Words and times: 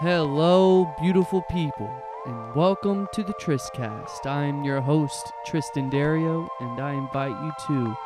Hello, 0.00 0.92
beautiful 1.00 1.42
people, 1.42 1.88
and 2.26 2.54
welcome 2.56 3.06
to 3.12 3.22
the 3.22 3.34
Tristcast. 3.34 4.26
I'm 4.26 4.64
your 4.64 4.80
host, 4.80 5.30
Triston 5.46 5.90
Derieux, 5.90 6.48
and 6.58 6.80
I 6.80 6.94
invite 6.94 7.36
you 7.40 7.52
to 7.68 7.96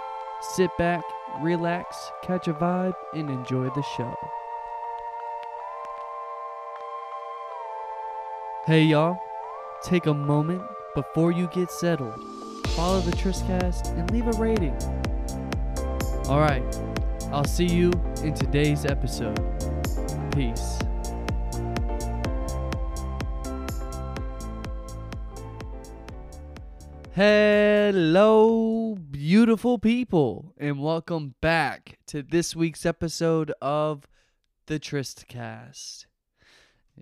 sit 0.42 0.70
back, 0.76 1.02
relax, 1.40 2.10
catch 2.22 2.48
a 2.48 2.52
vibe, 2.52 2.92
and 3.14 3.30
enjoy 3.30 3.70
the 3.70 3.82
show. 3.96 4.14
Hey, 8.66 8.82
y'all, 8.82 9.16
take 9.82 10.04
a 10.04 10.12
moment 10.12 10.62
before 10.94 11.30
you 11.30 11.46
get 11.46 11.70
settled. 11.70 12.20
Follow 12.74 13.00
the 13.00 13.12
Tristcast 13.12 13.96
and 13.96 14.10
leave 14.10 14.26
a 14.26 14.32
rating. 14.32 14.76
All 16.28 16.40
right, 16.40 16.62
I'll 17.32 17.44
see 17.44 17.66
you 17.66 17.90
in 18.22 18.34
today's 18.34 18.84
episode. 18.84 19.40
Peace. 20.32 20.78
Hello, 27.16 28.94
beautiful 28.94 29.78
people, 29.78 30.52
and 30.58 30.82
welcome 30.82 31.34
back 31.40 31.98
to 32.08 32.22
this 32.22 32.54
week's 32.54 32.84
episode 32.84 33.54
of 33.62 34.06
the 34.66 34.78
Tristcast. 34.78 36.04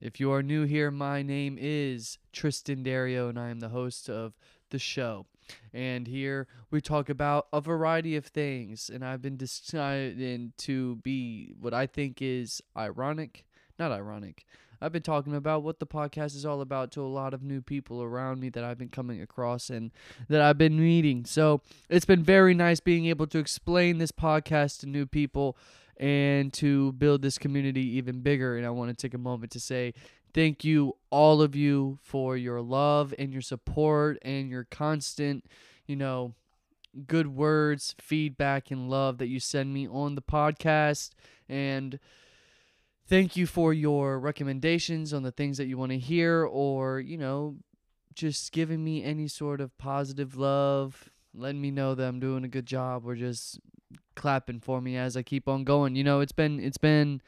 If 0.01 0.21
you 0.21 0.31
are 0.31 0.41
new 0.41 0.67
here, 0.67 0.93
my 0.93 1.23
name 1.23 1.59
is 1.61 2.19
Triston 2.33 2.85
Derieux, 2.85 3.27
and 3.27 3.41
I 3.41 3.49
am 3.49 3.59
the 3.59 3.71
host 3.71 4.09
of 4.09 4.35
the 4.71 4.79
show. 4.79 5.27
And 5.73 6.07
here 6.07 6.47
we 6.71 6.81
talk 6.81 7.09
about 7.09 7.49
a 7.53 7.61
variety 7.61 8.15
of 8.15 8.27
things, 8.27 8.89
and 8.89 9.05
I've 9.05 9.21
been 9.21 9.37
decided 9.37 10.57
to 10.59 10.95
be 10.95 11.55
what 11.59 11.75
I 11.75 11.89
think 11.89 12.23
is 12.23 12.63
ironic, 12.77 13.47
not 13.81 13.91
ironic. 13.91 14.47
I've 14.85 14.93
been 14.93 15.03
talking 15.03 15.35
about 15.35 15.63
what 15.63 15.79
the 15.79 15.87
podcast 15.87 16.37
is 16.37 16.45
all 16.45 16.61
about 16.61 16.93
to 16.93 17.01
a 17.01 17.09
lot 17.09 17.33
of 17.33 17.43
new 17.43 17.63
people 17.63 18.03
around 18.03 18.39
me 18.39 18.51
that 18.51 18.65
I've 18.65 18.77
been 18.77 18.91
coming 18.91 19.23
across 19.23 19.71
and 19.71 19.91
that 20.29 20.43
I've 20.43 20.59
been 20.59 20.79
meeting. 20.79 21.25
So 21.25 21.63
it's 21.89 22.05
been 22.05 22.23
very 22.23 22.53
nice 22.53 22.81
being 22.81 23.07
able 23.07 23.27
to 23.29 23.39
explain 23.39 23.97
this 23.97 24.13
podcast 24.13 24.81
to 24.81 24.87
new 24.87 25.07
people 25.07 25.57
and 25.97 26.53
to 26.55 26.93
build 26.93 27.23
this 27.23 27.39
community 27.39 27.97
even 27.97 28.21
bigger. 28.21 28.59
And 28.59 28.67
I 28.67 28.71
want 28.71 28.91
to 28.91 28.95
take 28.95 29.15
a 29.15 29.19
moment 29.19 29.53
to 29.53 29.61
say 29.61 29.95
thank 30.35 30.65
you, 30.65 30.99
all 31.09 31.41
of 31.41 31.57
you, 31.57 31.99
for 32.03 32.37
your 32.37 32.61
love 32.61 33.15
and 33.19 33.33
your 33.33 33.41
support 33.41 34.19
and 34.21 34.51
your 34.51 34.65
constant, 34.65 35.47
you 35.87 35.97
know, 35.97 36.35
good 37.07 37.29
words, 37.29 37.95
feedback, 37.99 38.71
and 38.71 38.91
love 38.91 39.17
that 39.17 39.29
you 39.29 39.41
send 39.41 39.73
me 39.73 39.89
on 39.89 40.15
the 40.15 40.23
podcast. 40.23 41.13
And 41.49 41.99
thank 43.07 43.37
you 43.37 43.47
for 43.47 43.73
your 43.73 44.19
recommendations 44.19 45.13
on 45.13 45.23
the 45.23 45.33
things 45.33 45.59
that 45.59 45.67
you 45.67 45.77
want 45.77 45.93
to 45.93 45.99
hear 45.99 46.45
or, 46.45 47.01
you 47.01 47.19
know, 47.19 47.57
just 48.15 48.53
giving 48.53 48.83
me 48.85 49.03
any 49.03 49.29
sort 49.29 49.61
of 49.61 49.77
positive 49.79 50.37
love, 50.37 51.11
letting 51.35 51.61
me 51.61 51.71
know 51.71 51.95
that 51.95 52.07
I'm 52.07 52.21
doing 52.21 52.45
a 52.45 52.49
good 52.49 52.67
job 52.67 53.07
or 53.07 53.15
just 53.15 53.61
clapping 54.15 54.61
for 54.61 54.81
me 54.81 54.97
as 54.97 55.17
I 55.17 55.23
keep 55.23 55.49
on 55.49 55.65
going. 55.65 55.97
You 55.97 56.05
know, 56.05 56.21
it's 56.21 56.33
been 56.33 56.61
it's 56.61 56.79
been 56.79 57.21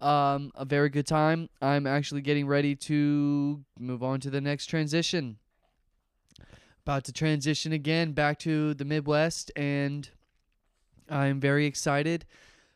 um, 0.00 0.52
a 0.54 0.64
very 0.64 0.90
good 0.90 1.06
time. 1.06 1.48
I'm 1.62 1.86
actually 1.86 2.20
getting 2.20 2.46
ready 2.46 2.76
to 2.76 3.64
move 3.78 4.02
on 4.02 4.20
to 4.20 4.30
the 4.30 4.40
next 4.40 4.66
transition. 4.66 5.38
About 6.82 7.04
to 7.04 7.12
transition 7.12 7.72
again 7.72 8.12
back 8.12 8.38
to 8.40 8.74
the 8.74 8.84
Midwest, 8.84 9.50
and 9.56 10.08
I'm 11.08 11.40
very 11.40 11.64
excited. 11.64 12.26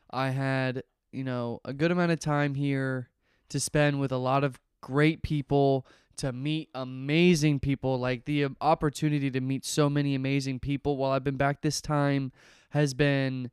I 0.09 0.29
had, 0.29 0.81
you 1.11 1.23
know, 1.23 1.59
a 1.65 1.73
good 1.73 1.91
amount 1.91 2.11
of 2.11 2.19
time 2.19 2.55
here 2.55 3.09
to 3.49 3.59
spend 3.59 3.99
with 3.99 4.11
a 4.11 4.17
lot 4.17 4.43
of 4.43 4.59
great 4.81 5.21
people, 5.21 5.85
to 6.17 6.31
meet 6.31 6.69
amazing 6.75 7.59
people, 7.59 7.97
like 7.99 8.25
the 8.25 8.43
um, 8.43 8.57
opportunity 8.61 9.31
to 9.31 9.41
meet 9.41 9.65
so 9.65 9.89
many 9.89 10.15
amazing 10.15 10.59
people 10.59 10.97
while 10.97 11.11
I've 11.11 11.23
been 11.23 11.37
back 11.37 11.61
this 11.61 11.81
time 11.81 12.31
has 12.71 12.93
been 12.93 13.51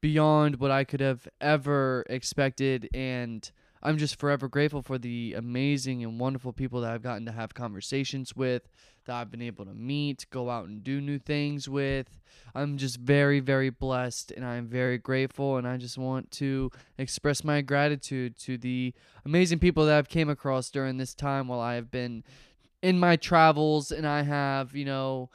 beyond 0.00 0.60
what 0.60 0.70
I 0.70 0.84
could 0.84 1.00
have 1.00 1.26
ever 1.40 2.04
expected. 2.08 2.88
And 2.94 3.50
I'm 3.82 3.98
just 3.98 4.18
forever 4.18 4.48
grateful 4.48 4.80
for 4.80 4.96
the 4.96 5.34
amazing 5.34 6.04
and 6.04 6.18
wonderful 6.18 6.52
people 6.52 6.80
that 6.82 6.92
I've 6.92 7.02
gotten 7.02 7.26
to 7.26 7.32
have 7.32 7.52
conversations 7.52 8.34
with, 8.34 8.68
that 9.04 9.16
I've 9.16 9.30
been 9.30 9.42
able 9.42 9.64
to 9.64 9.74
meet, 9.74 10.26
go 10.30 10.50
out 10.50 10.66
and 10.66 10.82
do 10.82 11.00
new 11.00 11.18
things 11.18 11.68
with. 11.68 12.20
I'm 12.54 12.76
just 12.76 12.98
very, 12.98 13.40
very 13.40 13.70
blessed 13.70 14.30
and 14.32 14.44
I'm 14.44 14.66
very 14.66 14.98
grateful. 14.98 15.56
And 15.56 15.66
I 15.66 15.76
just 15.76 15.98
want 15.98 16.30
to 16.32 16.70
express 16.98 17.42
my 17.44 17.60
gratitude 17.60 18.38
to 18.40 18.56
the 18.58 18.94
amazing 19.24 19.58
people 19.58 19.86
that 19.86 19.98
I've 19.98 20.08
came 20.08 20.28
across 20.28 20.70
during 20.70 20.96
this 20.96 21.14
time 21.14 21.48
while 21.48 21.60
I 21.60 21.74
have 21.74 21.90
been 21.90 22.24
in 22.82 22.98
my 22.98 23.16
travels 23.16 23.90
and 23.90 24.06
I 24.06 24.22
have, 24.22 24.74
you 24.74 24.84
know, 24.84 25.30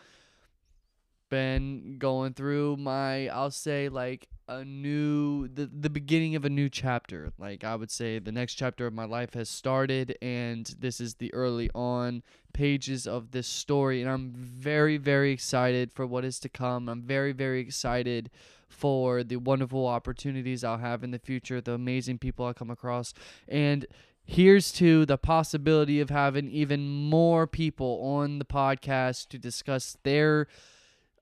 been 1.30 1.98
going 2.00 2.34
through 2.34 2.76
my 2.78 3.28
I'll 3.28 3.52
say 3.52 3.88
like 3.88 4.28
a 4.50 4.66
new 4.66 5.48
the 5.48 5.68
the 5.68 5.90
beginning 5.90 6.36
of 6.36 6.44
a 6.44 6.50
new 6.50 6.70
chapter. 6.70 7.32
Like 7.38 7.64
I 7.64 7.76
would 7.76 7.92
say 7.92 8.18
the 8.18 8.32
next 8.32 8.56
chapter 8.56 8.88
of 8.88 8.94
my 8.94 9.06
life 9.06 9.36
has 9.36 9.48
started 9.48 10.18
and 10.22 10.66
this 10.80 11.00
is 11.00 11.16
the 11.16 11.32
early 11.34 11.70
on 11.76 12.24
pages 12.52 13.06
of 13.06 13.30
this 13.30 13.48
story 13.48 14.02
and 14.02 14.10
I'm 14.10 14.34
very 14.34 14.98
very 14.98 15.32
excited 15.32 15.94
for 15.94 16.06
what 16.06 16.26
is 16.26 16.40
to 16.40 16.50
come. 16.50 16.90
I'm 16.90 17.04
very 17.04 17.32
very 17.32 17.62
excited 17.62 18.32
for 18.68 19.24
the 19.24 19.38
wonderful 19.38 19.86
opportunities 19.86 20.64
I'll 20.64 20.78
have 20.78 21.04
in 21.04 21.12
the 21.12 21.20
future, 21.20 21.62
the 21.62 21.74
amazing 21.74 22.18
people 22.18 22.46
I'll 22.46 22.54
come 22.56 22.72
across 22.72 23.14
and 23.48 23.86
here's 24.26 24.72
to 24.72 25.06
the 25.06 25.18
possibility 25.18 26.00
of 26.00 26.10
having 26.10 26.50
even 26.50 26.88
more 26.90 27.46
people 27.46 28.02
on 28.04 28.40
the 28.40 28.46
podcast 28.46 29.28
to 29.30 29.38
discuss 29.38 29.98
their 30.04 30.48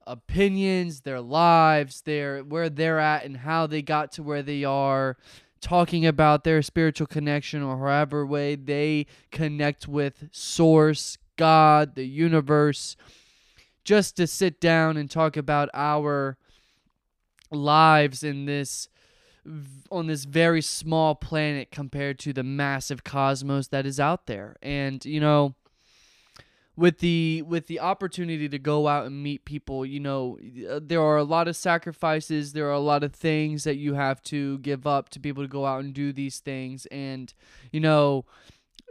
opinions, 0.08 1.02
their 1.02 1.20
lives, 1.20 2.00
their 2.00 2.40
where 2.40 2.68
they're 2.68 2.98
at 2.98 3.24
and 3.24 3.36
how 3.36 3.66
they 3.66 3.82
got 3.82 4.10
to 4.12 4.22
where 4.22 4.42
they 4.42 4.64
are, 4.64 5.16
talking 5.60 6.06
about 6.06 6.44
their 6.44 6.62
spiritual 6.62 7.06
connection 7.06 7.62
or 7.62 7.78
however 7.78 8.26
way 8.26 8.56
they 8.56 9.06
connect 9.30 9.86
with 9.86 10.28
source, 10.32 11.18
God, 11.36 11.94
the 11.94 12.06
universe, 12.06 12.96
just 13.84 14.16
to 14.16 14.26
sit 14.26 14.60
down 14.60 14.96
and 14.96 15.10
talk 15.10 15.36
about 15.36 15.68
our 15.74 16.36
lives 17.50 18.22
in 18.22 18.46
this 18.46 18.88
on 19.90 20.08
this 20.08 20.24
very 20.24 20.60
small 20.60 21.14
planet 21.14 21.70
compared 21.70 22.18
to 22.18 22.34
the 22.34 22.42
massive 22.42 23.02
cosmos 23.02 23.68
that 23.68 23.86
is 23.86 23.98
out 23.98 24.26
there. 24.26 24.56
And 24.62 25.02
you 25.04 25.20
know, 25.20 25.54
with 26.78 26.98
the 26.98 27.42
with 27.42 27.66
the 27.66 27.80
opportunity 27.80 28.48
to 28.48 28.58
go 28.58 28.86
out 28.86 29.04
and 29.04 29.20
meet 29.20 29.44
people 29.44 29.84
you 29.84 29.98
know 29.98 30.38
uh, 30.70 30.78
there 30.80 31.02
are 31.02 31.16
a 31.16 31.24
lot 31.24 31.48
of 31.48 31.56
sacrifices 31.56 32.52
there 32.52 32.68
are 32.68 32.72
a 32.72 32.78
lot 32.78 33.02
of 33.02 33.12
things 33.12 33.64
that 33.64 33.74
you 33.76 33.94
have 33.94 34.22
to 34.22 34.58
give 34.58 34.86
up 34.86 35.08
to 35.08 35.18
be 35.18 35.28
able 35.28 35.42
to 35.42 35.48
go 35.48 35.66
out 35.66 35.82
and 35.82 35.92
do 35.92 36.12
these 36.12 36.38
things. 36.38 36.86
And 36.86 37.34
you 37.72 37.80
know 37.80 38.24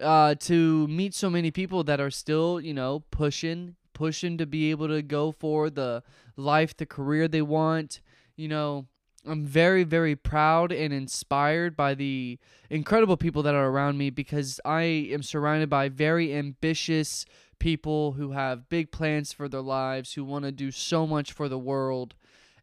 uh, 0.01 0.35
to 0.35 0.87
meet 0.89 1.15
so 1.15 1.29
many 1.29 1.49
people 1.49 1.83
that 1.85 2.01
are 2.01 2.11
still 2.11 2.59
you 2.59 2.73
know 2.73 3.03
pushing 3.09 3.75
pushing 3.93 4.37
to 4.37 4.45
be 4.45 4.69
able 4.69 4.89
to 4.89 5.01
go 5.01 5.31
for 5.31 5.69
the 5.69 6.03
life 6.35 6.75
the 6.75 6.85
career 6.85 7.27
they 7.27 7.41
want 7.41 8.01
you 8.35 8.49
know 8.49 8.85
I'm 9.25 9.45
very, 9.45 9.83
very 9.83 10.15
proud 10.15 10.71
and 10.71 10.93
inspired 10.93 11.75
by 11.75 11.95
the 11.95 12.39
incredible 12.69 13.17
people 13.17 13.43
that 13.43 13.55
are 13.55 13.67
around 13.67 13.97
me 13.97 14.09
because 14.09 14.59
I 14.63 14.83
am 15.11 15.21
surrounded 15.21 15.69
by 15.69 15.89
very 15.89 16.33
ambitious 16.33 17.25
people 17.59 18.13
who 18.13 18.31
have 18.31 18.69
big 18.69 18.91
plans 18.91 19.33
for 19.33 19.47
their 19.47 19.61
lives, 19.61 20.13
who 20.13 20.23
want 20.23 20.45
to 20.45 20.51
do 20.51 20.71
so 20.71 21.07
much 21.07 21.31
for 21.31 21.49
the 21.49 21.57
world. 21.57 22.15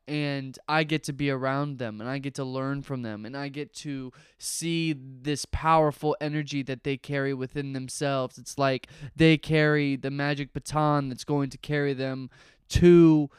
And 0.07 0.59
I 0.69 0.85
get 0.85 1.03
to 1.05 1.15
be 1.15 1.31
around 1.31 1.79
them 1.79 1.99
and 1.99 2.11
I 2.11 2.19
get 2.19 2.35
to 2.35 2.45
learn 2.45 2.83
from 2.83 3.01
them 3.01 3.25
and 3.25 3.35
I 3.35 3.49
get 3.49 3.73
to 3.77 4.13
see 4.37 4.93
this 4.93 5.47
powerful 5.51 6.15
energy 6.21 6.63
that 6.65 6.85
they 6.85 6.99
carry 6.99 7.33
within 7.33 7.73
themselves. 7.73 8.37
It's 8.37 8.59
like 8.59 8.89
they 9.17 9.39
carry 9.39 9.97
the 9.97 10.11
magic 10.11 10.53
baton 10.53 11.09
that's 11.09 11.25
going 11.25 11.49
to 11.51 11.59
carry 11.59 11.95
them 11.95 12.29
to 12.71 13.31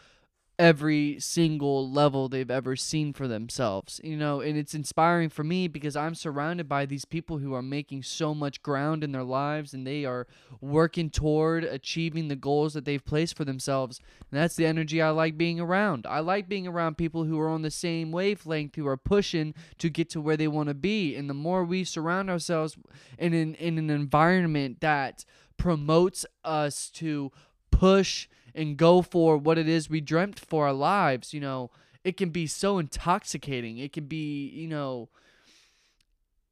every 0.57 1.19
single 1.19 1.90
level 1.90 2.30
they've 2.30 2.52
ever 2.52 2.75
seen 2.75 3.13
for 3.13 3.28
themselves. 3.28 4.00
You 4.04 4.16
know, 4.16 4.42
and 4.42 4.57
it's 4.57 4.74
inspiring 4.74 5.30
for 5.30 5.44
me 5.44 5.68
because 5.68 5.96
I'm 5.96 6.16
surrounded 6.16 6.69
by 6.69 6.86
these 6.86 7.06
people 7.06 7.40
who 7.40 7.54
are 7.54 7.62
making 7.62 8.04
so 8.04 8.34
much 8.34 8.63
ground 8.63 9.04
in 9.04 9.12
their 9.12 9.24
lives 9.24 9.74
and 9.74 9.86
they 9.86 10.06
are 10.06 10.28
working 10.62 11.10
toward 11.10 11.63
achieving 11.63 12.28
the 12.28 12.36
goals 12.36 12.74
that 12.74 12.86
they've 12.86 13.04
placed 13.04 13.36
for 13.36 13.46
themselves. 13.46 14.00
And 14.31 14.40
that's 14.40 14.56
the 14.56 14.66
energy 14.66 15.02
I 15.02 15.10
like 15.10 15.38
being 15.38 15.60
around. 15.60 16.06
I 16.07 16.19
like 16.19 16.48
being 16.48 16.68
around 16.68 16.98
people 16.98 17.25
who 17.25 17.40
are 17.40 17.50
on 17.50 17.62
the 17.62 17.72
same 17.72 18.12
wavelength, 18.12 18.75
who 18.75 18.88
are 18.88 18.98
pushing 18.98 19.54
to 19.80 19.90
get 19.90 20.10
to 20.12 20.22
where 20.22 20.38
they 20.38 20.48
want 20.48 20.69
to 20.69 20.75
be. 20.75 21.16
And 21.16 21.30
the 21.30 21.34
more 21.34 21.63
we 21.63 21.84
surround 21.84 22.30
ourselves 22.30 22.78
in 23.18 23.34
an, 23.34 23.56
in 23.56 23.78
an 23.78 23.90
environment 23.90 24.81
that 24.81 25.25
promotes 25.58 26.25
us 26.44 26.90
to 26.92 27.31
push 27.72 28.28
and 28.56 28.78
go 28.78 29.02
for 29.02 29.38
what 29.38 29.57
it 29.57 29.68
is 29.68 29.90
we 29.90 30.02
dreamt 30.02 30.40
for 30.40 30.66
our 30.66 30.74
lives, 30.74 31.34
you 31.34 31.40
know, 31.40 31.69
it 32.04 32.18
can 32.18 32.30
be 32.30 32.48
so 32.48 32.78
intoxicating. 32.78 33.78
It 33.78 33.92
can 33.92 34.06
be, 34.06 34.48
you 34.48 34.68
know, 34.68 35.10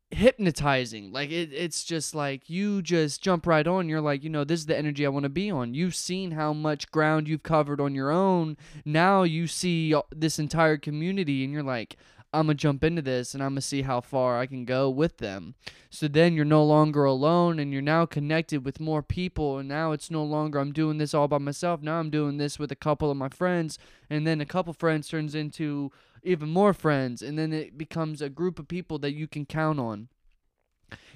hypnotizing. 0.10 1.12
Like 1.12 1.32
it, 1.32 1.52
it's 1.54 1.84
just 1.84 2.16
like 2.16 2.50
you 2.50 2.82
just 2.82 3.22
jump 3.22 3.48
right 3.48 3.66
on. 3.66 3.90
You're 3.90 4.02
like, 4.02 4.24
you 4.24 4.30
know, 4.30 4.44
this 4.44 4.62
is 4.62 4.66
the 4.66 4.78
energy 4.78 5.06
I 5.06 5.10
want 5.10 5.24
to 5.24 5.30
be 5.30 5.50
on. 5.52 5.74
You've 5.74 5.96
seen 5.96 6.32
how 6.32 6.54
much 6.54 6.92
ground 6.92 7.28
you've 7.28 7.44
covered 7.44 7.82
on 7.82 7.96
your 7.96 8.12
own. 8.12 8.58
Now 8.86 9.24
you 9.24 9.48
see 9.48 9.96
this 10.12 10.40
entire 10.40 10.78
community, 10.78 11.44
and 11.44 11.54
you're 11.54 11.64
like, 11.64 11.98
I'm 12.34 12.48
gonna 12.48 12.56
jump 12.56 12.84
into 12.84 13.02
this 13.02 13.34
and 13.34 13.44
I'm 13.44 13.52
gonna 13.52 13.62
see 13.62 13.84
how 13.84 14.02
far 14.02 14.40
I 14.40 14.48
can 14.48 14.66
go 14.66 14.90
with 14.90 15.18
them. 15.18 15.54
So 15.90 16.08
then 16.08 16.34
you're 16.34 16.46
no 16.46 16.64
longer 16.64 17.06
alone 17.06 17.60
and 17.60 17.72
you're 17.72 17.82
now 17.82 18.08
connected 18.08 18.66
with 18.66 18.80
more 18.80 19.04
people. 19.04 19.60
And 19.60 19.70
now 19.70 19.92
it's 19.92 20.10
no 20.10 20.24
longer 20.24 20.58
I'm 20.60 20.74
doing 20.74 20.98
this 20.98 21.14
all 21.14 21.28
by 21.28 21.38
myself. 21.38 21.82
Now 21.82 22.00
I'm 22.00 22.10
doing 22.10 22.38
this 22.38 22.58
with 22.58 22.72
a 22.72 22.76
couple 22.76 23.12
of 23.12 23.18
my 23.18 23.30
friends. 23.30 23.78
And 24.10 24.26
then 24.26 24.42
a 24.42 24.46
couple 24.46 24.74
friends 24.74 25.08
turns 25.08 25.36
into 25.36 25.92
even 26.24 26.50
more 26.50 26.74
friends. 26.74 27.22
And 27.22 27.38
then 27.38 27.54
it 27.54 27.78
becomes 27.78 28.22
a 28.22 28.30
group 28.30 28.58
of 28.58 28.68
people 28.68 28.98
that 29.00 29.14
you 29.14 29.28
can 29.28 29.46
count 29.46 29.80
on. 29.80 30.08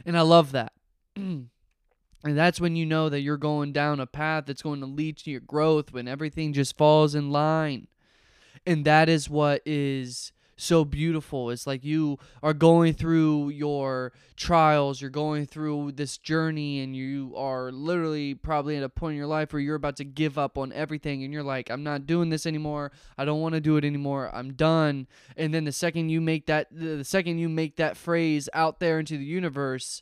And 0.06 0.16
I 0.16 0.22
love 0.22 0.52
that. 0.52 0.74
and 1.16 1.50
that's 2.24 2.62
when 2.62 2.75
you 2.75 2.86
know 2.86 3.10
that 3.10 3.22
you're 3.22 3.38
going 3.38 3.74
down 3.74 4.00
a 4.00 4.06
path 4.06 4.46
that's 4.46 4.62
going 4.62 4.81
to 4.81 4.86
lead 4.86 5.18
to 5.18 5.31
your 5.31 5.42
growth 5.42 5.92
when 5.92 6.08
everything 6.08 6.54
just 6.54 6.78
falls 6.78 7.16
in 7.16 7.31
line. 7.31 7.88
And 8.66 8.86
that 8.86 9.10
is 9.10 9.30
what 9.30 9.62
is 9.66 10.31
so 10.57 10.83
beautiful. 10.83 11.51
It's 11.51 11.68
like 11.68 11.86
you 11.86 12.18
are 12.42 12.54
going 12.54 12.94
through 12.94 13.50
your 13.50 14.12
trials, 14.36 15.00
you're 15.00 15.09
going 15.09 15.45
through 15.45 15.94
this 15.94 16.18
journey, 16.18 16.81
and 16.81 16.95
you 16.95 17.33
are 17.38 17.71
literally 17.71 18.33
probably 18.33 18.75
at 18.75 18.83
a 18.83 18.89
point 18.89 19.13
in 19.13 19.18
your 19.18 19.27
life 19.27 19.54
where 19.54 19.62
you're 19.62 19.75
about 19.75 19.98
to 19.98 20.04
give 20.04 20.38
up 20.38 20.57
on 20.57 20.74
everything, 20.74 21.24
and 21.24 21.31
you're 21.31 21.44
like, 21.44 21.69
I'm 21.69 21.83
not 21.83 22.07
doing 22.07 22.30
this 22.30 22.45
anymore. 22.45 22.92
I 23.18 23.24
don't 23.24 23.42
want 23.42 23.54
to 23.56 23.62
do 23.62 23.77
it 23.77 23.86
anymore. 23.86 24.30
I'm 24.33 24.54
done. 24.54 25.07
And 25.38 25.54
then 25.54 25.63
the 25.63 25.71
second 25.71 26.09
you 26.09 26.19
make 26.19 26.48
that, 26.48 26.68
the 26.71 27.04
second 27.04 27.38
you 27.38 27.50
make 27.50 27.77
that 27.77 27.95
phrase 27.95 28.50
out 28.54 28.80
there 28.80 29.00
into 29.00 29.18
the 29.18 29.25
universe, 29.25 30.01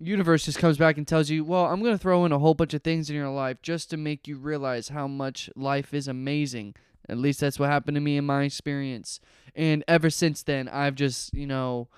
universe 0.00 0.44
just 0.44 0.58
comes 0.58 0.78
back 0.78 0.96
and 0.96 1.06
tells 1.06 1.30
you, 1.30 1.44
well, 1.44 1.66
I'm 1.66 1.80
going 1.80 1.94
to 1.94 1.98
throw 1.98 2.24
in 2.24 2.32
a 2.32 2.38
whole 2.38 2.54
bunch 2.54 2.74
of 2.74 2.82
things 2.82 3.10
in 3.10 3.16
your 3.16 3.30
life 3.30 3.62
just 3.62 3.90
to 3.90 3.96
make 3.96 4.26
you 4.26 4.36
realize 4.36 4.88
how 4.88 5.06
much 5.06 5.50
life 5.54 5.94
is 5.94 6.08
amazing. 6.08 6.74
At 7.08 7.18
least 7.18 7.40
that's 7.40 7.58
what 7.58 7.70
happened 7.70 7.96
to 7.96 8.00
me 8.00 8.16
in 8.16 8.24
my 8.24 8.44
experience. 8.44 9.20
And 9.54 9.84
ever 9.86 10.10
since 10.10 10.42
then, 10.42 10.68
I've 10.68 10.94
just, 10.94 11.34
you 11.34 11.46
know, 11.46 11.88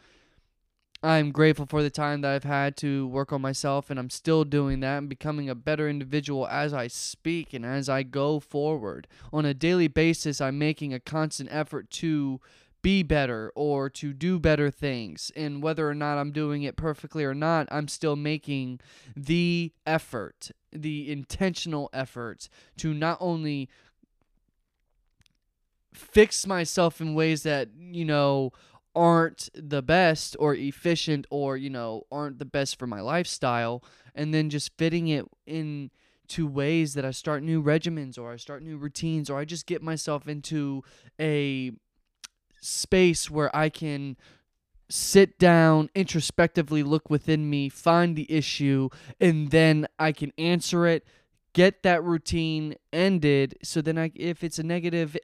I'm 1.02 1.30
grateful 1.30 1.66
for 1.66 1.82
the 1.82 1.90
time 1.90 2.22
that 2.22 2.32
I've 2.32 2.44
had 2.44 2.76
to 2.78 3.06
work 3.06 3.32
on 3.32 3.40
myself, 3.40 3.90
and 3.90 3.98
I'm 3.98 4.10
still 4.10 4.44
doing 4.44 4.80
that 4.80 4.98
and 4.98 5.08
becoming 5.08 5.48
a 5.48 5.54
better 5.54 5.88
individual 5.88 6.48
as 6.48 6.72
I 6.74 6.88
speak 6.88 7.52
and 7.52 7.64
as 7.64 7.88
I 7.88 8.02
go 8.02 8.40
forward. 8.40 9.06
On 9.32 9.44
a 9.44 9.54
daily 9.54 9.88
basis, 9.88 10.40
I'm 10.40 10.58
making 10.58 10.92
a 10.92 11.00
constant 11.00 11.50
effort 11.52 11.90
to 11.90 12.40
be 12.82 13.02
better 13.02 13.52
or 13.54 13.90
to 13.90 14.12
do 14.12 14.38
better 14.38 14.70
things. 14.70 15.30
And 15.34 15.62
whether 15.62 15.88
or 15.88 15.94
not 15.94 16.18
I'm 16.18 16.32
doing 16.32 16.62
it 16.62 16.76
perfectly 16.76 17.24
or 17.24 17.34
not, 17.34 17.68
I'm 17.70 17.88
still 17.88 18.16
making 18.16 18.80
the 19.16 19.72
effort, 19.86 20.50
the 20.72 21.10
intentional 21.10 21.90
effort 21.92 22.48
to 22.78 22.94
not 22.94 23.18
only 23.20 23.68
fix 25.96 26.46
myself 26.46 27.00
in 27.00 27.14
ways 27.14 27.42
that 27.42 27.68
you 27.78 28.04
know 28.04 28.52
aren't 28.94 29.48
the 29.54 29.82
best 29.82 30.36
or 30.38 30.54
efficient 30.54 31.26
or 31.30 31.56
you 31.56 31.70
know 31.70 32.02
aren't 32.10 32.38
the 32.38 32.44
best 32.44 32.78
for 32.78 32.86
my 32.86 33.00
lifestyle 33.00 33.82
and 34.14 34.32
then 34.32 34.48
just 34.48 34.72
fitting 34.78 35.08
it 35.08 35.26
in 35.46 35.90
to 36.28 36.46
ways 36.46 36.94
that 36.94 37.04
I 37.04 37.10
start 37.10 37.42
new 37.42 37.62
regimens 37.62 38.18
or 38.18 38.32
I 38.32 38.36
start 38.36 38.62
new 38.62 38.76
routines 38.76 39.30
or 39.30 39.38
I 39.38 39.44
just 39.44 39.66
get 39.66 39.82
myself 39.82 40.26
into 40.26 40.82
a 41.20 41.72
space 42.60 43.30
where 43.30 43.54
I 43.54 43.68
can 43.68 44.16
sit 44.88 45.38
down, 45.38 45.90
introspectively 45.94 46.82
look 46.82 47.10
within 47.10 47.48
me, 47.48 47.68
find 47.68 48.16
the 48.16 48.30
issue, 48.30 48.88
and 49.20 49.50
then 49.50 49.86
I 49.98 50.12
can 50.12 50.32
answer 50.38 50.86
it, 50.86 51.04
get 51.52 51.82
that 51.82 52.02
routine 52.02 52.74
ended. 52.92 53.56
So 53.62 53.80
then 53.80 53.98
I 53.98 54.10
if 54.14 54.42
it's 54.42 54.58
a 54.58 54.62
negative 54.62 55.16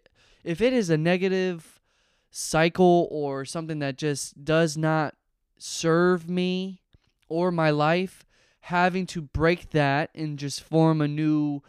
if 0.44 0.60
it 0.60 0.72
is 0.72 0.90
a 0.90 0.96
negative 0.96 1.80
cycle 2.30 3.08
or 3.10 3.44
something 3.44 3.78
that 3.80 3.96
just 3.96 4.44
does 4.44 4.76
not 4.76 5.14
serve 5.58 6.28
me 6.28 6.82
or 7.28 7.50
my 7.50 7.70
life, 7.70 8.24
having 8.60 9.06
to 9.06 9.20
break 9.20 9.70
that 9.70 10.10
and 10.14 10.38
just 10.38 10.62
form 10.62 11.00
a 11.00 11.08
new 11.08 11.60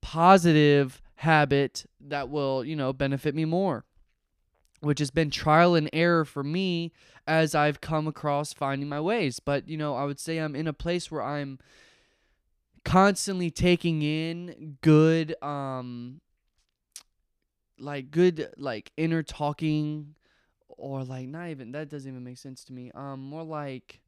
positive 0.00 1.00
habit 1.16 1.86
that 2.00 2.28
will, 2.28 2.64
you 2.64 2.76
know, 2.76 2.92
benefit 2.92 3.34
me 3.34 3.44
more. 3.44 3.84
Which 4.80 4.98
has 4.98 5.12
been 5.12 5.30
trial 5.30 5.76
and 5.76 5.88
error 5.92 6.24
for 6.24 6.42
me 6.42 6.92
as 7.24 7.54
I've 7.54 7.80
come 7.80 8.08
across 8.08 8.52
finding 8.52 8.88
my 8.88 9.00
ways. 9.00 9.38
But, 9.38 9.68
you 9.68 9.76
know, 9.76 9.94
I 9.94 10.04
would 10.04 10.18
say 10.18 10.38
I'm 10.38 10.56
in 10.56 10.66
a 10.66 10.72
place 10.72 11.08
where 11.08 11.22
I'm 11.22 11.60
constantly 12.84 13.48
taking 13.48 14.02
in 14.02 14.78
good 14.80 15.40
um 15.40 16.20
like 17.78 18.10
good 18.10 18.48
like 18.56 18.92
inner 18.96 19.22
talking 19.22 20.14
or 20.68 21.04
like 21.04 21.28
not 21.28 21.48
even 21.48 21.72
that 21.72 21.88
doesn't 21.88 22.10
even 22.10 22.24
make 22.24 22.38
sense 22.38 22.64
to 22.64 22.72
me. 22.72 22.90
Um 22.94 23.20
more 23.20 23.44
like 23.44 24.00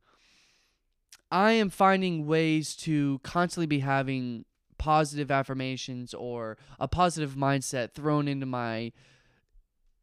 I 1.30 1.52
am 1.52 1.70
finding 1.70 2.26
ways 2.26 2.76
to 2.76 3.20
constantly 3.22 3.66
be 3.66 3.80
having 3.80 4.44
positive 4.78 5.30
affirmations 5.30 6.14
or 6.14 6.58
a 6.78 6.88
positive 6.88 7.34
mindset 7.34 7.92
thrown 7.92 8.28
into 8.28 8.46
my 8.46 8.92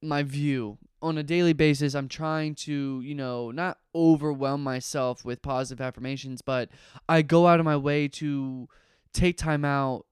my 0.01 0.23
view 0.23 0.77
on 1.01 1.17
a 1.17 1.23
daily 1.23 1.53
basis 1.53 1.93
i'm 1.93 2.07
trying 2.07 2.55
to 2.55 3.01
you 3.01 3.13
know 3.13 3.51
not 3.51 3.77
overwhelm 3.93 4.63
myself 4.63 5.23
with 5.23 5.41
positive 5.41 5.81
affirmations 5.81 6.41
but 6.41 6.69
i 7.07 7.21
go 7.21 7.47
out 7.47 7.59
of 7.59 7.65
my 7.65 7.77
way 7.77 8.07
to 8.07 8.67
take 9.13 9.37
time 9.37 9.63
out 9.63 10.05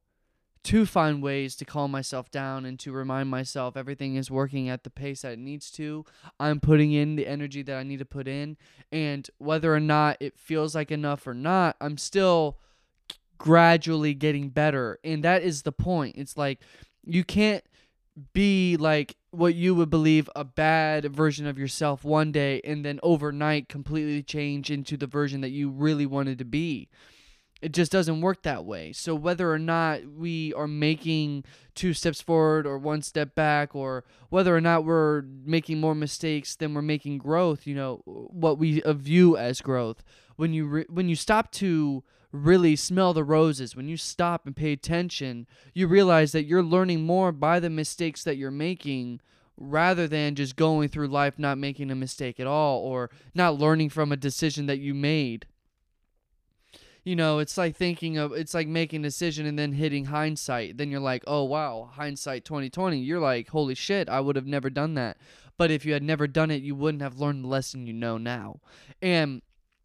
to 0.63 0.85
find 0.85 1.23
ways 1.23 1.55
to 1.55 1.65
calm 1.65 1.91
myself 1.91 2.29
down 2.31 2.65
and 2.65 2.77
to 2.79 2.91
remind 2.91 3.29
myself 3.29 3.77
everything 3.77 4.15
is 4.15 4.29
working 4.29 4.67
at 4.69 4.83
the 4.83 4.89
pace 4.89 5.21
that 5.21 5.33
it 5.33 5.39
needs 5.39 5.71
to. 5.71 6.05
I'm 6.39 6.59
putting 6.59 6.91
in 6.91 7.15
the 7.15 7.27
energy 7.27 7.61
that 7.63 7.77
I 7.77 7.83
need 7.83 7.99
to 7.99 8.05
put 8.05 8.27
in. 8.27 8.57
And 8.91 9.29
whether 9.37 9.73
or 9.73 9.79
not 9.79 10.17
it 10.19 10.37
feels 10.37 10.75
like 10.75 10.91
enough 10.91 11.25
or 11.25 11.33
not, 11.33 11.75
I'm 11.79 11.97
still 11.97 12.57
gradually 13.37 14.13
getting 14.13 14.49
better. 14.49 14.99
And 15.03 15.23
that 15.23 15.43
is 15.43 15.61
the 15.61 15.71
point. 15.71 16.17
It's 16.17 16.37
like 16.37 16.59
you 17.05 17.23
can't 17.23 17.63
be 18.33 18.75
like 18.77 19.15
what 19.31 19.55
you 19.55 19.73
would 19.75 19.89
believe 19.89 20.29
a 20.35 20.43
bad 20.43 21.15
version 21.15 21.47
of 21.47 21.57
yourself 21.57 22.03
one 22.03 22.31
day 22.31 22.59
and 22.65 22.83
then 22.83 22.99
overnight 23.01 23.69
completely 23.69 24.21
change 24.21 24.69
into 24.69 24.97
the 24.97 25.07
version 25.07 25.41
that 25.41 25.51
you 25.51 25.69
really 25.69 26.05
wanted 26.05 26.37
to 26.37 26.45
be 26.45 26.89
it 27.61 27.73
just 27.73 27.91
doesn't 27.91 28.21
work 28.21 28.43
that 28.43 28.65
way. 28.65 28.93
So 28.93 29.15
whether 29.15 29.51
or 29.51 29.59
not 29.59 30.05
we 30.05 30.53
are 30.53 30.67
making 30.67 31.43
two 31.75 31.93
steps 31.93 32.21
forward 32.21 32.65
or 32.65 32.77
one 32.77 33.01
step 33.01 33.35
back 33.35 33.75
or 33.75 34.05
whether 34.29 34.55
or 34.55 34.61
not 34.61 34.85
we're 34.85 35.23
making 35.45 35.79
more 35.79 35.95
mistakes 35.95 36.55
than 36.55 36.73
we're 36.73 36.81
making 36.81 37.17
growth, 37.17 37.67
you 37.67 37.75
know, 37.75 38.01
what 38.05 38.57
we 38.57 38.81
uh, 38.83 38.93
view 38.93 39.35
as 39.35 39.61
growth. 39.61 40.03
When 40.37 40.53
you 40.53 40.65
re- 40.65 40.85
when 40.87 41.09
you 41.09 41.15
stop 41.15 41.51
to 41.53 42.03
really 42.31 42.75
smell 42.75 43.13
the 43.13 43.23
roses, 43.23 43.75
when 43.75 43.89
you 43.89 43.97
stop 43.97 44.45
and 44.45 44.55
pay 44.55 44.71
attention, 44.71 45.47
you 45.73 45.87
realize 45.87 46.31
that 46.31 46.45
you're 46.45 46.63
learning 46.63 47.01
more 47.01 47.31
by 47.31 47.59
the 47.59 47.69
mistakes 47.69 48.23
that 48.23 48.37
you're 48.37 48.51
making 48.51 49.19
rather 49.57 50.07
than 50.07 50.35
just 50.35 50.55
going 50.55 50.87
through 50.87 51.07
life 51.07 51.37
not 51.37 51.57
making 51.57 51.91
a 51.91 51.95
mistake 51.95 52.39
at 52.39 52.47
all 52.47 52.79
or 52.79 53.09
not 53.35 53.59
learning 53.59 53.89
from 53.89 54.11
a 54.11 54.17
decision 54.17 54.67
that 54.67 54.79
you 54.79 54.93
made 54.93 55.45
you 57.03 57.15
know, 57.15 57.39
it's 57.39 57.57
like 57.57 57.75
thinking 57.75 58.17
of 58.17 58.33
it's 58.33 58.53
like 58.53 58.67
making 58.67 59.01
a 59.01 59.07
decision 59.07 59.45
and 59.45 59.57
then 59.57 59.73
hitting 59.73 60.05
hindsight. 60.05 60.77
Then 60.77 60.91
you're 60.91 60.99
like, 60.99 61.23
"Oh 61.27 61.43
wow, 61.43 61.89
hindsight 61.93 62.45
2020." 62.45 62.99
You're 62.99 63.19
like, 63.19 63.49
"Holy 63.49 63.75
shit, 63.75 64.09
I 64.09 64.19
would 64.19 64.35
have 64.35 64.47
never 64.47 64.69
done 64.69 64.95
that." 64.95 65.17
But 65.57 65.71
if 65.71 65.85
you 65.85 65.93
had 65.93 66.03
never 66.03 66.27
done 66.27 66.51
it, 66.51 66.61
you 66.61 66.75
wouldn't 66.75 67.03
have 67.03 67.19
learned 67.19 67.43
the 67.43 67.49
lesson 67.49 67.85
you 67.87 67.93
know 67.93 68.17
now. 68.17 68.61
And 69.01 69.41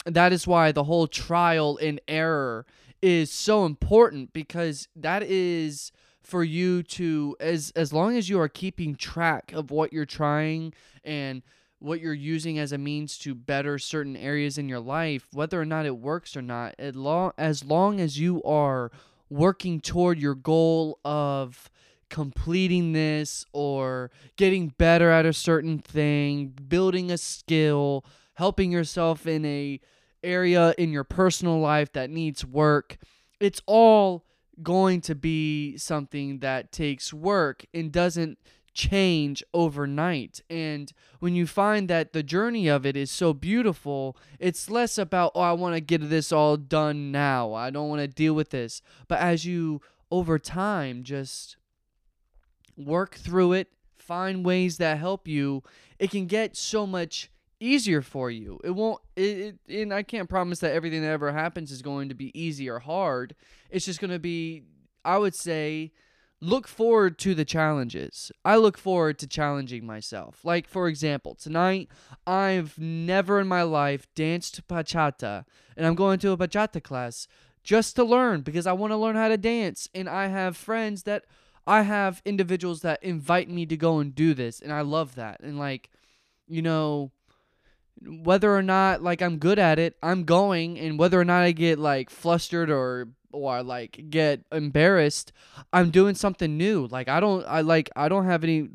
that 0.07 0.33
is 0.33 0.47
why 0.47 0.71
the 0.73 0.85
whole 0.85 1.07
trial 1.07 1.79
and 1.83 2.01
error 2.07 2.67
is 3.03 3.31
so 3.31 3.65
important 3.65 4.33
because 4.33 4.89
that 4.97 5.23
is 5.23 5.93
for 6.23 6.43
you 6.43 6.83
to 6.83 7.37
as 7.39 7.71
as 7.77 7.93
long 7.93 8.17
as 8.17 8.29
you 8.29 8.41
are 8.41 8.49
keeping 8.49 8.97
track 8.97 9.53
of 9.53 9.71
what 9.71 9.93
you're 9.93 10.07
trying 10.07 10.73
and 11.05 11.43
what 11.85 12.01
you're 12.01 12.15
using 12.15 12.59
as 12.59 12.73
a 12.73 12.79
means 12.79 13.19
to 13.19 13.35
better 13.35 13.79
certain 13.79 14.17
areas 14.17 14.57
in 14.57 14.69
your 14.69 14.81
life, 14.81 15.27
whether 15.33 15.61
or 15.61 15.67
not 15.67 15.87
it 15.87 15.99
works 15.99 16.37
or 16.37 16.43
not, 16.43 16.75
as 16.79 16.97
long 16.97 17.33
as, 17.37 17.63
long 17.63 18.01
as 18.01 18.19
you 18.19 18.43
are 18.43 18.91
working 19.29 19.81
toward 19.81 20.19
your 20.19 20.35
goal 20.35 20.99
of 21.05 21.71
completing 22.09 22.93
this 22.93 23.45
or 23.53 24.11
getting 24.37 24.69
better 24.79 25.11
at 25.11 25.27
a 25.27 25.33
certain 25.33 25.79
thing, 25.79 26.55
building 26.69 27.11
a 27.11 27.19
skill, 27.19 28.05
helping 28.35 28.73
yourself 28.73 29.27
in 29.27 29.45
a 29.45 29.81
area 30.23 30.75
in 30.79 30.91
your 30.91 31.05
personal 31.05 31.59
life 31.59 31.93
that 31.93 32.09
needs 32.09 32.45
work, 32.45 32.97
it's 33.41 33.61
all 33.67 34.25
going 34.63 35.01
to 35.03 35.15
be 35.15 35.77
something 35.77 36.39
that 36.39 36.73
takes 36.73 37.13
work 37.13 37.65
and 37.75 37.93
doesn't 37.93 38.39
change 38.75 39.43
overnight. 39.55 40.43
And 40.51 40.93
when 41.21 41.35
you 41.35 41.47
find 41.47 41.89
that 41.89 42.13
the 42.13 42.23
journey 42.23 42.69
of 42.69 42.85
it 42.85 42.97
is 42.97 43.11
so 43.11 43.33
beautiful, 43.33 44.17
it's 44.39 44.69
less 44.69 44.99
about, 44.99 45.33
oh, 45.35 45.41
I 45.41 45.53
want 45.53 45.77
to 45.77 45.81
get 45.81 46.11
this 46.11 46.33
all 46.33 46.57
done 46.57 47.11
now. 47.11 47.55
I 47.55 47.71
don't 47.71 47.89
want 47.89 48.01
to 48.01 48.09
deal 48.09 48.35
with 48.35 48.51
this. 48.51 48.83
But 49.09 49.21
as 49.21 49.45
you, 49.45 49.81
over 50.11 50.39
time, 50.39 51.05
just 51.05 51.57
work 52.77 53.15
through 53.15 53.53
it, 53.53 53.69
find 53.97 54.45
ways 54.45 54.77
that 54.79 54.99
help 54.99 55.27
you, 55.27 55.63
it 55.99 56.11
can 56.11 56.27
get 56.27 56.57
so 56.57 56.87
much 56.87 57.31
easier 57.61 58.03
for 58.03 58.31
you. 58.31 58.61
It 58.65 58.71
won't 58.71 59.01
it, 59.17 59.57
it, 59.67 59.83
and 59.83 59.95
I 59.95 60.03
can't 60.03 60.29
promise 60.29 60.59
that 60.59 60.73
everything 60.73 61.03
that 61.03 61.09
ever 61.09 61.33
happens 61.33 61.71
is 61.71 61.83
going 61.83 62.09
to 62.11 62.15
be 62.15 62.39
easy 62.39 62.69
or 62.69 62.81
hard. 62.81 63.35
It's 63.71 63.87
just 63.87 64.01
going 64.01 64.11
to 64.11 64.19
be 64.19 64.65
I 65.05 65.19
would 65.19 65.35
say 65.35 65.93
look 66.45 66.69
forward 66.69 67.19
to 67.19 67.35
the 67.35 67.45
challenges. 67.45 68.31
I 68.45 68.57
look 68.57 68.77
forward 68.77 69.19
to 69.21 69.27
challenging 69.27 69.87
myself. 69.87 70.45
Like 70.45 70.69
for 70.69 70.89
example, 70.89 71.35
tonight 71.35 71.89
I've 72.27 72.79
never 72.79 73.41
in 73.41 73.49
my 73.49 73.63
life 73.63 74.07
danced 74.15 74.67
bachata 74.69 75.45
and 75.77 75.87
I'm 75.87 75.95
going 75.95 76.19
to 76.21 76.33
a 76.33 76.37
bachata 76.37 76.83
class 76.83 77.27
just 77.63 77.97
to 77.97 78.05
learn 78.05 78.43
because 78.43 78.67
I 78.67 78.73
want 78.73 78.93
to 78.93 78.97
learn 78.97 79.17
how 79.17 79.29
to 79.29 79.39
dance 79.39 79.89
and 79.95 80.09
I 80.09 80.27
have 80.27 80.57
friends 80.57 81.05
that 81.05 81.25
I 81.67 81.83
have 81.83 82.21
individuals 82.27 82.83
that 82.83 83.03
invite 83.03 83.49
me 83.49 83.65
to 83.67 83.77
go 83.77 83.99
and 83.99 84.15
do 84.15 84.35
this 84.35 84.61
and 84.61 84.73
I 84.73 84.83
love 84.83 85.15
that. 85.15 85.41
And 85.41 85.59
like 85.59 85.91
you 86.47 86.61
know, 86.61 87.11
whether 88.07 88.55
or 88.55 88.63
not 88.63 89.03
like 89.03 89.23
I'm 89.23 89.39
good 89.39 89.59
at 89.59 89.79
it, 89.79 89.97
I'm 90.03 90.25
going 90.25 90.79
and 90.79 90.99
whether 90.99 91.19
or 91.19 91.25
not 91.25 91.43
I 91.43 91.53
get 91.53 91.79
like 91.79 92.11
flustered 92.11 92.71
or 92.71 93.09
or 93.35 93.63
like 93.63 94.07
get 94.11 94.41
embarrassed, 94.53 95.33
I'm 95.73 95.91
doing 95.91 96.15
something 96.15 96.57
new. 96.57 96.87
Like 96.87 97.09
I 97.09 97.21
don't 97.21 97.45
I 97.47 97.61
like 97.61 97.91
I 97.97 98.09
don't 98.09 98.27
have 98.27 98.45
any 98.45 98.69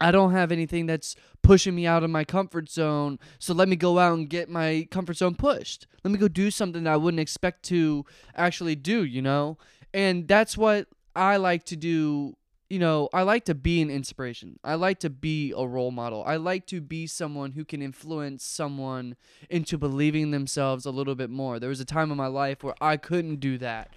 I 0.00 0.10
don't 0.10 0.32
have 0.32 0.52
anything 0.52 0.86
that's 0.86 1.16
pushing 1.42 1.74
me 1.74 1.86
out 1.86 2.04
of 2.04 2.10
my 2.10 2.24
comfort 2.24 2.70
zone. 2.70 3.18
So 3.38 3.52
let 3.52 3.68
me 3.68 3.76
go 3.76 3.98
out 3.98 4.16
and 4.16 4.28
get 4.28 4.48
my 4.48 4.86
comfort 4.90 5.16
zone 5.16 5.34
pushed. 5.34 5.86
Let 6.04 6.12
me 6.12 6.18
go 6.18 6.28
do 6.28 6.50
something 6.50 6.84
that 6.84 6.92
I 6.92 6.96
wouldn't 6.96 7.20
expect 7.20 7.64
to 7.64 8.04
actually 8.36 8.76
do, 8.76 9.04
you 9.04 9.22
know? 9.22 9.58
And 9.92 10.28
that's 10.28 10.56
what 10.56 10.86
I 11.16 11.36
like 11.36 11.64
to 11.64 11.76
do 11.76 12.36
you 12.70 12.78
know, 12.78 13.08
I 13.12 13.22
like 13.22 13.46
to 13.46 13.54
be 13.54 13.80
an 13.80 13.90
inspiration. 13.90 14.58
I 14.62 14.74
like 14.74 15.00
to 15.00 15.10
be 15.10 15.54
a 15.56 15.66
role 15.66 15.90
model. 15.90 16.22
I 16.26 16.36
like 16.36 16.66
to 16.66 16.80
be 16.80 17.06
someone 17.06 17.52
who 17.52 17.64
can 17.64 17.80
influence 17.80 18.44
someone 18.44 19.16
into 19.48 19.78
believing 19.78 20.30
themselves 20.30 20.84
a 20.84 20.90
little 20.90 21.14
bit 21.14 21.30
more. 21.30 21.58
There 21.58 21.70
was 21.70 21.80
a 21.80 21.86
time 21.86 22.10
in 22.10 22.16
my 22.16 22.26
life 22.26 22.62
where 22.62 22.74
I 22.80 22.98
couldn't 22.98 23.40
do 23.40 23.56
that, 23.58 23.94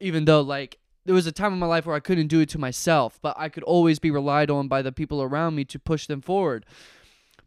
even 0.00 0.24
though, 0.24 0.40
like, 0.40 0.78
there 1.04 1.14
was 1.14 1.26
a 1.26 1.32
time 1.32 1.52
in 1.52 1.58
my 1.58 1.66
life 1.66 1.84
where 1.84 1.94
I 1.94 2.00
couldn't 2.00 2.28
do 2.28 2.40
it 2.40 2.48
to 2.50 2.58
myself, 2.58 3.18
but 3.20 3.36
I 3.38 3.50
could 3.50 3.62
always 3.64 3.98
be 3.98 4.10
relied 4.10 4.50
on 4.50 4.68
by 4.68 4.80
the 4.80 4.90
people 4.90 5.22
around 5.22 5.54
me 5.54 5.66
to 5.66 5.78
push 5.78 6.06
them 6.06 6.22
forward. 6.22 6.64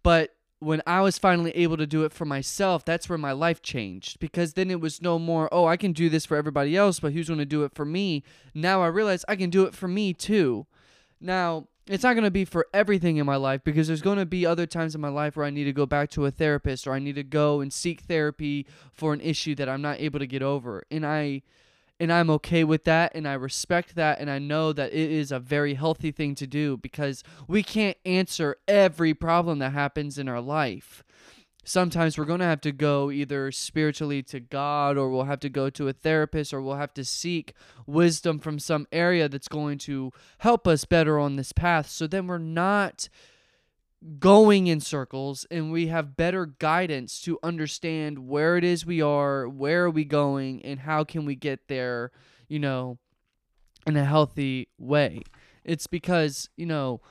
But 0.03 0.36
when 0.60 0.82
I 0.88 1.02
was 1.02 1.18
finally 1.20 1.52
able 1.52 1.78
to 1.78 1.86
do 1.86 2.04
it 2.04 2.12
for 2.12 2.26
myself, 2.26 2.84
that's 2.84 3.08
where 3.08 3.18
my 3.18 3.32
life 3.32 3.62
changed 3.62 4.20
because 4.20 4.54
then 4.54 4.72
it 4.72 4.82
was 4.82 5.02
no 5.02 5.20
more, 5.20 5.50
oh, 5.52 5.66
I 5.66 5.78
can 5.78 5.94
do 5.94 6.10
this 6.10 6.26
for 6.26 6.36
everybody 6.36 6.76
else, 6.76 7.00
but 7.00 7.14
who's 7.14 7.28
going 7.28 7.40
to 7.40 7.46
do 7.46 7.64
it 7.64 7.76
for 7.76 7.86
me? 7.86 8.24
Now 8.54 8.82
I 8.82 8.88
realize 8.88 9.24
I 9.28 9.36
can 9.36 9.50
do 9.50 9.64
it 9.64 9.76
for 9.76 9.88
me 9.88 10.14
too. 10.14 10.66
Now, 11.22 11.68
it's 11.86 12.04
not 12.04 12.14
going 12.14 12.26
to 12.26 12.32
be 12.32 12.44
for 12.44 12.68
everything 12.74 13.18
in 13.18 13.26
my 13.26 13.38
life 13.38 13.62
because 13.64 13.88
there's 13.88 14.02
going 14.02 14.18
to 14.18 14.26
be 14.26 14.46
other 14.46 14.66
times 14.66 14.94
in 14.94 15.00
my 15.00 15.10
life 15.10 15.38
where 15.38 15.46
I 15.46 15.52
need 15.52 15.64
to 15.66 15.74
go 15.74 15.86
back 15.86 16.10
to 16.12 16.26
a 16.26 16.32
therapist 16.32 16.86
or 16.86 16.94
I 16.94 17.00
need 17.00 17.16
to 17.16 17.24
go 17.24 17.62
and 17.62 17.72
seek 17.72 18.02
therapy 18.02 18.66
for 18.92 19.14
an 19.14 19.22
issue 19.22 19.56
that 19.56 19.70
I'm 19.70 19.82
not 19.82 20.00
able 20.00 20.20
to 20.20 20.28
get 20.28 20.42
over. 20.42 20.84
And 20.92 21.06
I 21.06 21.44
and 22.00 22.12
I'm 22.12 22.30
okay 22.32 22.63
with 22.63 22.84
that 22.86 23.13
and 23.16 23.27
I 23.27 23.34
respect 23.34 23.96
that 23.96 24.20
and 24.20 24.30
I 24.30 24.39
know 24.39 24.74
that 24.74 24.94
it 24.94 25.12
is 25.12 25.32
a 25.32 25.39
very 25.39 25.74
healthy 25.74 26.12
thing 26.12 26.36
to 26.36 26.48
do 26.48 26.77
because 26.77 27.24
we 27.48 27.63
can't 27.63 27.98
answer 28.06 28.58
every 28.68 29.13
problem 29.13 29.60
that 29.60 29.74
happens 29.74 30.18
in 30.18 30.27
our 30.27 30.42
life. 30.42 31.04
Sometimes 31.63 32.18
we're 32.18 32.25
going 32.25 32.39
to 32.39 32.46
have 32.46 32.62
to 32.62 32.72
go 32.72 33.12
either 33.12 33.51
spiritually 33.51 34.24
to 34.24 34.39
God 34.39 34.98
or 34.98 35.10
we'll 35.10 35.25
have 35.25 35.42
to 35.42 35.50
go 35.50 35.70
to 35.72 35.89
a 35.89 35.94
therapist 35.94 36.54
or 36.54 36.62
we'll 36.62 36.75
have 36.75 36.94
to 36.94 37.04
seek 37.04 37.54
wisdom 37.86 38.39
from 38.39 38.58
some 38.58 38.88
area 38.92 39.27
that's 39.27 39.50
going 39.50 39.77
to 39.80 40.12
help 40.38 40.66
us 40.66 40.86
better 40.86 41.20
on 41.20 41.36
this 41.36 41.51
path 41.51 41.89
so 41.89 42.08
then 42.08 42.27
we're 42.27 42.38
not 42.38 43.10
going 44.20 44.68
in 44.68 44.80
circles 44.80 45.46
and 45.50 45.72
we 45.72 45.88
have 45.88 46.16
better 46.16 46.46
guidance 46.46 47.20
to 47.22 47.39
understand 47.42 48.20
where 48.20 48.58
it 48.58 48.63
is 48.63 48.86
we 48.86 49.01
are, 49.01 49.48
where 49.48 49.86
are 49.86 49.89
we 49.89 50.06
going, 50.06 50.63
and 50.63 50.82
how 50.82 51.04
can 51.04 51.25
we 51.25 51.36
get 51.36 51.68
there, 51.68 52.12
you 52.48 52.60
know, 52.60 52.98
in 53.86 53.98
a 53.98 54.06
healthy 54.06 54.68
way. 54.77 55.22
It's 55.63 55.88
because, 55.88 56.50
you 56.56 56.66
know, 56.66 57.01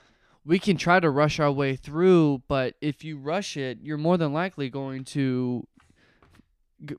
we 0.44 0.58
can 0.58 0.76
try 0.76 1.00
to 1.00 1.10
rush 1.10 1.40
our 1.40 1.50
way 1.50 1.74
through, 1.74 2.42
but 2.46 2.74
if 2.80 3.02
you 3.04 3.18
rush 3.18 3.56
it, 3.56 3.78
you're 3.82 3.98
more 3.98 4.16
than 4.16 4.32
likely 4.32 4.70
going 4.70 5.04
to 5.04 5.66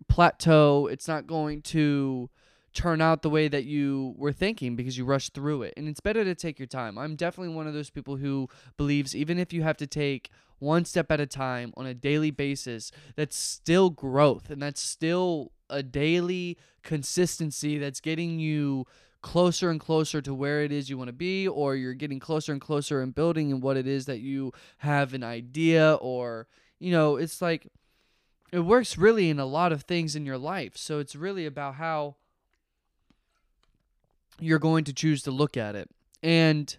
plateau. 0.09 0.87
It's 0.87 1.07
not 1.07 1.27
going 1.27 1.61
to 1.63 2.29
turn 2.77 3.01
out 3.01 3.23
the 3.23 3.29
way 3.29 3.47
that 3.47 3.65
you 3.65 4.13
were 4.17 4.31
thinking 4.31 4.75
because 4.75 4.97
you 4.97 5.03
rushed 5.03 5.33
through 5.33 5.63
it. 5.63 5.73
And 5.75 5.87
it's 5.87 5.99
better 5.99 6.23
to 6.23 6.35
take 6.35 6.59
your 6.59 6.67
time. 6.67 6.97
I'm 6.97 7.15
definitely 7.15 7.55
one 7.55 7.65
of 7.65 7.73
those 7.73 7.89
people 7.89 8.17
who 8.17 8.47
believes 8.77 9.15
even 9.15 9.39
if 9.39 9.51
you 9.51 9.63
have 9.63 9.77
to 9.77 9.87
take 9.87 10.29
one 10.59 10.85
step 10.85 11.11
at 11.11 11.19
a 11.19 11.25
time 11.25 11.73
on 11.75 11.87
a 11.87 11.95
daily 11.95 12.29
basis, 12.29 12.91
that's 13.15 13.35
still 13.35 13.89
growth 13.89 14.51
and 14.51 14.61
that's 14.61 14.81
still 14.81 15.51
a 15.71 15.81
daily 15.81 16.57
consistency 16.83 17.79
that's 17.79 17.99
getting 17.99 18.39
you 18.39 18.85
closer 19.21 19.71
and 19.71 19.79
closer 19.79 20.21
to 20.21 20.33
where 20.33 20.61
it 20.61 20.71
is 20.71 20.87
you 20.87 20.97
want 20.97 21.07
to 21.07 21.13
be 21.13 21.47
or 21.47 21.75
you're 21.75 21.95
getting 21.95 22.19
closer 22.19 22.51
and 22.51 22.61
closer 22.61 23.01
in 23.01 23.09
building 23.09 23.51
and 23.51 23.63
what 23.63 23.75
it 23.75 23.87
is 23.87 24.05
that 24.05 24.19
you 24.19 24.53
have 24.77 25.15
an 25.15 25.23
idea 25.23 25.95
or 25.95 26.47
you 26.79 26.91
know, 26.91 27.15
it's 27.15 27.41
like 27.41 27.67
it 28.51 28.59
works 28.59 28.99
really 28.99 29.31
in 29.31 29.39
a 29.39 29.45
lot 29.45 29.71
of 29.71 29.81
things 29.81 30.15
in 30.15 30.27
your 30.27 30.37
life. 30.37 30.77
So 30.77 30.99
it's 30.99 31.15
really 31.15 31.47
about 31.47 31.75
how 31.75 32.17
you're 34.39 34.59
going 34.59 34.83
to 34.85 34.93
choose 34.93 35.23
to 35.23 35.31
look 35.31 35.57
at 35.57 35.75
it. 35.75 35.89
And 36.23 36.75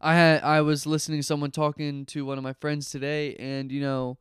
I 0.00 0.14
had 0.14 0.42
I 0.42 0.60
was 0.60 0.86
listening 0.86 1.18
to 1.20 1.26
someone 1.26 1.50
talking 1.50 2.04
to 2.06 2.24
one 2.24 2.38
of 2.38 2.44
my 2.44 2.52
friends 2.52 2.90
today 2.90 3.34
and 3.36 3.72
you 3.72 3.80
know 3.80 4.18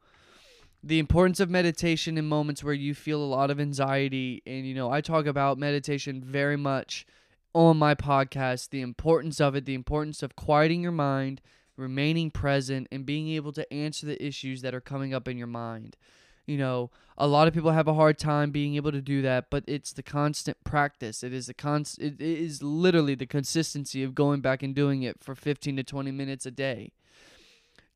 the 0.83 0.99
importance 0.99 1.39
of 1.39 1.49
meditation 1.49 2.17
in 2.17 2.27
moments 2.27 2.63
where 2.63 2.73
you 2.73 2.93
feel 2.93 3.21
a 3.21 3.25
lot 3.25 3.51
of 3.51 3.59
anxiety 3.59 4.41
and 4.45 4.65
you 4.65 4.73
know 4.73 4.89
I 4.89 5.01
talk 5.01 5.25
about 5.25 5.57
meditation 5.57 6.23
very 6.23 6.57
much 6.57 7.05
on 7.53 7.77
my 7.77 7.93
podcast 7.93 8.69
the 8.69 8.81
importance 8.81 9.41
of 9.41 9.55
it 9.55 9.65
the 9.65 9.73
importance 9.73 10.23
of 10.23 10.35
quieting 10.35 10.81
your 10.81 10.91
mind 10.91 11.41
remaining 11.75 12.31
present 12.31 12.87
and 12.91 13.05
being 13.05 13.27
able 13.29 13.51
to 13.51 13.73
answer 13.73 14.05
the 14.05 14.25
issues 14.25 14.61
that 14.61 14.73
are 14.73 14.81
coming 14.81 15.13
up 15.13 15.27
in 15.27 15.37
your 15.37 15.47
mind 15.47 15.97
you 16.45 16.57
know, 16.57 16.91
a 17.17 17.27
lot 17.27 17.47
of 17.47 17.53
people 17.53 17.71
have 17.71 17.87
a 17.87 17.93
hard 17.93 18.17
time 18.17 18.51
being 18.51 18.75
able 18.75 18.91
to 18.91 19.01
do 19.01 19.21
that, 19.21 19.49
but 19.49 19.63
it's 19.67 19.93
the 19.93 20.03
constant 20.03 20.63
practice. 20.63 21.23
It 21.23 21.33
is 21.33 21.47
the 21.47 21.53
const 21.53 21.99
it 21.99 22.21
is 22.21 22.61
literally 22.61 23.15
the 23.15 23.25
consistency 23.25 24.03
of 24.03 24.15
going 24.15 24.41
back 24.41 24.61
and 24.61 24.75
doing 24.75 25.03
it 25.03 25.23
for 25.23 25.35
15 25.35 25.77
to 25.77 25.83
20 25.83 26.11
minutes 26.11 26.45
a 26.45 26.51
day. 26.51 26.91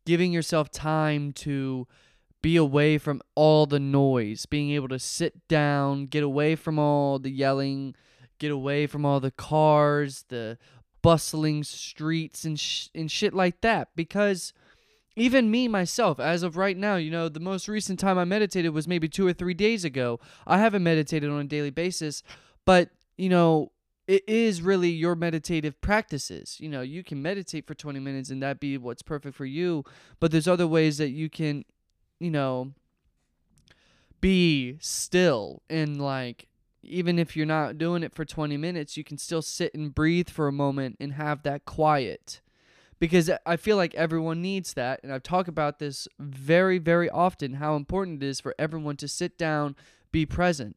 Giving 0.06 0.32
yourself 0.32 0.72
time 0.72 1.34
to 1.34 1.88
be 2.42 2.56
away 2.56 2.98
from 2.98 3.22
all 3.36 3.66
the 3.66 3.80
noise, 3.80 4.46
being 4.46 4.72
able 4.72 4.88
to 4.88 5.00
sit 5.00 5.48
down, 5.48 6.06
get 6.06 6.24
away 6.24 6.56
from 6.56 6.80
all 6.80 7.20
the 7.20 7.30
yelling, 7.30 7.96
get 8.40 8.52
away 8.52 8.88
from 8.88 9.06
all 9.06 9.20
the 9.20 9.32
cars, 9.32 10.26
the 10.30 10.58
bustling 11.02 11.64
streets 11.64 12.44
and 12.46 12.60
sh- 12.60 12.88
and 12.94 13.12
shit 13.12 13.34
like 13.34 13.62
that 13.62 13.90
because 13.96 14.54
even 15.20 15.52
me 15.52 15.68
myself 15.68 16.20
as 16.20 16.44
of 16.44 16.58
right 16.58 16.78
now 16.78 16.96
you 16.96 17.12
know 17.12 17.30
the 17.30 17.40
most 17.40 17.68
recent 17.68 18.00
time 18.00 18.18
i 18.18 18.24
meditated 18.24 18.74
was 18.74 18.88
maybe 18.88 19.08
two 19.08 19.28
or 19.28 19.34
three 19.34 19.54
days 19.54 19.84
ago. 19.86 20.20
I 20.48 20.58
haven't 20.58 20.84
meditated 20.84 21.30
on 21.30 21.42
a 21.42 21.44
daily 21.46 21.70
basis 21.70 22.24
but 22.66 22.90
you 23.18 23.30
know 23.30 23.72
it 24.08 24.28
is 24.28 24.64
really 24.64 24.90
your 24.90 25.14
meditative 25.16 25.80
practices. 25.82 26.58
You 26.60 26.70
know 26.70 26.82
you 26.82 27.04
can 27.04 27.22
meditate 27.22 27.68
for 27.68 27.76
20 27.76 28.00
minutes 28.00 28.30
and 28.32 28.42
that 28.42 28.60
be 28.60 28.78
what's 28.78 29.04
perfect 29.04 29.36
for 29.36 29.46
you 29.46 29.84
but 30.20 30.32
there's 30.32 30.48
other 30.48 30.68
ways 30.68 30.98
that 30.98 31.10
you 31.10 31.30
can 31.30 31.66
you 32.20 32.32
know 32.32 32.74
be 34.22 34.78
still 34.80 35.62
and 35.70 36.02
like 36.02 36.48
even 36.82 37.20
if 37.20 37.36
you're 37.36 37.46
not 37.46 37.78
doing 37.78 38.04
it 38.04 38.14
for 38.14 38.26
20 38.26 38.58
minutes 38.58 38.98
you 38.98 39.04
can 39.04 39.18
still 39.18 39.42
sit 39.42 39.74
and 39.74 39.96
breathe 39.96 40.30
for 40.30 40.48
a 40.48 40.52
moment 40.52 40.98
and 41.00 41.14
have 41.14 41.44
that 41.44 41.66
quiet 41.66 42.42
because 43.00 43.32
I 43.46 43.56
feel 43.56 43.78
like 43.78 43.96
everyone 43.96 44.42
needs 44.42 44.74
that. 44.74 45.00
And 45.04 45.12
I've 45.12 45.24
talked 45.24 45.50
about 45.50 45.80
this 45.80 46.08
very, 46.20 46.78
very 46.78 47.10
often 47.10 47.56
how 47.56 47.76
important 47.76 48.22
it 48.22 48.28
is 48.28 48.40
for 48.40 48.54
everyone 48.60 48.98
to 48.98 49.08
sit 49.08 49.38
down, 49.38 49.76
be 50.12 50.26
present. 50.26 50.76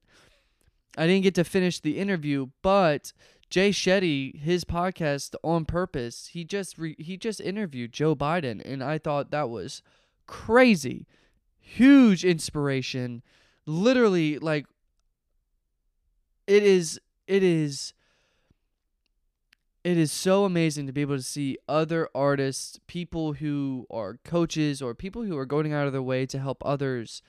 I 0.97 1.07
didn't 1.07 1.25
get 1.25 1.35
to 1.37 1.45
finish 1.45 1.81
the 1.81 1.99
interview, 1.99 2.49
but 2.63 3.13
Jay 3.51 3.71
Shetty, 3.71 4.39
his 4.39 4.65
podcast 4.65 5.35
on 5.43 5.65
purpose, 5.65 6.29
he 6.29 6.45
just 6.45 6.79
re- 6.79 6.97
he 6.99 7.17
just 7.17 7.41
interviewed 7.41 7.93
Joe 7.93 8.15
Biden, 8.15 8.63
and 8.65 8.83
I 8.83 8.99
thought 8.99 9.31
that 9.31 9.51
was 9.51 9.83
crazy, 10.27 11.07
huge 11.59 12.25
inspiration. 12.25 13.23
Literally, 13.67 14.39
like 14.39 14.67
it 16.47 16.63
is, 16.63 17.01
it 17.27 17.43
is 17.43 17.95
it 19.85 19.99
is 19.99 20.13
so 20.13 20.45
amazing 20.45 20.87
to 20.87 20.93
be 20.93 21.01
able 21.01 21.17
to 21.17 21.23
see 21.23 21.59
other 21.69 22.09
artists, 22.15 22.79
people 22.87 23.35
who 23.35 23.87
are 23.91 24.19
coaches 24.25 24.81
or 24.81 24.95
people 24.95 25.23
who 25.23 25.37
are 25.37 25.47
going 25.47 25.73
out 25.73 25.87
of 25.87 25.93
their 25.93 26.03
way 26.03 26.25
to 26.27 26.39
help 26.39 26.63
others 26.65 27.23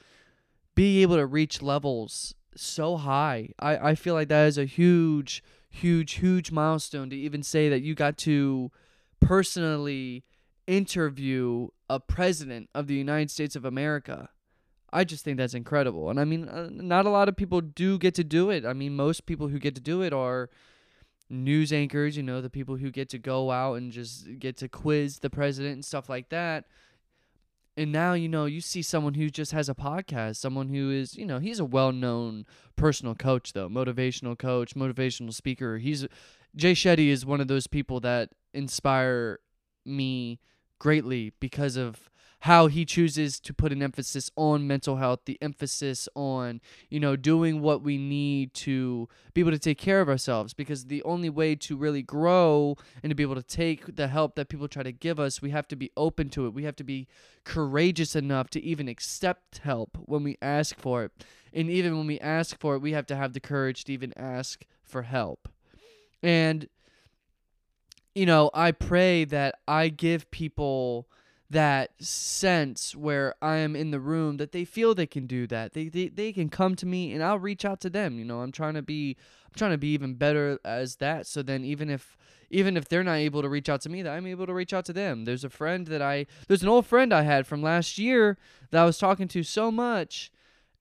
be 0.75 1.01
able 1.01 1.15
to 1.15 1.25
reach 1.25 1.61
levels 1.61 2.35
so 2.55 2.97
high. 2.97 3.49
I, 3.59 3.89
I 3.89 3.95
feel 3.95 4.13
like 4.13 4.27
that 4.27 4.47
is 4.47 4.57
a 4.57 4.65
huge, 4.65 5.43
huge, 5.69 6.13
huge 6.13 6.51
milestone 6.51 7.09
to 7.09 7.15
even 7.15 7.41
say 7.41 7.69
that 7.69 7.81
you 7.81 7.95
got 7.95 8.17
to 8.19 8.71
personally 9.19 10.23
interview 10.67 11.69
a 11.89 11.99
president 11.99 12.69
of 12.75 12.87
the 12.87 12.95
United 12.95 13.31
States 13.31 13.55
of 13.55 13.65
America. 13.65 14.29
I 14.91 15.03
just 15.03 15.25
think 15.25 15.37
that's 15.37 15.55
incredible. 15.55 16.11
And 16.11 16.19
I 16.19 16.23
mean, 16.23 16.47
uh, 16.47 16.69
not 16.71 17.07
a 17.07 17.09
lot 17.09 17.27
of 17.27 17.35
people 17.35 17.61
do 17.61 17.97
get 17.97 18.13
to 18.15 18.23
do 18.23 18.51
it. 18.51 18.63
I 18.63 18.73
mean, 18.73 18.95
most 18.95 19.25
people 19.25 19.47
who 19.47 19.57
get 19.57 19.73
to 19.73 19.81
do 19.81 20.03
it 20.03 20.13
are 20.13 20.51
news 21.33 21.73
anchors, 21.73 22.15
you 22.15 22.23
know, 22.23 22.41
the 22.41 22.49
people 22.49 22.77
who 22.77 22.91
get 22.91 23.09
to 23.09 23.17
go 23.17 23.51
out 23.51 23.75
and 23.75 23.91
just 23.91 24.39
get 24.39 24.57
to 24.57 24.69
quiz 24.69 25.19
the 25.19 25.29
president 25.29 25.73
and 25.73 25.85
stuff 25.85 26.09
like 26.09 26.29
that. 26.29 26.65
And 27.75 27.91
now, 27.91 28.13
you 28.13 28.29
know, 28.29 28.45
you 28.45 28.61
see 28.61 28.83
someone 28.83 29.15
who 29.15 29.29
just 29.29 29.51
has 29.51 29.67
a 29.67 29.73
podcast, 29.73 30.35
someone 30.35 30.69
who 30.69 30.91
is, 30.91 31.17
you 31.17 31.25
know, 31.25 31.39
he's 31.39 31.59
a 31.59 31.65
well 31.65 31.91
known 31.91 32.45
personal 32.75 33.15
coach, 33.15 33.53
though, 33.53 33.67
motivational 33.67 34.37
coach, 34.37 34.75
motivational 34.75 35.33
speaker. 35.33 35.79
He's, 35.79 36.05
Jay 36.55 36.73
Shetty 36.73 37.07
is 37.07 37.25
one 37.25 37.41
of 37.41 37.47
those 37.47 37.65
people 37.65 37.99
that 38.01 38.29
inspire 38.53 39.39
me 39.85 40.39
greatly 40.77 41.33
because 41.39 41.75
of 41.75 42.11
how 42.43 42.67
he 42.67 42.83
chooses 42.83 43.39
to 43.39 43.53
put 43.53 43.71
an 43.71 43.81
emphasis 43.81 44.29
on 44.35 44.67
mental 44.67 44.97
health, 44.97 45.21
the 45.23 45.41
emphasis 45.41 46.09
on, 46.13 46.59
you 46.89 46.99
know, 46.99 47.15
doing 47.15 47.61
what 47.61 47.81
we 47.81 47.97
need 47.97 48.53
to 48.53 49.07
be 49.33 49.39
able 49.39 49.51
to 49.51 49.57
take 49.57 49.77
care 49.77 50.01
of 50.01 50.09
ourselves. 50.09 50.53
Because 50.53 50.87
the 50.87 51.01
only 51.03 51.29
way 51.29 51.55
to 51.55 51.77
really 51.77 52.01
grow 52.01 52.75
and 53.01 53.09
to 53.11 53.15
be 53.15 53.23
able 53.23 53.35
to 53.35 53.43
take 53.43 53.95
the 53.95 54.09
help 54.09 54.35
that 54.35 54.49
people 54.49 54.67
try 54.67 54.83
to 54.83 54.91
give 54.91 55.21
us, 55.21 55.41
we 55.41 55.51
have 55.51 55.69
to 55.69 55.77
be 55.77 55.89
open 55.95 56.27
to 56.31 56.45
it. 56.45 56.53
We 56.53 56.65
have 56.65 56.75
to 56.75 56.83
be 56.83 57.07
courageous 57.45 58.13
enough 58.13 58.49
to 58.49 58.61
even 58.61 58.89
accept 58.89 59.59
help 59.59 59.97
when 60.03 60.23
we 60.23 60.37
ask 60.41 60.77
for 60.77 61.05
it. 61.05 61.11
And 61.53 61.69
even 61.69 61.97
when 61.97 62.07
we 62.07 62.19
ask 62.19 62.59
for 62.59 62.75
it, 62.75 62.79
we 62.79 62.91
have 62.91 63.05
to 63.05 63.15
have 63.15 63.31
the 63.31 63.39
courage 63.39 63.85
to 63.85 63.93
even 63.93 64.11
ask 64.17 64.65
for 64.83 65.03
help. 65.03 65.47
And, 66.21 66.67
you 68.13 68.25
know, 68.25 68.51
I 68.53 68.73
pray 68.73 69.23
that 69.23 69.59
I 69.65 69.87
give 69.87 70.29
people 70.29 71.07
that 71.53 71.91
sense 72.03 72.95
where 72.95 73.35
I 73.41 73.57
am 73.57 73.75
in 73.75 73.91
the 73.91 73.99
room 73.99 74.37
that 74.37 74.51
they 74.51 74.65
feel 74.65 74.93
they 74.93 75.07
can 75.07 75.25
do 75.25 75.47
that. 75.47 75.73
They, 75.73 75.87
they 75.87 76.09
they 76.09 76.33
can 76.33 76.49
come 76.49 76.75
to 76.75 76.85
me 76.85 77.13
and 77.13 77.23
I'll 77.23 77.39
reach 77.39 77.63
out 77.63 77.79
to 77.81 77.89
them. 77.89 78.19
You 78.19 78.25
know, 78.25 78.41
I'm 78.41 78.51
trying 78.51 78.73
to 78.73 78.81
be 78.81 79.15
I'm 79.45 79.57
trying 79.57 79.71
to 79.71 79.77
be 79.77 79.89
even 79.89 80.15
better 80.15 80.59
as 80.65 80.97
that. 80.97 81.25
So 81.27 81.41
then 81.41 81.63
even 81.63 81.89
if 81.89 82.17
even 82.49 82.75
if 82.77 82.87
they're 82.87 83.03
not 83.03 83.15
able 83.15 83.41
to 83.41 83.49
reach 83.49 83.69
out 83.69 83.81
to 83.81 83.89
me, 83.89 84.01
that 84.01 84.11
I'm 84.11 84.27
able 84.27 84.45
to 84.45 84.53
reach 84.53 84.73
out 84.73 84.85
to 84.85 84.93
them. 84.93 85.25
There's 85.25 85.43
a 85.43 85.49
friend 85.49 85.87
that 85.87 86.01
I 86.01 86.25
there's 86.47 86.63
an 86.63 86.69
old 86.69 86.85
friend 86.85 87.13
I 87.13 87.21
had 87.21 87.47
from 87.47 87.61
last 87.61 87.97
year 87.97 88.37
that 88.71 88.81
I 88.81 88.85
was 88.85 88.97
talking 88.97 89.27
to 89.29 89.43
so 89.43 89.71
much 89.71 90.31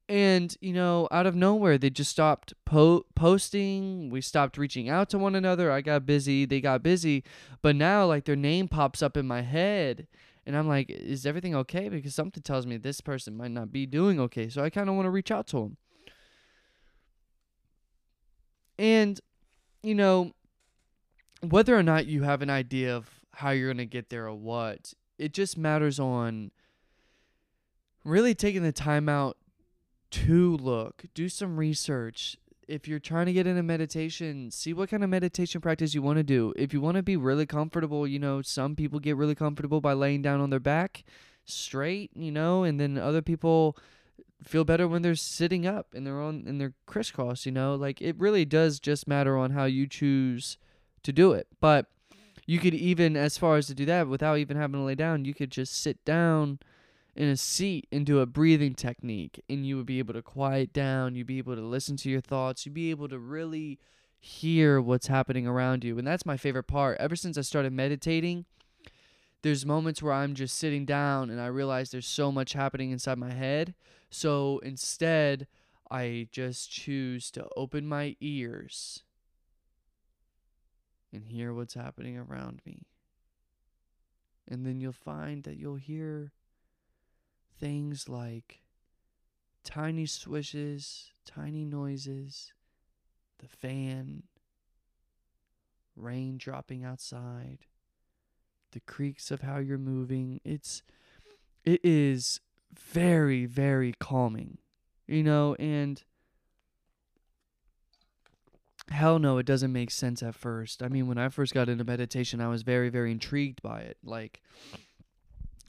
and 0.09 0.57
you 0.61 0.73
know 0.73 1.07
out 1.11 1.27
of 1.27 1.35
nowhere 1.37 1.79
they 1.79 1.89
just 1.89 2.11
stopped 2.11 2.53
po- 2.65 3.07
posting 3.15 4.11
we 4.11 4.21
stopped 4.21 4.59
reaching 4.59 4.89
out 4.89 5.09
to 5.09 5.17
one 5.17 5.37
another 5.37 5.71
i 5.71 5.81
got 5.81 6.05
busy 6.05 6.45
they 6.45 6.61
got 6.61 6.83
busy 6.83 7.23
but 7.63 7.77
now 7.77 8.05
like 8.05 8.25
their 8.25 8.37
name 8.37 8.67
pops 8.67 9.01
up 9.01 9.17
in 9.17 9.27
my 9.27 9.43
head 9.43 10.07
and 10.45 10.57
I'm 10.57 10.69
like, 10.69 10.91
is 10.91 11.25
everything 11.25 11.55
okay? 11.55 11.89
Because 11.89 12.15
something 12.15 12.43
tells 12.43 12.67
me 12.67 12.77
this 12.77 13.01
person 13.01 13.37
might 13.37 13.53
not 13.53 13.73
be 13.73 13.87
doing 13.87 14.19
okay. 14.21 14.49
So 14.49 14.63
I 14.63 14.71
kind 14.71 14.89
of 14.89 14.97
want 14.97 15.07
to 15.07 15.11
reach 15.11 15.31
out 15.31 15.47
to 15.49 15.59
him. 15.59 15.77
And, 18.79 19.21
you 19.83 19.95
know, 19.95 20.33
whether 21.41 21.77
or 21.77 21.83
not 21.83 22.07
you 22.07 22.23
have 22.23 22.43
an 22.43 22.51
idea 22.51 22.97
of 22.97 23.21
how 23.35 23.51
you're 23.51 23.69
going 23.69 23.79
to 23.79 23.87
get 23.87 24.11
there 24.11 24.27
or 24.27 24.35
what, 24.35 24.95
it 25.19 25.33
just 25.33 25.57
matters 25.57 26.01
on 26.01 26.51
really 28.05 28.35
taking 28.35 28.63
the 28.63 28.73
time 28.73 29.09
out 29.09 29.37
to 30.11 30.57
look, 30.57 31.05
do 31.15 31.29
some 31.29 31.57
research, 31.57 32.37
if 32.69 32.87
you're 32.87 32.99
trying 32.99 33.27
to 33.27 33.33
get 33.33 33.47
into 33.47 33.63
meditation, 33.63 34.51
see 34.51 34.73
what 34.73 34.89
kind 34.89 35.05
of 35.05 35.11
meditation 35.11 35.61
practice 35.61 35.95
you 35.95 36.03
want 36.03 36.19
to 36.19 36.23
do. 36.23 36.53
If 36.57 36.73
you 36.73 36.81
want 36.81 36.97
to 36.97 37.03
be 37.03 37.17
really 37.17 37.47
comfortable, 37.47 38.07
you 38.07 38.19
know, 38.19 38.43
some 38.43 38.77
people 38.77 39.01
get 39.01 39.17
really 39.17 39.35
comfortable 39.35 39.81
by 39.81 39.93
laying 39.93 40.23
down 40.23 40.41
on 40.41 40.51
their 40.51 40.61
back 40.61 41.05
straight, 41.45 42.11
you 42.15 42.31
know, 42.31 42.65
and 42.65 42.79
then 42.79 42.99
other 42.99 43.23
people 43.23 43.77
feel 44.43 44.65
better 44.65 44.89
when 44.89 45.03
they're 45.03 45.15
sitting 45.15 45.67
up 45.67 45.95
in 45.95 46.05
their 46.05 46.21
own 46.21 46.45
in 46.47 46.59
their 46.59 46.75
crisscross, 46.87 47.47
you 47.47 47.53
know? 47.53 47.75
Like 47.75 48.01
it 48.01 48.19
really 48.19 48.45
does 48.45 48.81
just 48.81 49.09
matter 49.09 49.37
on 49.37 49.51
how 49.51 49.65
you 49.65 49.87
choose 49.87 50.59
to 51.03 51.13
do 51.13 51.33
it. 51.33 51.47
But 51.61 51.87
you 52.47 52.59
could 52.59 52.75
even 52.75 53.17
as 53.17 53.39
far 53.39 53.57
as 53.57 53.67
to 53.69 53.75
do 53.75 53.85
that 53.87 54.09
without 54.09 54.39
even 54.39 54.57
having 54.57 54.81
to 54.81 54.85
lay 54.85 54.95
down, 54.95 55.25
you 55.25 55.35
could 55.35 55.51
just 55.51 55.81
sit 55.81 56.05
down 56.05 56.59
in 57.15 57.29
a 57.29 57.37
seat 57.37 57.87
and 57.93 58.07
do 58.07 58.21
a 58.21 58.27
breathing 58.27 58.75
technique 58.75 59.43
and 59.49 59.67
you 59.67 59.77
would 59.77 59.87
be 59.87 59.99
able 59.99 60.15
to 60.15 60.23
quiet 60.23 60.73
down 60.73 61.15
you'd 61.15 61.27
be 61.27 61.39
able 61.39 61.55
to 61.55 61.61
listen 61.61 61.97
to 61.97 62.09
your 62.09 62.21
thoughts 62.21 62.65
you'd 62.65 62.75
be 62.75 62.91
able 62.91 63.09
to 63.09 63.19
really 63.19 63.79
hear 64.25 64.81
what's 64.81 65.09
happening 65.09 65.49
around 65.49 65.83
you. 65.83 65.99
And 65.99 66.07
that's 66.07 66.25
my 66.25 66.37
favorite 66.37 66.69
part. 66.69 66.97
Ever 67.01 67.17
since 67.17 67.37
i 67.37 67.41
started 67.41 67.73
meditating 67.73 68.47
there's 69.43 69.67
moments 69.67 70.01
where 70.01 70.13
i'm 70.13 70.37
just 70.37 70.57
sitting 70.57 70.85
down 70.85 71.29
and 71.29 71.41
i 71.41 71.47
realize 71.47 71.91
there's 71.91 72.07
so 72.07 72.31
much 72.31 72.53
happening 72.53 72.93
inside 72.93 73.19
my 73.19 73.33
head. 73.33 73.75
So 74.11 74.61
instead 74.63 75.49
i 75.91 76.29
just 76.31 76.71
choose 76.71 77.33
to 77.33 77.49
open 77.57 77.89
my 77.89 78.17
ears 78.21 79.03
and 81.13 81.27
hear 81.27 81.53
what's 81.53 81.75
happening 81.75 82.17
around 82.17 82.63
me. 82.65 82.87
And 84.49 84.65
then 84.65 84.81
you'll 84.81 84.93
find 84.93 85.43
that 85.43 85.57
you'll 85.57 85.75
hear 85.75 86.31
things 87.63 88.09
like 88.09 88.59
tiny 89.63 90.05
swishes, 90.05 91.13
tiny 91.25 91.65
noises, 91.65 92.53
the 93.39 93.47
fan, 93.47 94.25
rain 95.95 96.37
dropping 96.39 96.85
outside, 96.85 97.59
the 98.73 98.81
creaks 98.81 99.31
of 99.31 99.43
how 99.43 99.59
you're 99.59 99.79
moving. 99.79 100.41
It's 100.45 100.83
it 101.65 101.81
is 101.85 102.41
very 102.75 103.47
very 103.47 103.93
calming. 103.93 104.59
You 105.07 105.23
know, 105.23 105.55
and 105.55 106.03
hell 108.91 109.21
no, 109.21 109.39
it 109.39 109.47
doesn't 109.47 109.73
make 109.73 109.93
sense 109.93 110.21
at 110.21 110.35
first. 110.35 110.83
I 110.83 110.89
mean, 110.89 111.07
when 111.07 111.19
I 111.19 111.29
first 111.29 111.55
got 111.55 111.69
into 111.69 111.85
meditation, 111.85 112.41
I 112.41 112.49
was 112.49 112.63
very 112.63 112.89
very 112.89 113.13
intrigued 113.13 113.63
by 113.63 113.83
it. 113.83 113.99
Like 114.03 114.43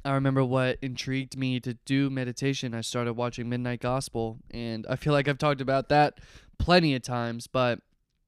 I 0.06 0.13
remember 0.13 0.44
what 0.44 0.80
intrigued 0.82 1.38
me 1.38 1.60
to 1.62 1.76
do 1.86 2.10
meditation. 2.10 2.74
I 2.74 2.82
started 2.82 3.13
watching 3.13 3.48
Midnight 3.48 3.80
Gospel, 3.80 4.38
and 4.52 4.86
I 4.89 4.98
feel 4.98 5.13
like 5.13 5.28
I've 5.30 5.38
talked 5.38 5.62
about 5.62 5.88
that 5.89 6.20
plenty 6.58 6.94
of 6.94 7.04
times, 7.04 7.48
but 7.48 7.80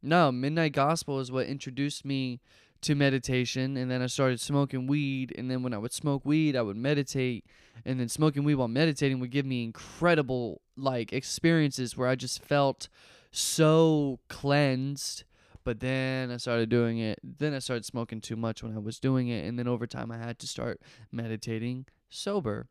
no, 0.01 0.31
Midnight 0.31 0.71
Gospel 0.71 1.19
is 1.19 1.31
what 1.31 1.47
introduced 1.47 2.05
me 2.05 2.39
to 2.81 2.95
meditation. 2.95 3.75
And 3.75 3.91
then 3.91 4.01
I 4.01 4.07
started 4.07 4.39
smoking 4.39 4.87
weed, 4.87 5.33
and 5.37 5.51
then 5.51 5.63
when 5.63 5.73
I 5.73 5.77
would 5.77 5.91
smoke 5.91 6.23
weed, 6.23 6.55
I 6.55 6.61
would 6.61 6.77
meditate, 6.77 7.45
and 7.83 7.99
then 7.99 8.07
smoking 8.07 8.43
weed 8.45 8.55
while 8.55 8.67
meditating 8.69 9.19
would 9.19 9.31
give 9.31 9.45
me 9.45 9.63
incredible 9.63 10.61
like 10.77 11.11
experiences 11.11 11.97
where 11.97 12.07
I 12.07 12.15
just 12.15 12.41
felt 12.41 12.87
so 13.31 14.19
cleansed 14.29 15.25
but 15.65 15.81
then 15.81 16.31
I 16.31 16.37
started 16.37 16.69
doing 16.69 16.99
it. 16.99 17.19
Then 17.23 17.53
I 17.53 17.59
started 17.59 17.83
smoking 17.83 18.21
too 18.21 18.37
much 18.37 18.63
when 18.63 18.73
I 18.73 18.79
was 18.79 18.99
doing 18.99 19.27
it. 19.27 19.45
And 19.45 19.59
then 19.59 19.67
over 19.67 19.85
time, 19.85 20.11
I 20.11 20.17
had 20.17 20.39
to 20.39 20.47
start 20.47 20.79
meditating 21.11 21.87
sober. 22.07 22.67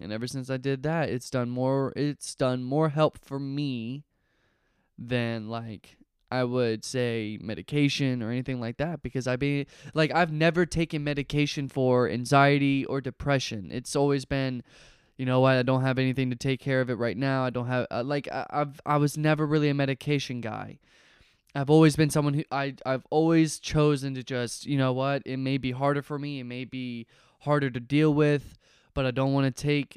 And 0.00 0.12
ever 0.12 0.26
since 0.26 0.50
I 0.50 0.56
did 0.56 0.82
that, 0.82 1.08
it's 1.08 1.30
done 1.30 1.48
more. 1.48 1.92
It's 1.96 2.34
done 2.34 2.64
more 2.64 2.90
help 2.90 3.18
for 3.18 3.38
me 3.38 4.04
than 4.98 5.48
like 5.48 5.96
I 6.30 6.44
would 6.44 6.84
say 6.84 7.38
medication 7.40 8.22
or 8.22 8.30
anything 8.30 8.60
like 8.60 8.78
that 8.78 9.02
because 9.02 9.26
I 9.26 9.36
be 9.36 9.66
like 9.94 10.12
I've 10.14 10.32
never 10.32 10.66
taken 10.66 11.04
medication 11.04 11.68
for 11.68 12.08
anxiety 12.08 12.84
or 12.86 13.00
depression. 13.00 13.70
It's 13.70 13.94
always 13.94 14.24
been 14.24 14.62
you 15.18 15.26
know 15.26 15.40
what 15.40 15.56
I 15.56 15.62
don't 15.62 15.82
have 15.82 15.98
anything 15.98 16.30
to 16.30 16.36
take 16.36 16.58
care 16.58 16.80
of 16.80 16.88
it 16.88 16.94
right 16.94 17.16
now. 17.16 17.44
I 17.44 17.50
don't 17.50 17.66
have 17.66 17.86
uh, 17.90 18.02
like 18.02 18.28
I, 18.32 18.46
I've 18.50 18.80
I 18.86 18.96
was 18.96 19.18
never 19.18 19.46
really 19.46 19.68
a 19.68 19.74
medication 19.74 20.40
guy. 20.40 20.78
I've 21.54 21.70
always 21.70 21.96
been 21.96 22.10
someone 22.10 22.34
who 22.34 22.44
I 22.50 22.74
I've 22.86 23.06
always 23.10 23.58
chosen 23.58 24.14
to 24.14 24.22
just, 24.22 24.66
you 24.66 24.78
know 24.78 24.92
what, 24.92 25.22
it 25.26 25.36
may 25.36 25.58
be 25.58 25.72
harder 25.72 26.02
for 26.02 26.18
me, 26.18 26.40
it 26.40 26.44
may 26.44 26.64
be 26.64 27.06
harder 27.40 27.70
to 27.70 27.80
deal 27.80 28.12
with, 28.14 28.56
but 28.94 29.04
I 29.04 29.10
don't 29.10 29.32
want 29.32 29.54
to 29.54 29.62
take 29.62 29.96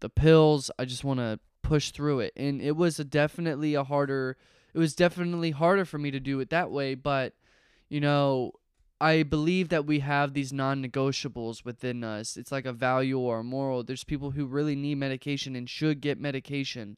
the 0.00 0.08
pills. 0.08 0.70
I 0.78 0.84
just 0.84 1.04
want 1.04 1.20
to 1.20 1.40
push 1.62 1.90
through 1.90 2.20
it. 2.20 2.32
And 2.36 2.60
it 2.60 2.76
was 2.76 3.00
a 3.00 3.04
definitely 3.04 3.74
a 3.74 3.84
harder 3.84 4.36
it 4.74 4.78
was 4.78 4.94
definitely 4.94 5.52
harder 5.52 5.84
for 5.84 5.98
me 5.98 6.10
to 6.10 6.20
do 6.20 6.38
it 6.40 6.50
that 6.50 6.70
way, 6.70 6.94
but 6.94 7.34
you 7.88 8.00
know, 8.00 8.52
I 9.00 9.22
believe 9.22 9.68
that 9.70 9.86
we 9.86 10.00
have 10.00 10.32
these 10.32 10.52
non-negotiables 10.52 11.64
within 11.64 12.02
us. 12.02 12.36
It's 12.36 12.52
like 12.52 12.66
a 12.66 12.72
value 12.72 13.18
or 13.18 13.40
a 13.40 13.44
moral. 13.44 13.82
There's 13.82 14.04
people 14.04 14.32
who 14.32 14.46
really 14.46 14.74
need 14.74 14.96
medication 14.96 15.54
and 15.54 15.68
should 15.68 16.00
get 16.00 16.20
medication 16.20 16.96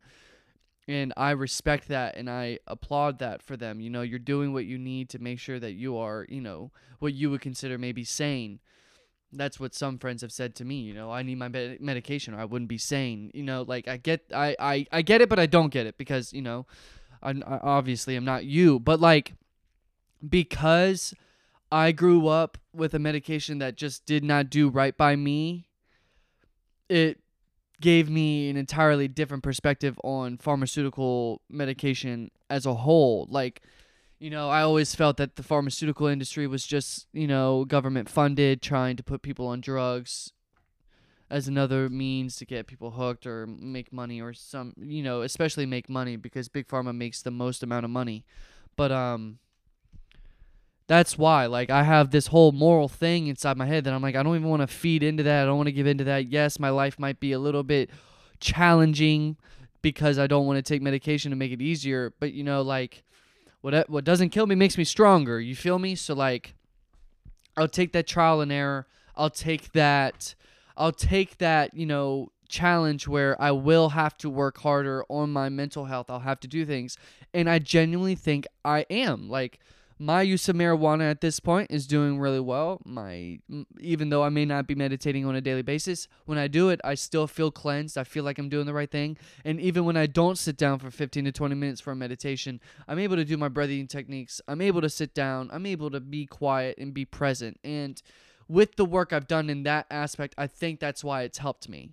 And 0.88 1.12
I 1.18 1.33
respect 1.33 1.88
that 1.88 2.16
and 2.16 2.31
I 2.31 2.61
applaud 2.66 3.18
that 3.18 3.42
for 3.42 3.59
them. 3.59 3.79
You 3.79 3.90
know, 3.90 4.01
you're 4.01 4.18
doing 4.18 4.55
what 4.55 4.64
you 4.64 4.79
need 4.79 5.11
to 5.11 5.18
make 5.18 5.38
sure 5.38 5.61
that 5.61 5.72
you 5.72 5.98
are, 5.98 6.24
you 6.31 6.40
know, 6.40 6.72
what 6.98 7.12
you 7.12 7.31
would 7.31 7.42
consider 7.42 7.77
maybe 7.77 8.05
sane. 8.05 8.59
That's 9.31 9.61
what 9.61 9.74
some 9.74 9.98
friends 9.98 10.22
have 10.22 10.33
said 10.33 10.55
to 10.57 10.64
me. 10.64 10.77
You 10.77 10.94
know, 10.94 11.11
I 11.12 11.22
need 11.22 11.37
my 11.37 11.48
med- 11.48 11.83
medication 11.83 12.33
or 12.33 12.40
I 12.40 12.46
wouldn't 12.46 12.70
be 12.70 12.79
sane. 12.79 13.31
You 13.35 13.42
know, 13.42 13.62
like 13.68 13.87
I 13.87 13.98
get, 13.98 14.24
I, 14.35 14.57
I, 14.59 14.87
I 14.90 15.03
get 15.03 15.20
it, 15.20 15.29
but 15.29 15.38
I 15.38 15.44
don't 15.44 15.68
get 15.68 15.87
it 15.87 15.98
because, 15.98 16.33
you 16.33 16.40
know, 16.40 16.66
I, 17.22 17.33
I 17.33 17.59
obviously 17.62 18.16
am 18.16 18.24
not 18.24 18.46
you. 18.46 18.81
But 18.81 18.98
like, 18.98 19.35
because 20.27 21.12
I 21.70 21.92
grew 21.92 22.29
up 22.29 22.57
with 22.72 22.94
a 22.94 22.98
medication 22.98 23.59
that 23.59 23.77
just 23.77 24.07
did 24.07 24.24
not 24.24 24.48
do 24.48 24.70
right 24.70 24.96
by 24.96 25.16
me, 25.16 25.68
it 26.88 27.20
gave 27.81 28.11
me 28.11 28.51
an 28.51 28.57
entirely 28.57 29.09
different 29.09 29.43
perspective 29.43 29.99
on 30.03 30.37
pharmaceutical 30.38 31.41
medication 31.49 32.31
as 32.51 32.67
a 32.67 32.75
whole. 32.75 33.27
Like, 33.31 33.62
you 34.19 34.31
know, 34.31 34.49
I 34.51 34.62
always 34.62 34.95
felt 34.95 35.17
that 35.19 35.37
the 35.37 35.43
pharmaceutical 35.43 36.07
industry 36.07 36.47
was 36.47 36.67
just, 36.67 37.07
you 37.12 37.27
know, 37.27 37.64
government 37.64 38.09
funded, 38.09 38.62
trying 38.62 38.97
to 38.97 39.03
put 39.03 39.23
people 39.23 39.47
on 39.47 39.61
drugs 39.61 40.33
as 41.31 41.47
another 41.47 41.88
means 41.88 42.37
to 42.37 42.47
get 42.47 42.67
people 42.67 42.93
hooked 42.93 43.27
or 43.27 43.47
make 43.47 43.93
money 43.93 44.21
or 44.21 44.33
some, 44.33 44.73
you 44.79 45.03
know, 45.03 45.23
especially 45.23 45.67
make 45.67 45.88
money 45.88 46.17
because 46.17 46.49
big 46.49 46.67
pharma 46.67 46.95
makes 46.97 47.23
the 47.23 47.31
most 47.31 47.62
amount 47.62 47.85
of 47.85 47.91
money. 47.91 48.25
But 48.77 48.91
um 48.91 49.38
that's 50.88 51.16
why 51.16 51.46
like 51.46 51.70
I 51.70 51.85
have 51.85 52.11
this 52.11 52.27
whole 52.27 52.51
moral 52.51 52.88
thing 52.88 53.29
inside 53.29 53.57
my 53.57 53.66
head 53.66 53.85
that 53.85 53.94
I'm 53.94 54.03
like 54.03 54.16
I 54.16 54.22
don't 54.22 54.35
even 54.35 54.48
want 54.48 54.62
to 54.62 54.66
feed 54.66 55.03
into 55.03 55.22
that. 55.22 55.42
I 55.42 55.46
don't 55.46 55.57
want 55.57 55.68
to 55.68 55.72
give 55.72 55.87
into 55.87 56.05
that. 56.05 56.27
Yes, 56.27 56.59
my 56.59 56.70
life 56.70 56.98
might 56.98 57.20
be 57.20 57.33
a 57.33 57.38
little 57.38 57.62
bit 57.62 57.90
challenging 58.40 59.37
because 59.83 60.18
I 60.18 60.27
don't 60.27 60.46
want 60.46 60.57
to 60.57 60.62
take 60.62 60.83
medication 60.83 61.31
to 61.31 61.37
make 61.37 61.53
it 61.53 61.62
easier, 61.62 62.12
but 62.18 62.33
you 62.33 62.42
know 62.42 62.62
like 62.62 63.05
what 63.61 63.88
what 63.88 64.05
doesn't 64.05 64.31
kill 64.31 64.46
me 64.46 64.57
makes 64.57 64.77
me 64.77 64.85
stronger. 64.85 65.38
You 65.40 65.55
feel 65.55 65.79
me? 65.79 65.94
So 65.94 66.14
like 66.14 66.55
I'll 67.57 67.68
take 67.68 67.92
that 67.92 68.07
trial 68.07 68.40
and 68.40 68.51
error. 68.51 68.87
I'll 69.14 69.31
take 69.31 69.72
that 69.72 70.35
I'll 70.79 70.92
take 70.92 71.38
that, 71.38 71.74
you 71.74 71.87
know, 71.87 72.31
challenge 72.48 73.07
where 73.07 73.40
I 73.42 73.51
will 73.51 73.90
have 73.90 74.16
to 74.18 74.31
work 74.31 74.59
harder 74.59 75.05
on 75.11 75.33
my 75.33 75.48
mental 75.48 75.85
health. 75.85 76.09
I'll 76.09 76.20
have 76.20 76.40
to 76.40 76.48
do 76.48 76.64
things. 76.64 76.96
And 77.35 77.51
I 77.51 77.59
genuinely 77.59 78.14
think 78.14 78.46
I 78.64 78.87
am. 78.88 79.29
Like 79.29 79.59
my 79.98 80.22
use 80.22 80.48
of 80.48 80.54
marijuana 80.56 81.11
at 81.11 81.20
this 81.20 81.40
point 81.40 81.70
is 81.70 81.87
doing 81.87 82.18
really 82.18 82.40
well. 82.40 82.80
My 82.84 83.40
even 83.80 84.11
though 84.11 84.22
I 84.22 84.28
may 84.28 84.44
not 84.44 84.66
be 84.66 84.74
meditating 84.74 85.26
on 85.26 85.34
a 85.34 85.40
daily 85.40 85.62
basis, 85.62 86.06
when 86.24 86.38
I 86.38 86.46
do 86.46 86.68
it, 86.68 86.80
I 86.84 86.94
still 86.94 87.26
feel 87.26 87.50
cleansed. 87.50 87.98
I 87.98 88.04
feel 88.04 88.24
like 88.24 88.38
I'm 88.38 88.48
doing 88.48 88.66
the 88.66 88.74
right 88.74 88.90
thing. 88.90 89.16
And 89.44 89.61
even 89.61 89.84
when 89.84 89.96
I 89.96 90.06
don't 90.06 90.38
sit 90.38 90.56
down 90.56 90.78
for 90.78 90.90
15 90.90 91.24
to 91.24 91.32
20 91.32 91.54
minutes 91.54 91.80
for 91.80 91.90
a 91.90 91.96
meditation, 91.96 92.61
I'm 92.87 92.98
able 92.98 93.16
to 93.16 93.24
do 93.24 93.37
my 93.37 93.48
breathing 93.48 93.88
techniques. 93.88 94.40
I'm 94.46 94.61
able 94.61 94.80
to 94.82 94.90
sit 94.90 95.14
down. 95.14 95.50
I'm 95.52 95.66
able 95.66 95.90
to 95.90 96.00
be 96.00 96.26
quiet 96.26 96.78
and 96.78 96.94
be 96.94 97.04
present. 97.04 97.58
And 97.64 98.00
with 98.46 98.76
the 98.76 98.84
work 98.84 99.12
I've 99.12 99.28
done 99.28 99.50
in 99.50 99.64
that 99.64 99.87
aspect, 99.90 100.34
I 100.38 100.46
think 100.46 100.80
that's 100.80 101.02
why 101.02 101.22
it's 101.22 101.38
helped 101.38 101.68
me. 101.68 101.90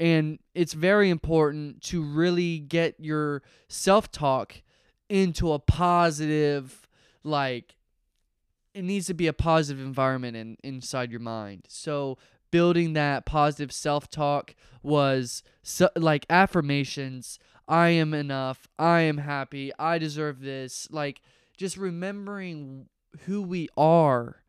And 0.00 0.38
it's 0.54 0.72
very 0.72 1.10
important 1.10 1.82
to 1.82 2.02
really 2.02 2.58
get 2.58 2.96
your 2.98 3.42
self-talk 3.68 4.62
into 5.08 5.52
a 5.52 5.58
positive 5.58 6.81
like 7.24 7.76
it 8.74 8.84
needs 8.84 9.06
to 9.06 9.14
be 9.14 9.26
a 9.26 9.32
positive 9.32 9.84
environment 9.84 10.36
in, 10.36 10.56
inside 10.62 11.10
your 11.10 11.20
mind. 11.20 11.64
So 11.68 12.18
building 12.50 12.92
that 12.94 13.26
positive 13.26 13.72
self-talk 13.72 14.54
was 14.82 15.42
so, 15.62 15.90
like 15.96 16.26
affirmations. 16.30 17.38
I 17.68 17.90
am 17.90 18.14
enough. 18.14 18.68
I 18.78 19.00
am 19.02 19.18
happy. 19.18 19.72
I 19.78 19.98
deserve 19.98 20.40
this. 20.40 20.88
Like 20.90 21.20
just 21.56 21.76
remembering 21.76 22.86
who 23.26 23.42
we 23.42 23.68
are 23.76 24.42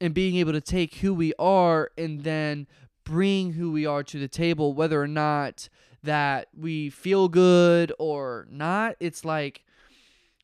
and 0.00 0.14
being 0.14 0.36
able 0.36 0.52
to 0.52 0.60
take 0.60 0.96
who 0.96 1.14
we 1.14 1.32
are 1.38 1.90
and 1.98 2.22
then 2.22 2.66
bring 3.04 3.52
who 3.52 3.70
we 3.70 3.86
are 3.86 4.02
to 4.02 4.18
the 4.18 4.28
table 4.28 4.72
whether 4.72 5.00
or 5.00 5.06
not 5.06 5.68
that 6.02 6.48
we 6.56 6.90
feel 6.90 7.28
good 7.28 7.92
or 7.98 8.46
not. 8.50 8.96
It's 9.00 9.24
like 9.24 9.64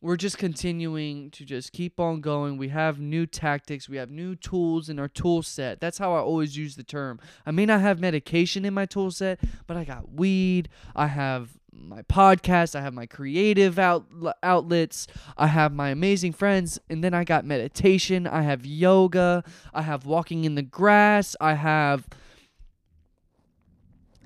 we're 0.03 0.17
just 0.17 0.39
continuing 0.39 1.31
to 1.31 1.45
just 1.45 1.73
keep 1.73 2.01
on 2.01 2.21
going. 2.21 2.57
We 2.57 2.69
have 2.69 2.99
new 2.99 3.27
tactics, 3.27 3.89
we 3.89 3.99
have 3.99 4.11
new 4.11 4.35
tools 4.35 4.89
in 4.89 4.99
our 4.99 5.09
tool 5.09 5.43
set. 5.43 5.81
That's 5.81 5.99
how 5.99 6.15
I 6.15 6.21
always 6.21 6.57
use 6.57 6.77
the 6.77 6.83
term. 6.83 7.21
I 7.45 7.51
may 7.51 7.67
not 7.67 7.81
have 7.81 8.01
medication 8.01 8.65
in 8.65 8.73
my 8.73 8.87
tool 8.87 9.11
set, 9.11 9.41
but 9.67 9.77
I 9.77 9.85
got 9.85 10.13
weed, 10.13 10.71
I 10.97 11.09
have 11.09 11.51
my 11.73 12.03
podcast, 12.03 12.75
I 12.75 12.81
have 12.81 12.95
my 12.95 13.07
creative 13.07 13.79
out, 13.79 14.07
outlets, 14.43 15.07
I 15.37 15.49
have 15.49 15.73
my 15.73 15.91
amazing 15.91 16.33
friends, 16.33 16.79
and 16.89 17.05
then 17.05 17.15
I 17.15 17.25
got 17.25 17.45
meditation, 17.45 18.27
I 18.27 18.43
have 18.43 18.65
yoga, 18.65 19.45
I 19.75 19.83
have 19.83 20.07
walking 20.07 20.45
in 20.45 20.55
the 20.55 20.63
grass, 20.63 21.37
I 21.41 21.55
have 21.55 22.09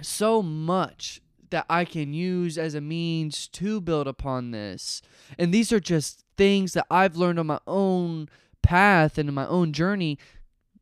so 0.00 0.42
much 0.42 1.20
that 1.54 1.66
I 1.70 1.84
can 1.84 2.12
use 2.12 2.58
as 2.58 2.74
a 2.74 2.80
means 2.80 3.46
to 3.46 3.80
build 3.80 4.08
upon 4.08 4.50
this. 4.50 5.00
And 5.38 5.54
these 5.54 5.72
are 5.72 5.78
just 5.78 6.24
things 6.36 6.72
that 6.72 6.84
I've 6.90 7.14
learned 7.14 7.38
on 7.38 7.46
my 7.46 7.60
own 7.64 8.28
path 8.60 9.18
and 9.18 9.28
in 9.28 9.34
my 9.36 9.46
own 9.46 9.72
journey 9.72 10.18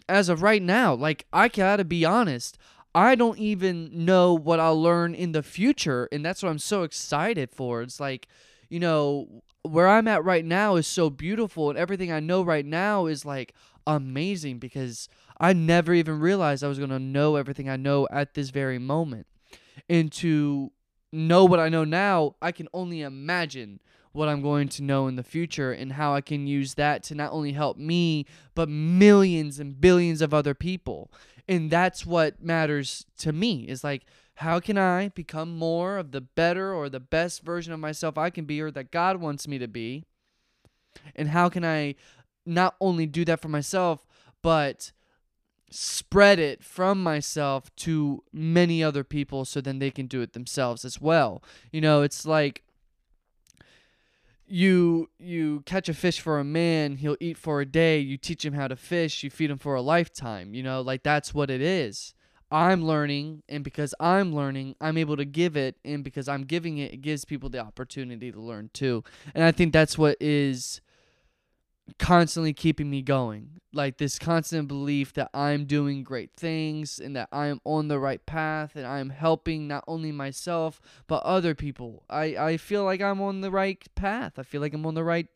as 0.08 0.30
of 0.30 0.40
right 0.40 0.62
now. 0.62 0.94
Like, 0.94 1.26
I 1.30 1.48
gotta 1.48 1.84
be 1.84 2.06
honest. 2.06 2.56
I 2.94 3.14
don't 3.16 3.38
even 3.38 3.90
know 4.06 4.32
what 4.32 4.60
I'll 4.60 4.80
learn 4.80 5.14
in 5.14 5.32
the 5.32 5.42
future. 5.42 6.08
And 6.10 6.24
that's 6.24 6.42
what 6.42 6.48
I'm 6.48 6.58
so 6.58 6.84
excited 6.84 7.50
for. 7.50 7.82
It's 7.82 8.00
like, 8.00 8.26
you 8.70 8.80
know, 8.80 9.42
where 9.60 9.88
I'm 9.88 10.08
at 10.08 10.24
right 10.24 10.44
now 10.44 10.76
is 10.76 10.86
so 10.86 11.10
beautiful. 11.10 11.68
And 11.68 11.78
everything 11.78 12.10
I 12.10 12.20
know 12.20 12.40
right 12.40 12.64
now 12.64 13.04
is 13.04 13.26
like 13.26 13.52
amazing 13.86 14.58
because 14.58 15.10
I 15.38 15.52
never 15.52 15.92
even 15.92 16.18
realized 16.18 16.64
I 16.64 16.68
was 16.68 16.78
going 16.78 16.88
to 16.88 16.98
know 16.98 17.36
everything 17.36 17.68
I 17.68 17.76
know 17.76 18.08
at 18.10 18.32
this 18.32 18.48
very 18.48 18.78
moment 18.78 19.26
and 19.88 20.10
to 20.12 20.72
know 21.12 21.44
what 21.44 21.60
I 21.60 21.68
know 21.68 21.84
now, 21.84 22.36
I 22.40 22.52
can 22.52 22.68
only 22.72 23.02
imagine 23.02 23.80
what 24.12 24.28
I'm 24.28 24.42
going 24.42 24.68
to 24.68 24.82
know 24.82 25.06
in 25.06 25.16
the 25.16 25.22
future 25.22 25.72
and 25.72 25.92
how 25.92 26.14
I 26.14 26.20
can 26.20 26.46
use 26.46 26.74
that 26.74 27.02
to 27.04 27.14
not 27.14 27.32
only 27.32 27.52
help 27.52 27.78
me, 27.78 28.26
but 28.54 28.68
millions 28.68 29.58
and 29.58 29.80
billions 29.80 30.20
of 30.20 30.34
other 30.34 30.54
people. 30.54 31.10
And 31.48 31.70
that's 31.70 32.06
what 32.06 32.42
matters 32.42 33.06
to 33.18 33.32
me 33.32 33.64
is 33.68 33.82
like, 33.82 34.04
how 34.36 34.60
can 34.60 34.78
I 34.78 35.08
become 35.08 35.56
more 35.56 35.98
of 35.98 36.12
the 36.12 36.20
better 36.20 36.72
or 36.72 36.88
the 36.88 37.00
best 37.00 37.42
version 37.42 37.72
of 37.72 37.80
myself 37.80 38.16
I 38.16 38.30
can 38.30 38.44
be 38.44 38.60
or 38.60 38.70
that 38.70 38.90
God 38.90 39.18
wants 39.18 39.48
me 39.48 39.58
to 39.58 39.68
be? 39.68 40.04
And 41.16 41.28
how 41.28 41.48
can 41.48 41.64
I 41.64 41.94
not 42.44 42.76
only 42.80 43.06
do 43.06 43.24
that 43.24 43.40
for 43.40 43.48
myself, 43.48 44.06
but 44.42 44.92
spread 45.72 46.38
it 46.38 46.62
from 46.62 47.02
myself 47.02 47.74
to 47.76 48.22
many 48.32 48.82
other 48.82 49.04
people 49.04 49.44
so 49.44 49.60
then 49.60 49.78
they 49.78 49.90
can 49.90 50.06
do 50.06 50.20
it 50.20 50.32
themselves 50.32 50.84
as 50.84 51.00
well. 51.00 51.42
You 51.70 51.80
know, 51.80 52.02
it's 52.02 52.26
like 52.26 52.62
you 54.46 55.08
you 55.18 55.62
catch 55.64 55.88
a 55.88 55.94
fish 55.94 56.20
for 56.20 56.38
a 56.38 56.44
man, 56.44 56.96
he'll 56.96 57.16
eat 57.20 57.38
for 57.38 57.60
a 57.60 57.66
day, 57.66 57.98
you 57.98 58.16
teach 58.18 58.44
him 58.44 58.52
how 58.52 58.68
to 58.68 58.76
fish, 58.76 59.22
you 59.22 59.30
feed 59.30 59.50
him 59.50 59.58
for 59.58 59.74
a 59.74 59.82
lifetime. 59.82 60.54
You 60.54 60.62
know, 60.62 60.80
like 60.80 61.02
that's 61.02 61.32
what 61.32 61.50
it 61.50 61.62
is. 61.62 62.14
I'm 62.50 62.84
learning, 62.84 63.42
and 63.48 63.64
because 63.64 63.94
I'm 63.98 64.34
learning, 64.34 64.76
I'm 64.78 64.98
able 64.98 65.16
to 65.16 65.24
give 65.24 65.56
it, 65.56 65.76
and 65.86 66.04
because 66.04 66.28
I'm 66.28 66.42
giving 66.42 66.76
it, 66.76 66.92
it 66.92 67.00
gives 67.00 67.24
people 67.24 67.48
the 67.48 67.60
opportunity 67.60 68.30
to 68.30 68.38
learn 68.38 68.68
too. 68.74 69.04
And 69.34 69.42
I 69.42 69.52
think 69.52 69.72
that's 69.72 69.96
what 69.96 70.18
is 70.20 70.82
constantly 71.98 72.52
keeping 72.52 72.90
me 72.90 73.02
going. 73.02 73.60
Like 73.74 73.96
this 73.96 74.18
constant 74.18 74.68
belief 74.68 75.14
that 75.14 75.30
I'm 75.32 75.64
doing 75.64 76.04
great 76.04 76.32
things 76.36 76.98
and 76.98 77.16
that 77.16 77.28
I 77.32 77.46
am 77.46 77.60
on 77.64 77.88
the 77.88 77.98
right 77.98 78.24
path 78.26 78.76
and 78.76 78.86
I'm 78.86 79.08
helping 79.10 79.66
not 79.66 79.84
only 79.86 80.12
myself 80.12 80.80
but 81.06 81.22
other 81.22 81.54
people. 81.54 82.04
I, 82.10 82.36
I 82.36 82.56
feel 82.58 82.84
like 82.84 83.00
I'm 83.00 83.22
on 83.22 83.40
the 83.40 83.50
right 83.50 83.82
path. 83.94 84.38
I 84.38 84.42
feel 84.42 84.60
like 84.60 84.74
I'm 84.74 84.84
on 84.84 84.94
the 84.94 85.04
right 85.04 85.26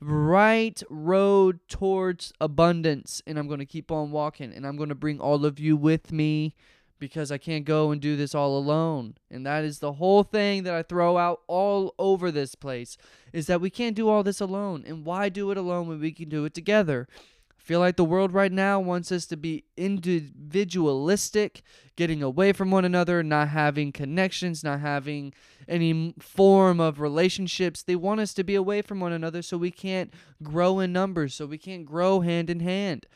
right 0.00 0.82
road 0.90 1.60
towards 1.68 2.32
abundance 2.40 3.22
and 3.26 3.38
I'm 3.38 3.46
going 3.46 3.60
to 3.60 3.66
keep 3.66 3.92
on 3.92 4.10
walking 4.10 4.52
and 4.52 4.66
I'm 4.66 4.76
going 4.76 4.88
to 4.88 4.94
bring 4.94 5.20
all 5.20 5.44
of 5.44 5.60
you 5.60 5.76
with 5.76 6.12
me 6.12 6.54
because 7.02 7.32
I 7.32 7.36
can't 7.36 7.64
go 7.64 7.90
and 7.90 8.00
do 8.00 8.14
this 8.14 8.32
all 8.32 8.56
alone. 8.56 9.16
And 9.28 9.44
that 9.44 9.64
is 9.64 9.80
the 9.80 9.94
whole 9.94 10.22
thing 10.22 10.62
that 10.62 10.72
I 10.72 10.84
throw 10.84 11.18
out 11.18 11.40
all 11.48 11.96
over 11.98 12.30
this 12.30 12.54
place 12.54 12.96
is 13.32 13.48
that 13.48 13.60
we 13.60 13.70
can't 13.70 13.96
do 13.96 14.08
all 14.08 14.22
this 14.22 14.40
alone. 14.40 14.84
And 14.86 15.04
why 15.04 15.28
do 15.28 15.50
it 15.50 15.56
alone 15.56 15.88
when 15.88 15.98
we 15.98 16.12
can 16.12 16.28
do 16.28 16.44
it 16.44 16.54
together? 16.54 17.08
I 17.50 17.60
feel 17.60 17.80
like 17.80 17.96
the 17.96 18.04
world 18.04 18.32
right 18.32 18.52
now 18.52 18.78
wants 18.78 19.10
us 19.10 19.26
to 19.26 19.36
be 19.36 19.64
individualistic, 19.76 21.62
getting 21.96 22.22
away 22.22 22.52
from 22.52 22.70
one 22.70 22.84
another, 22.84 23.20
not 23.24 23.48
having 23.48 23.90
connections, 23.90 24.62
not 24.62 24.78
having 24.78 25.34
any 25.66 26.14
form 26.20 26.78
of 26.78 27.00
relationships. 27.00 27.82
They 27.82 27.96
want 27.96 28.20
us 28.20 28.32
to 28.34 28.44
be 28.44 28.54
away 28.54 28.80
from 28.80 29.00
one 29.00 29.12
another 29.12 29.42
so 29.42 29.56
we 29.58 29.72
can't 29.72 30.14
grow 30.40 30.78
in 30.78 30.92
numbers, 30.92 31.34
so 31.34 31.46
we 31.46 31.58
can't 31.58 31.84
grow 31.84 32.20
hand 32.20 32.48
in 32.48 32.60
hand. 32.60 33.08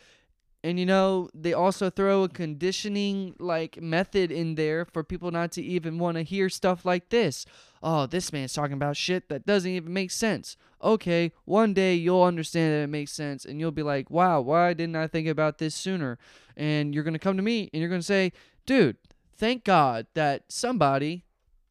And 0.67 0.81
you 0.81 0.85
know, 0.85 1.31
they 1.33 1.53
also 1.53 1.91
throw 1.91 2.25
a 2.25 2.29
conditioning 2.29 3.37
like 3.39 3.81
method 3.81 4.33
in 4.33 4.57
there 4.57 4.85
for 4.85 5.05
people 5.05 5.31
not 5.31 5.53
to 5.53 5.63
even 5.63 5.97
want 5.97 6.17
to 6.17 6.25
hear 6.25 6.49
stuff 6.49 6.85
like 6.85 7.11
this. 7.11 7.47
Oh, 7.85 8.07
this 8.07 8.33
man's 8.33 8.53
talking 8.53 8.73
about 8.73 8.97
shit 8.97 9.29
that 9.29 9.47
doesn't 9.47 9.71
even 9.71 9.93
make 9.93 10.11
sense. 10.11 10.57
Okay, 10.83 11.31
one 11.45 11.73
day 11.73 11.95
you'll 11.95 12.25
understand 12.25 12.73
that 12.73 12.83
it 12.83 12.89
makes 12.89 13.13
sense 13.13 13.45
and 13.45 13.61
you'll 13.61 13.71
be 13.71 13.85
like, 13.85 14.11
"Wow, 14.11 14.41
why 14.41 14.75
didn't 14.75 14.97
I 14.97 15.07
think 15.07 15.29
about 15.29 15.59
this 15.59 15.73
sooner?" 15.73 16.19
And 16.57 16.93
you're 16.93 17.05
going 17.05 17.15
to 17.15 17.21
come 17.21 17.37
to 17.37 17.45
me 17.45 17.71
and 17.73 17.81
you're 17.81 17.89
going 17.89 18.01
to 18.01 18.05
say, 18.05 18.33
"Dude, 18.67 18.97
thank 19.37 19.63
God 19.63 20.09
that 20.15 20.47
somebody 20.49 21.23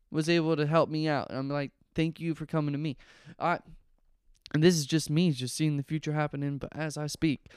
was 0.10 0.29
able 0.29 0.55
to 0.55 0.67
help 0.67 0.89
me 0.89 1.10
out." 1.10 1.29
And 1.29 1.38
I'm 1.38 1.49
like, 1.49 1.71
"Thank 1.95 2.21
you 2.21 2.34
for 2.34 2.45
coming 2.45 2.71
to 2.71 2.79
me." 2.79 2.95
I 3.38 3.60
and 4.53 4.63
this 4.63 4.77
is 4.77 4.86
just 4.86 5.10
me 5.10 5.31
just 5.31 5.58
seeing 5.58 5.75
the 5.75 5.84
future 5.84 6.13
happening 6.13 6.60
but 6.60 6.69
as 6.73 6.97
I 6.97 7.08
speak. 7.08 7.51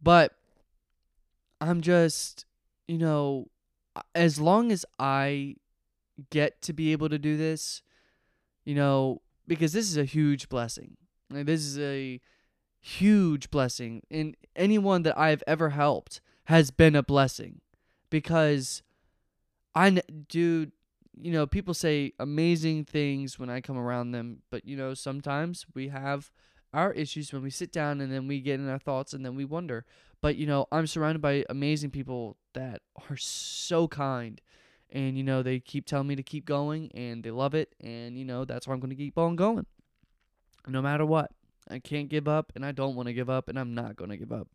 But 0.00 0.34
I'm 1.60 1.80
just, 1.80 2.44
you 2.86 2.98
know, 2.98 3.48
as 4.14 4.40
long 4.40 4.70
as 4.72 4.84
I 4.98 5.56
get 6.30 6.62
to 6.62 6.72
be 6.72 6.92
able 6.92 7.08
to 7.08 7.18
do 7.18 7.36
this, 7.36 7.82
you 8.64 8.74
know, 8.74 9.22
because 9.46 9.72
this 9.72 9.90
is 9.90 9.96
a 9.96 10.04
huge 10.04 10.48
blessing. 10.48 10.96
Like, 11.30 11.46
this 11.46 11.62
is 11.62 11.78
a 11.78 12.20
huge 12.80 13.50
blessing. 13.50 14.02
And 14.10 14.36
anyone 14.54 15.02
that 15.02 15.18
I've 15.18 15.42
ever 15.46 15.70
helped 15.70 16.20
has 16.44 16.70
been 16.70 16.96
a 16.96 17.02
blessing 17.02 17.60
because 18.10 18.82
I, 19.74 20.00
dude, 20.28 20.72
you 21.20 21.32
know, 21.32 21.46
people 21.46 21.74
say 21.74 22.12
amazing 22.18 22.84
things 22.84 23.38
when 23.38 23.50
I 23.50 23.60
come 23.60 23.76
around 23.76 24.12
them, 24.12 24.42
but, 24.50 24.64
you 24.64 24.76
know, 24.76 24.94
sometimes 24.94 25.66
we 25.74 25.88
have 25.88 26.30
our 26.72 26.92
issues 26.92 27.32
when 27.32 27.42
we 27.42 27.50
sit 27.50 27.72
down 27.72 28.00
and 28.00 28.12
then 28.12 28.28
we 28.28 28.40
get 28.40 28.60
in 28.60 28.68
our 28.68 28.78
thoughts 28.78 29.12
and 29.12 29.24
then 29.24 29.34
we 29.34 29.44
wonder. 29.44 29.84
But 30.20 30.36
you 30.36 30.46
know, 30.46 30.66
I'm 30.72 30.86
surrounded 30.86 31.22
by 31.22 31.44
amazing 31.48 31.90
people 31.90 32.36
that 32.54 32.82
are 33.10 33.16
so 33.16 33.88
kind. 33.88 34.40
And 34.90 35.16
you 35.16 35.24
know, 35.24 35.42
they 35.42 35.60
keep 35.60 35.86
telling 35.86 36.06
me 36.08 36.16
to 36.16 36.22
keep 36.22 36.44
going 36.44 36.90
and 36.94 37.22
they 37.22 37.30
love 37.30 37.54
it 37.54 37.74
and 37.80 38.18
you 38.18 38.24
know, 38.24 38.44
that's 38.44 38.66
why 38.66 38.74
I'm 38.74 38.80
going 38.80 38.90
to 38.90 38.96
keep 38.96 39.18
on 39.18 39.36
going. 39.36 39.66
No 40.66 40.82
matter 40.82 41.06
what. 41.06 41.30
I 41.70 41.78
can't 41.78 42.08
give 42.08 42.26
up 42.26 42.52
and 42.54 42.64
I 42.64 42.72
don't 42.72 42.96
want 42.96 43.08
to 43.08 43.12
give 43.12 43.28
up 43.28 43.48
and 43.48 43.58
I'm 43.58 43.74
not 43.74 43.94
going 43.94 44.08
to 44.08 44.16
give 44.16 44.32
up. 44.32 44.48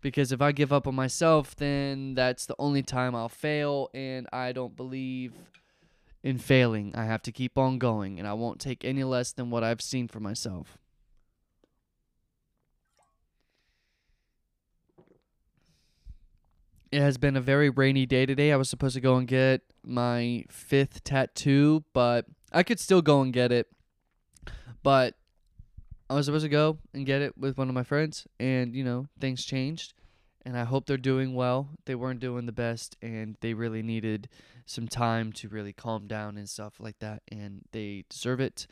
Because 0.00 0.32
if 0.32 0.40
I 0.40 0.52
give 0.52 0.72
up 0.72 0.86
on 0.86 0.94
myself, 0.94 1.54
then 1.54 2.14
that's 2.14 2.46
the 2.46 2.56
only 2.58 2.82
time 2.82 3.14
I'll 3.14 3.28
fail 3.28 3.90
and 3.92 4.26
I 4.32 4.52
don't 4.52 4.74
believe 4.74 5.34
in 6.22 6.38
failing. 6.38 6.92
I 6.94 7.04
have 7.04 7.22
to 7.22 7.32
keep 7.32 7.58
on 7.58 7.78
going 7.78 8.18
and 8.18 8.26
I 8.26 8.32
won't 8.32 8.60
take 8.60 8.84
any 8.84 9.04
less 9.04 9.32
than 9.32 9.50
what 9.50 9.64
I've 9.64 9.82
seen 9.82 10.08
for 10.08 10.20
myself. 10.20 10.78
It 16.96 17.02
has 17.02 17.18
been 17.18 17.36
a 17.36 17.42
very 17.42 17.68
rainy 17.68 18.06
day 18.06 18.24
today. 18.24 18.52
I 18.52 18.56
was 18.56 18.70
supposed 18.70 18.94
to 18.94 19.02
go 19.02 19.16
and 19.16 19.28
get 19.28 19.60
my 19.84 20.46
fifth 20.48 21.04
tattoo, 21.04 21.84
but 21.92 22.24
I 22.52 22.62
could 22.62 22.80
still 22.80 23.02
go 23.02 23.20
and 23.20 23.34
get 23.34 23.52
it. 23.52 23.66
But 24.82 25.12
I 26.08 26.14
was 26.14 26.24
supposed 26.24 26.46
to 26.46 26.48
go 26.48 26.78
and 26.94 27.04
get 27.04 27.20
it 27.20 27.36
with 27.36 27.58
one 27.58 27.68
of 27.68 27.74
my 27.74 27.82
friends, 27.82 28.26
and 28.40 28.74
you 28.74 28.82
know, 28.82 29.08
things 29.20 29.44
changed. 29.44 29.92
And 30.46 30.56
I 30.56 30.64
hope 30.64 30.86
they're 30.86 30.96
doing 30.96 31.34
well. 31.34 31.68
They 31.84 31.94
weren't 31.94 32.20
doing 32.20 32.46
the 32.46 32.52
best, 32.52 32.96
and 33.02 33.36
they 33.42 33.52
really 33.52 33.82
needed 33.82 34.30
some 34.64 34.88
time 34.88 35.34
to 35.34 35.50
really 35.50 35.74
calm 35.74 36.06
down 36.06 36.38
and 36.38 36.48
stuff 36.48 36.76
like 36.80 37.00
that, 37.00 37.22
and 37.30 37.60
they 37.72 38.06
deserve 38.08 38.40
it. 38.40 38.66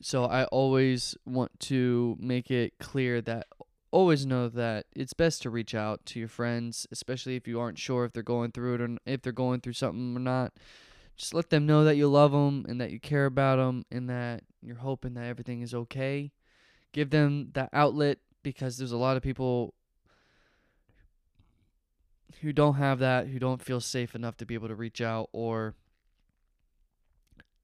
So 0.00 0.26
I 0.26 0.44
always 0.44 1.16
want 1.26 1.58
to 1.58 2.16
make 2.20 2.52
it 2.52 2.74
clear 2.78 3.20
that 3.22 3.48
always 3.90 4.26
know 4.26 4.48
that 4.48 4.86
it's 4.94 5.12
best 5.12 5.42
to 5.42 5.50
reach 5.50 5.74
out 5.74 6.04
to 6.06 6.18
your 6.18 6.28
friends, 6.28 6.86
especially 6.90 7.36
if 7.36 7.46
you 7.46 7.60
aren't 7.60 7.78
sure 7.78 8.04
if 8.04 8.12
they're 8.12 8.22
going 8.22 8.52
through 8.52 8.74
it 8.74 8.80
or 8.80 8.96
if 9.06 9.22
they're 9.22 9.32
going 9.32 9.60
through 9.60 9.74
something 9.74 10.16
or 10.16 10.20
not. 10.20 10.52
Just 11.16 11.32
let 11.32 11.50
them 11.50 11.66
know 11.66 11.84
that 11.84 11.96
you 11.96 12.08
love 12.08 12.32
them 12.32 12.66
and 12.68 12.80
that 12.80 12.90
you 12.90 13.00
care 13.00 13.26
about 13.26 13.56
them 13.56 13.84
and 13.90 14.08
that 14.10 14.42
you're 14.60 14.76
hoping 14.76 15.14
that 15.14 15.24
everything 15.24 15.62
is 15.62 15.72
okay. 15.74 16.32
Give 16.92 17.10
them 17.10 17.50
that 17.54 17.70
outlet 17.72 18.18
because 18.42 18.76
there's 18.76 18.92
a 18.92 18.98
lot 18.98 19.16
of 19.16 19.22
people 19.22 19.74
who 22.42 22.52
don't 22.52 22.74
have 22.74 22.98
that, 22.98 23.28
who 23.28 23.38
don't 23.38 23.62
feel 23.62 23.80
safe 23.80 24.14
enough 24.14 24.36
to 24.36 24.46
be 24.46 24.54
able 24.54 24.68
to 24.68 24.74
reach 24.74 25.00
out 25.00 25.30
or 25.32 25.74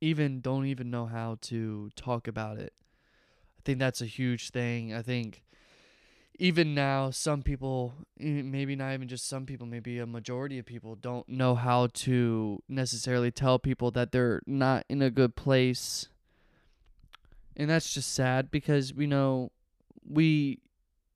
even 0.00 0.40
don't 0.40 0.66
even 0.66 0.90
know 0.90 1.06
how 1.06 1.36
to 1.42 1.90
talk 1.94 2.26
about 2.26 2.58
it. 2.58 2.72
I 3.58 3.62
think 3.64 3.78
that's 3.78 4.00
a 4.00 4.06
huge 4.06 4.50
thing. 4.50 4.92
I 4.92 5.02
think 5.02 5.42
even 6.42 6.74
now, 6.74 7.08
some 7.08 7.40
people, 7.40 7.94
maybe 8.18 8.74
not 8.74 8.92
even 8.94 9.06
just 9.06 9.28
some 9.28 9.46
people, 9.46 9.64
maybe 9.64 10.00
a 10.00 10.06
majority 10.06 10.58
of 10.58 10.66
people 10.66 10.96
don't 10.96 11.28
know 11.28 11.54
how 11.54 11.86
to 11.94 12.60
necessarily 12.68 13.30
tell 13.30 13.60
people 13.60 13.92
that 13.92 14.10
they're 14.10 14.42
not 14.44 14.84
in 14.88 15.02
a 15.02 15.08
good 15.08 15.36
place. 15.36 16.08
And 17.56 17.70
that's 17.70 17.94
just 17.94 18.12
sad 18.12 18.50
because 18.50 18.92
we 18.92 19.06
know 19.06 19.52
we 20.04 20.58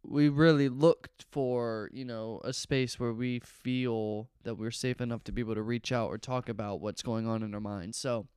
we 0.04 0.28
really 0.28 0.68
looked 0.68 1.24
for, 1.32 1.90
you 1.92 2.04
know, 2.04 2.40
a 2.44 2.52
space 2.52 3.00
where 3.00 3.12
we 3.12 3.40
feel 3.40 4.28
that 4.44 4.54
we're 4.54 4.70
safe 4.70 5.00
enough 5.00 5.24
to 5.24 5.32
be 5.32 5.40
able 5.40 5.56
to 5.56 5.62
reach 5.62 5.90
out 5.90 6.06
or 6.06 6.18
talk 6.18 6.48
about 6.48 6.80
what's 6.80 7.02
going 7.02 7.26
on 7.26 7.42
in 7.42 7.52
our 7.52 7.60
minds. 7.60 7.98
So, 7.98 8.28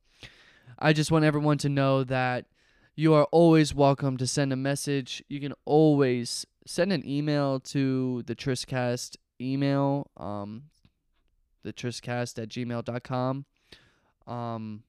I 0.76 0.92
just 0.92 1.12
want 1.12 1.24
everyone 1.24 1.58
to 1.58 1.68
know 1.68 2.02
that 2.02 2.46
you 2.96 3.14
are 3.14 3.28
always 3.30 3.72
welcome 3.72 4.16
to 4.16 4.26
send 4.26 4.52
a 4.52 4.56
message. 4.56 5.22
You 5.28 5.38
can 5.38 5.54
always 5.64 6.46
send 6.66 6.92
an 6.92 7.06
email 7.08 7.60
to 7.60 8.22
the 8.26 8.34
Tristcast 8.34 9.16
email, 9.40 10.10
um, 10.16 10.64
the 11.62 11.72
Tristcast 11.72 12.42
at 12.42 12.48
gmail.com. 12.48 13.44
Um, 14.26 14.82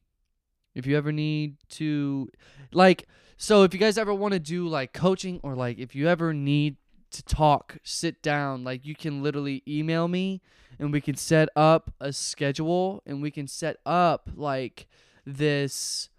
if 0.76 0.86
you 0.86 0.98
ever 0.98 1.12
need 1.12 1.58
to, 1.70 2.30
like, 2.72 3.08
so 3.38 3.64
if 3.64 3.74
you 3.74 3.80
guys 3.80 3.98
ever 3.98 4.14
want 4.14 4.34
to 4.34 4.40
do 4.40 4.68
like 4.68 4.94
coaching 4.94 5.40
or 5.44 5.56
like 5.56 5.80
if 5.80 5.96
you 5.96 6.08
ever 6.08 6.34
need 6.34 6.78
to 7.12 7.24
talk, 7.24 7.78
sit 7.84 8.22
down, 8.22 8.64
like 8.64 8.86
you 8.86 8.96
can 8.96 9.24
literally 9.24 9.64
email 9.68 10.08
me 10.08 10.42
and 10.80 10.94
we 10.94 11.02
can 11.02 11.16
set 11.16 11.50
up 11.56 11.92
a 12.00 12.14
schedule 12.14 13.02
and 13.06 13.22
we 13.22 13.32
can 13.32 13.48
set 13.48 13.78
up 13.86 14.30
like 14.36 14.88
this 15.26 16.11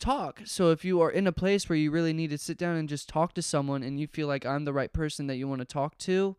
talk. 0.00 0.40
So 0.44 0.70
if 0.70 0.84
you 0.84 1.00
are 1.00 1.10
in 1.10 1.26
a 1.26 1.32
place 1.32 1.68
where 1.68 1.76
you 1.76 1.90
really 1.90 2.12
need 2.12 2.30
to 2.30 2.38
sit 2.38 2.58
down 2.58 2.76
and 2.76 2.88
just 2.88 3.08
talk 3.08 3.34
to 3.34 3.42
someone 3.42 3.82
and 3.82 4.00
you 4.00 4.06
feel 4.06 4.26
like 4.26 4.44
I'm 4.44 4.64
the 4.64 4.72
right 4.72 4.92
person 4.92 5.26
that 5.28 5.36
you 5.36 5.46
want 5.46 5.60
to 5.60 5.66
talk 5.66 5.98
to, 5.98 6.36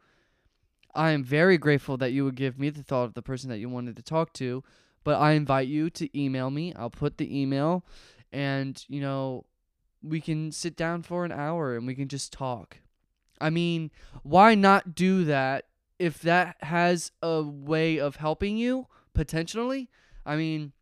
I 0.93 1.11
am 1.11 1.23
very 1.23 1.57
grateful 1.57 1.95
that 1.97 2.11
you 2.11 2.25
would 2.25 2.35
give 2.35 2.59
me 2.59 2.69
the 2.69 2.83
thought 2.83 3.05
of 3.05 3.13
the 3.13 3.21
person 3.21 3.49
that 3.49 3.59
you 3.59 3.69
wanted 3.69 3.95
to 3.95 4.03
talk 4.03 4.33
to. 4.33 4.63
But 5.03 5.19
I 5.19 5.31
invite 5.31 5.67
you 5.67 5.89
to 5.91 6.19
email 6.19 6.49
me. 6.51 6.73
I'll 6.75 6.89
put 6.89 7.17
the 7.17 7.39
email 7.39 7.85
and, 8.31 8.83
you 8.87 9.01
know, 9.01 9.45
we 10.03 10.19
can 10.19 10.51
sit 10.51 10.75
down 10.75 11.03
for 11.03 11.25
an 11.25 11.31
hour 11.31 11.75
and 11.75 11.85
we 11.87 11.95
can 11.95 12.07
just 12.07 12.33
talk. 12.33 12.79
I 13.39 13.49
mean, 13.49 13.91
why 14.23 14.55
not 14.55 14.95
do 14.95 15.23
that 15.25 15.65
if 15.97 16.21
that 16.21 16.57
has 16.61 17.11
a 17.21 17.41
way 17.41 17.99
of 17.99 18.17
helping 18.17 18.57
you 18.57 18.87
potentially? 19.13 19.89
I 20.25 20.35
mean, 20.35 20.73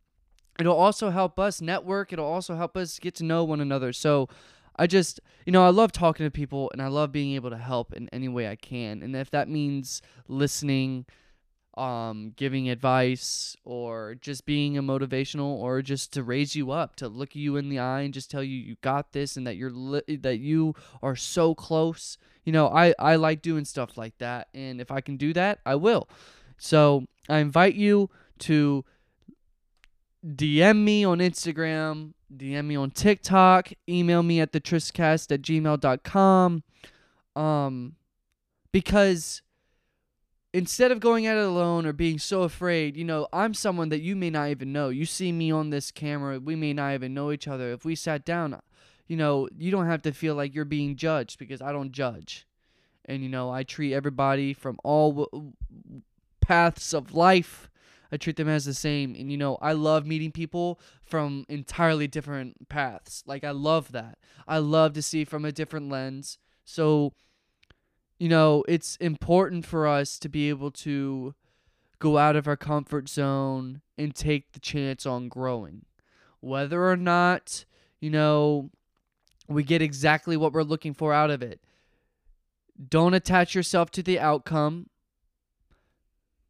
it'll 0.60 0.76
also 0.76 1.10
help 1.10 1.40
us 1.40 1.62
network. 1.62 2.12
It'll 2.14 2.26
also 2.26 2.56
help 2.56 2.76
us 2.78 3.00
get 3.00 3.16
to 3.16 3.24
know 3.24 3.44
one 3.44 3.62
another. 3.62 3.94
So 3.94 4.30
i 4.82 4.88
just 4.88 5.20
you 5.46 5.52
know 5.52 5.66
i 5.66 5.70
love 5.70 5.92
talking 5.92 6.26
to 6.26 6.32
people 6.32 6.70
and 6.72 6.82
i 6.82 6.88
love 6.88 7.12
being 7.12 7.36
able 7.36 7.50
to 7.50 7.58
help 7.58 7.92
in 7.94 8.10
any 8.14 8.28
way 8.30 8.48
i 8.48 8.56
can. 8.56 9.04
And 9.04 9.16
if 9.16 9.30
that 9.32 9.50
means 9.50 10.02
listening 10.28 11.06
um 11.76 12.34
giving 12.36 12.70
advice 12.70 13.56
or 13.64 14.16
just 14.20 14.46
being 14.46 14.78
a 14.78 14.84
motivational 14.84 15.56
or 15.58 15.82
just 15.82 16.12
to 16.14 16.24
raise 16.24 16.56
you 16.56 16.72
up 16.72 16.96
to 16.96 17.08
look 17.08 17.36
you 17.36 17.58
in 17.58 17.70
the 17.70 17.78
eye 17.80 18.02
and 18.02 18.14
just 18.14 18.32
tell 18.32 18.44
you 18.44 18.58
you 18.58 18.76
got 18.82 19.12
this 19.12 19.38
and 19.38 19.46
that 19.46 19.56
you're 19.56 19.70
li- 19.70 20.18
that 20.18 20.40
you 20.40 20.74
are 21.04 21.16
so 21.16 21.54
close 21.54 22.18
you 22.44 22.52
know 22.52 22.68
i 22.70 22.94
i 23.00 23.16
like 23.16 23.42
doing 23.42 23.66
stuff 23.66 23.98
like 23.98 24.18
that. 24.18 24.48
And 24.54 24.82
if 24.82 24.92
i 24.92 25.02
can 25.02 25.18
do 25.18 25.32
that 25.34 25.60
i 25.66 25.76
will. 25.76 26.10
So 26.58 27.06
i 27.30 27.38
invite 27.38 27.76
you 27.76 28.10
to 28.40 28.84
DM 30.26 30.84
me 30.84 31.06
on 31.06 31.20
Instagram, 31.20 32.14
DM 32.36 32.66
me 32.66 32.76
on 32.76 32.92
TikTok, 32.92 33.70
email 33.88 34.22
me 34.22 34.40
at 34.40 34.52
the 34.52 34.60
tristcast 34.60 35.32
at 35.32 35.42
gmail.com. 35.42 36.64
Um, 37.36 37.96
because 38.72 39.42
instead 40.54 40.92
of 40.92 41.00
going 41.00 41.26
at 41.26 41.38
it 41.38 41.46
alone 41.46 41.86
or 41.86 41.94
being 41.94 42.20
so 42.20 42.44
afraid, 42.44 42.98
you 42.98 43.06
know, 43.06 43.28
I'm 43.32 43.54
someone 43.54 43.90
that 43.90 44.02
you 44.02 44.16
may 44.16 44.30
not 44.30 44.50
even 44.50 44.74
know. 44.74 44.90
You 44.90 45.06
see 45.06 45.32
me 45.32 45.52
on 45.52 45.70
this 45.70 45.92
camera, 45.92 46.40
we 46.40 46.56
may 46.56 46.74
not 46.74 46.94
even 46.94 47.14
know 47.14 47.32
each 47.32 47.48
other. 47.48 47.72
If 47.72 47.86
we 47.86 47.96
sat 47.96 48.26
down, 48.26 48.60
you 49.08 49.16
know, 49.16 49.48
you 49.58 49.72
don't 49.72 49.88
have 49.88 50.02
to 50.04 50.12
feel 50.12 50.36
like 50.36 50.54
you're 50.54 50.66
being 50.66 50.96
judged 50.96 51.40
because 51.40 51.62
I 51.62 51.72
don't 51.72 51.92
judge. 51.92 52.46
And, 53.06 53.24
you 53.24 53.30
know, 53.30 53.50
I 53.50 53.64
treat 53.64 53.94
everybody 53.94 54.54
from 54.54 54.80
all 54.84 55.12
w- 55.14 55.54
paths 56.42 56.94
of 56.94 57.14
life 57.14 57.69
I 58.12 58.18
treat 58.18 58.38
them 58.38 58.50
as 58.50 58.66
the 58.66 58.74
same. 58.74 59.16
And 59.16 59.32
you 59.32 59.38
know, 59.38 59.58
I 59.62 59.74
love 59.74 60.06
meeting 60.06 60.32
people 60.32 60.80
from 61.02 61.46
entirely 61.48 62.08
different 62.08 62.70
paths. 62.70 63.24
Like 63.26 63.44
I 63.44 63.52
love 63.52 63.92
that. 63.92 64.18
I 64.48 64.58
love 64.58 64.94
to 64.94 65.02
see 65.02 65.26
from 65.26 65.46
a 65.46 65.52
different 65.52 65.90
lens. 65.90 66.38
So 66.66 67.14
you 68.20 68.28
know, 68.28 68.66
it's 68.68 68.98
important 68.98 69.66
for 69.66 69.88
us 69.88 70.20
to 70.20 70.30
be 70.30 70.50
able 70.50 70.72
to 70.72 71.34
go 72.00 72.18
out 72.18 72.36
of 72.36 72.48
our 72.48 72.58
comfort 72.58 73.10
zone 73.10 73.82
and 73.98 74.14
take 74.14 74.52
the 74.52 74.60
chance 74.60 75.06
on 75.06 75.30
growing. 75.30 75.86
Whether 76.42 76.90
or 76.90 76.98
not, 76.98 77.66
you 78.00 78.10
know, 78.10 78.70
we 79.48 79.64
get 79.64 79.82
exactly 79.82 80.38
what 80.38 80.54
we're 80.54 80.64
looking 80.64 80.94
for 80.94 81.14
out 81.14 81.32
of 81.32 81.42
it. 81.42 81.62
Don't 82.88 83.14
attach 83.14 83.56
yourself 83.56 83.92
to 83.92 84.04
the 84.04 84.20
outcome. 84.20 84.90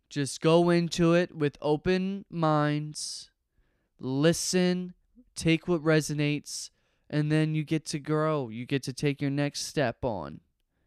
Just 0.10 0.42
go 0.42 0.70
into 0.70 1.14
it 1.14 1.36
with 1.36 1.58
open 1.62 2.26
minds, 2.32 3.30
listen, 4.00 4.96
take 5.36 5.68
what 5.68 5.84
resonates, 5.84 6.72
and 7.10 7.32
then 7.32 7.54
you 7.54 7.64
get 7.64 7.86
to 7.88 8.00
grow. 8.00 8.50
You 8.50 8.66
get 8.66 8.84
to 8.84 8.94
take 8.94 9.22
your 9.22 9.32
next 9.32 9.68
step 9.68 10.04
on. 10.04 10.42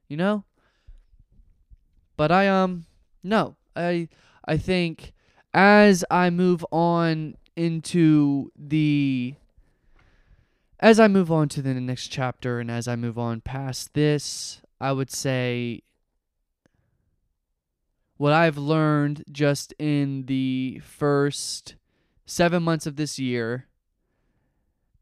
You 0.08 0.16
know? 0.16 0.44
But 2.16 2.30
I 2.30 2.48
um 2.48 2.86
no. 3.22 3.56
I 3.74 4.08
I 4.44 4.56
think 4.56 5.12
as 5.54 6.04
I 6.10 6.30
move 6.30 6.64
on 6.70 7.36
into 7.56 8.50
the 8.56 9.34
as 10.80 10.98
I 10.98 11.06
move 11.08 11.30
on 11.30 11.48
to 11.50 11.62
the 11.62 11.74
next 11.74 12.08
chapter 12.08 12.58
and 12.58 12.70
as 12.70 12.88
I 12.88 12.96
move 12.96 13.18
on 13.18 13.40
past 13.40 13.94
this, 13.94 14.60
I 14.80 14.92
would 14.92 15.10
say 15.10 15.82
what 18.22 18.32
I've 18.32 18.56
learned 18.56 19.24
just 19.32 19.74
in 19.80 20.26
the 20.26 20.80
first 20.84 21.74
seven 22.24 22.62
months 22.62 22.86
of 22.86 22.94
this 22.94 23.18
year 23.18 23.66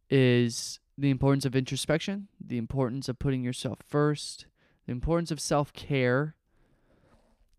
is 0.09 0.81
the 0.97 1.11
importance 1.11 1.45
of 1.45 1.55
introspection, 1.55 2.29
the 2.43 2.57
importance 2.57 3.11
of 3.11 3.19
putting 3.19 3.45
yourself 3.45 3.81
first, 3.87 4.47
the 4.87 4.93
importance 4.93 5.31
of 5.31 5.39
self 5.39 5.71
care. 5.75 6.35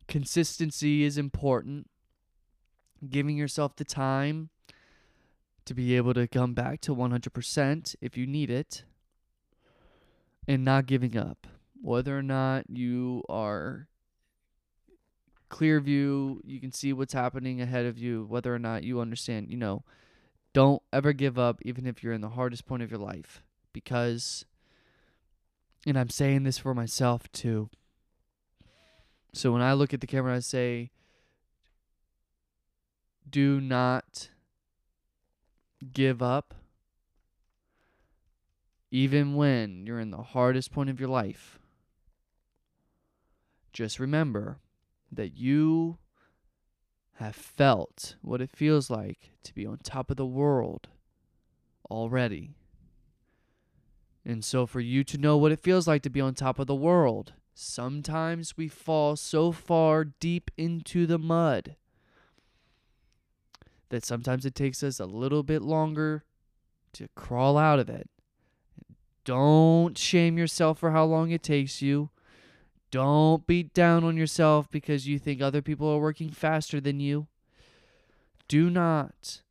Consistency 0.08 1.04
is 1.04 1.20
important. 1.20 1.88
Giving 3.08 3.38
yourself 3.38 3.76
the 3.76 3.86
time 3.86 4.50
to 5.66 5.76
be 5.76 5.96
able 5.96 6.16
to 6.16 6.28
come 6.28 6.56
back 6.56 6.82
to 6.82 6.96
100% 6.96 7.96
if 8.02 8.18
you 8.18 8.26
need 8.26 8.50
it, 8.50 8.84
and 10.48 10.66
not 10.66 10.88
giving 10.88 11.16
up. 11.16 11.46
Whether 11.80 12.18
or 12.18 12.24
not 12.24 12.68
you 12.68 13.24
are 13.30 13.90
clear 15.52 15.82
view, 15.82 16.42
you 16.46 16.60
can 16.60 16.72
see 16.72 16.94
what's 16.94 17.14
happening 17.14 17.62
ahead 17.62 17.86
of 17.86 18.00
you, 18.00 18.26
whether 18.28 18.56
or 18.56 18.58
not 18.58 18.84
you 18.84 19.02
understand, 19.02 19.52
you 19.52 19.58
know, 19.58 19.84
don't 20.54 20.82
ever 20.92 21.14
give 21.14 21.38
up, 21.38 21.60
even 21.64 21.86
if 21.86 22.02
you're 22.02 22.14
in 22.14 22.22
the 22.22 22.30
hardest 22.30 22.66
point 22.66 22.82
of 22.82 22.90
your 22.90 23.00
life. 23.00 23.44
Because, 23.74 24.46
and 25.86 26.00
I'm 26.00 26.10
saying 26.10 26.44
this 26.44 26.58
for 26.58 26.74
myself 26.74 27.30
too. 27.34 27.70
So 29.34 29.52
when 29.52 29.62
I 29.62 29.74
look 29.74 29.94
at 29.94 30.02
the 30.02 30.08
camera, 30.08 30.36
I 30.36 30.40
say, 30.40 30.90
do 33.30 33.60
not 33.62 34.30
give 35.94 36.22
up, 36.22 36.54
even 38.90 39.36
when 39.36 39.86
you're 39.86 40.00
in 40.00 40.12
the 40.12 40.24
hardest 40.24 40.72
point 40.72 40.90
of 40.90 41.00
your 41.00 41.10
life. 41.10 41.60
Just 43.74 44.00
remember 44.00 44.60
that 45.12 45.38
you 45.38 45.98
have 47.16 47.36
felt 47.36 48.16
what 48.22 48.42
it 48.42 48.50
feels 48.50 48.90
like 48.90 49.32
to 49.44 49.54
be 49.54 49.66
on 49.66 49.78
top 49.78 50.10
of 50.10 50.18
the 50.18 50.26
world 50.26 50.88
already. 51.90 52.56
And 54.26 54.46
so, 54.46 54.66
for 54.66 54.80
you 54.80 55.04
to 55.04 55.18
know 55.18 55.38
what 55.38 55.52
it 55.52 55.60
feels 55.60 55.88
like 55.88 56.04
to 56.04 56.10
be 56.10 56.22
on 56.22 56.34
top 56.34 56.60
of 56.60 56.68
the 56.68 56.76
world, 56.76 57.34
sometimes 57.54 58.56
we 58.56 58.68
fall 58.68 59.16
so 59.16 59.52
far 59.52 60.06
deep 60.06 60.52
into 60.58 61.06
the 61.06 61.18
mud 61.18 61.76
that 63.90 64.06
sometimes 64.06 64.46
it 64.46 64.56
takes 64.56 64.84
us 64.84 65.00
a 65.00 65.06
little 65.06 65.44
bit 65.44 65.62
longer 65.62 66.24
to 66.94 67.08
crawl 67.16 67.58
out 67.58 67.80
of 67.80 67.90
it. 67.90 68.10
Don't 69.26 69.98
shame 69.98 70.38
yourself 70.38 70.80
for 70.80 70.92
how 70.92 71.06
long 71.06 71.32
it 71.32 71.44
takes 71.44 71.82
you. 71.82 72.10
Don't 72.92 73.48
beat 73.48 73.74
down 73.74 74.04
on 74.04 74.18
yourself 74.18 74.70
because 74.70 75.08
you 75.08 75.18
think 75.18 75.42
other 75.42 75.62
people 75.62 75.88
are 75.88 76.00
working 76.00 76.30
faster 76.30 76.82
than 76.82 77.00
you. 77.00 77.28
Do 78.50 78.70
not 78.70 79.42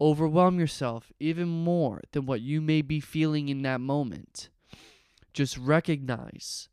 overwhelm 0.00 0.58
yourself 0.58 1.12
even 1.20 1.48
more 1.48 2.02
than 2.10 2.26
what 2.26 2.40
you 2.40 2.60
may 2.60 2.82
be 2.82 2.98
feeling 2.98 3.48
in 3.48 3.62
that 3.62 3.80
moment. 3.80 4.48
Just 5.32 5.56
recognize 5.56 6.68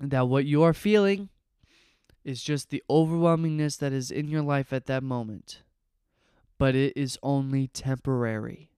that 0.00 0.28
what 0.28 0.44
you 0.44 0.64
are 0.64 0.74
feeling 0.74 1.28
is 2.24 2.42
just 2.42 2.70
the 2.70 2.82
overwhelmingness 2.90 3.78
that 3.78 3.92
is 3.92 4.10
in 4.10 4.28
your 4.28 4.42
life 4.42 4.72
at 4.72 4.86
that 4.86 5.02
moment, 5.02 5.62
but 6.58 6.74
it 6.74 6.92
is 6.96 7.18
only 7.22 7.68
temporary. 7.68 8.72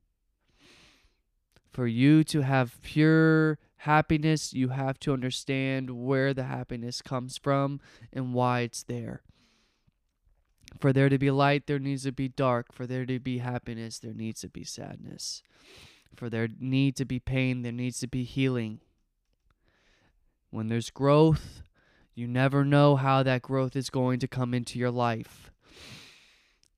For 1.73 1.87
you 1.87 2.25
to 2.25 2.43
have 2.43 2.81
pure 2.83 3.59
happiness, 3.81 4.53
you 4.53 4.69
have 4.69 4.99
to 5.01 5.13
understand 5.13 5.91
where 5.91 6.35
the 6.35 6.45
happiness 6.45 7.01
comes 7.01 7.39
from 7.39 7.81
and 8.13 8.35
why 8.35 8.61
it's 8.61 8.83
there. 8.83 9.23
For 10.79 10.93
there 10.93 11.09
to 11.09 11.19
be 11.19 11.31
light, 11.31 11.67
there 11.67 11.79
needs 11.79 12.03
to 12.05 12.13
be 12.13 12.29
dark. 12.29 12.73
For 12.73 12.87
there 12.87 13.07
to 13.07 13.19
be 13.19 13.39
happiness, 13.39 13.99
there 13.99 14.13
needs 14.13 14.43
to 14.43 14.49
be 14.49 14.65
sadness. 14.65 15.43
For 16.15 16.29
there 16.29 16.49
need 16.59 16.95
to 16.97 17.07
be 17.07 17.19
pain, 17.19 17.63
there 17.63 17.73
needs 17.73 17.99
to 18.01 18.07
be 18.07 18.25
healing. 18.25 18.81
When 20.51 20.69
there's 20.69 20.91
growth, 20.91 21.63
you 22.15 22.29
never 22.29 22.65
know 22.65 22.97
how 22.97 23.23
that 23.23 23.43
growth 23.43 23.77
is 23.77 23.89
going 23.89 24.21
to 24.21 24.29
come 24.29 24.53
into 24.53 24.79
your 24.79 24.91
life. 24.91 25.51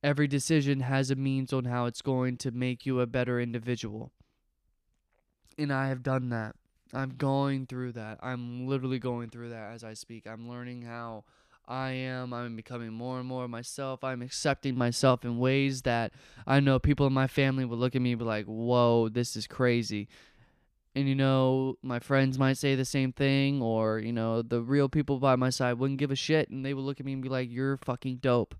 Every 0.01 0.27
decision 0.27 0.81
has 0.81 1.11
a 1.11 1.15
means 1.15 1.51
on 1.51 1.65
how 1.65 1.85
it's 1.85 2.01
going 2.01 2.37
to 2.37 2.51
make 2.51 2.85
you 2.85 3.01
a 3.01 3.07
better 3.07 3.41
individual. 3.41 4.11
And 5.57 5.71
I 5.71 5.89
have 5.89 6.01
done 6.01 6.29
that. 6.29 6.55
I'm 6.93 7.15
going 7.17 7.65
through 7.65 7.93
that. 7.93 8.19
I'm 8.21 8.67
literally 8.67 8.99
going 8.99 9.29
through 9.29 9.49
that 9.49 9.73
as 9.73 9.83
I 9.83 9.93
speak. 9.93 10.27
I'm 10.27 10.47
learning 10.47 10.83
how 10.83 11.23
I 11.67 11.91
am. 11.91 12.33
I'm 12.33 12.55
becoming 12.55 12.93
more 12.93 13.19
and 13.19 13.27
more 13.27 13.47
myself. 13.47 14.03
I'm 14.03 14.21
accepting 14.21 14.77
myself 14.77 15.25
in 15.25 15.39
ways 15.39 15.83
that 15.83 16.13
I 16.45 16.59
know 16.59 16.77
people 16.77 17.07
in 17.07 17.13
my 17.13 17.27
family 17.27 17.65
would 17.65 17.79
look 17.79 17.95
at 17.95 18.01
me 18.01 18.11
and 18.11 18.19
be 18.19 18.25
like, 18.25 18.45
whoa, 18.45 19.09
this 19.09 19.35
is 19.35 19.47
crazy. 19.47 20.07
And, 20.95 21.07
you 21.07 21.15
know, 21.15 21.77
my 21.81 21.97
friends 21.97 22.37
might 22.37 22.57
say 22.57 22.75
the 22.75 22.85
same 22.85 23.11
thing, 23.11 23.63
or, 23.63 23.97
you 23.97 24.13
know, 24.13 24.43
the 24.43 24.61
real 24.61 24.87
people 24.87 25.17
by 25.17 25.35
my 25.35 25.49
side 25.49 25.79
wouldn't 25.79 25.97
give 25.97 26.11
a 26.11 26.15
shit 26.15 26.49
and 26.49 26.63
they 26.63 26.75
would 26.75 26.85
look 26.85 26.99
at 26.99 27.05
me 27.05 27.13
and 27.13 27.23
be 27.23 27.29
like, 27.29 27.49
you're 27.51 27.77
fucking 27.77 28.17
dope. 28.17 28.53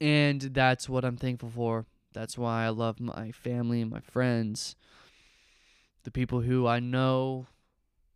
And 0.00 0.40
that's 0.40 0.88
what 0.88 1.04
I'm 1.04 1.16
thankful 1.16 1.50
for. 1.50 1.86
That's 2.12 2.38
why 2.38 2.64
I 2.64 2.68
love 2.68 3.00
my 3.00 3.32
family 3.32 3.80
and 3.80 3.90
my 3.90 3.98
friends 3.98 4.76
the 6.04 6.10
people 6.10 6.40
who 6.40 6.66
I 6.66 6.80
know 6.80 7.46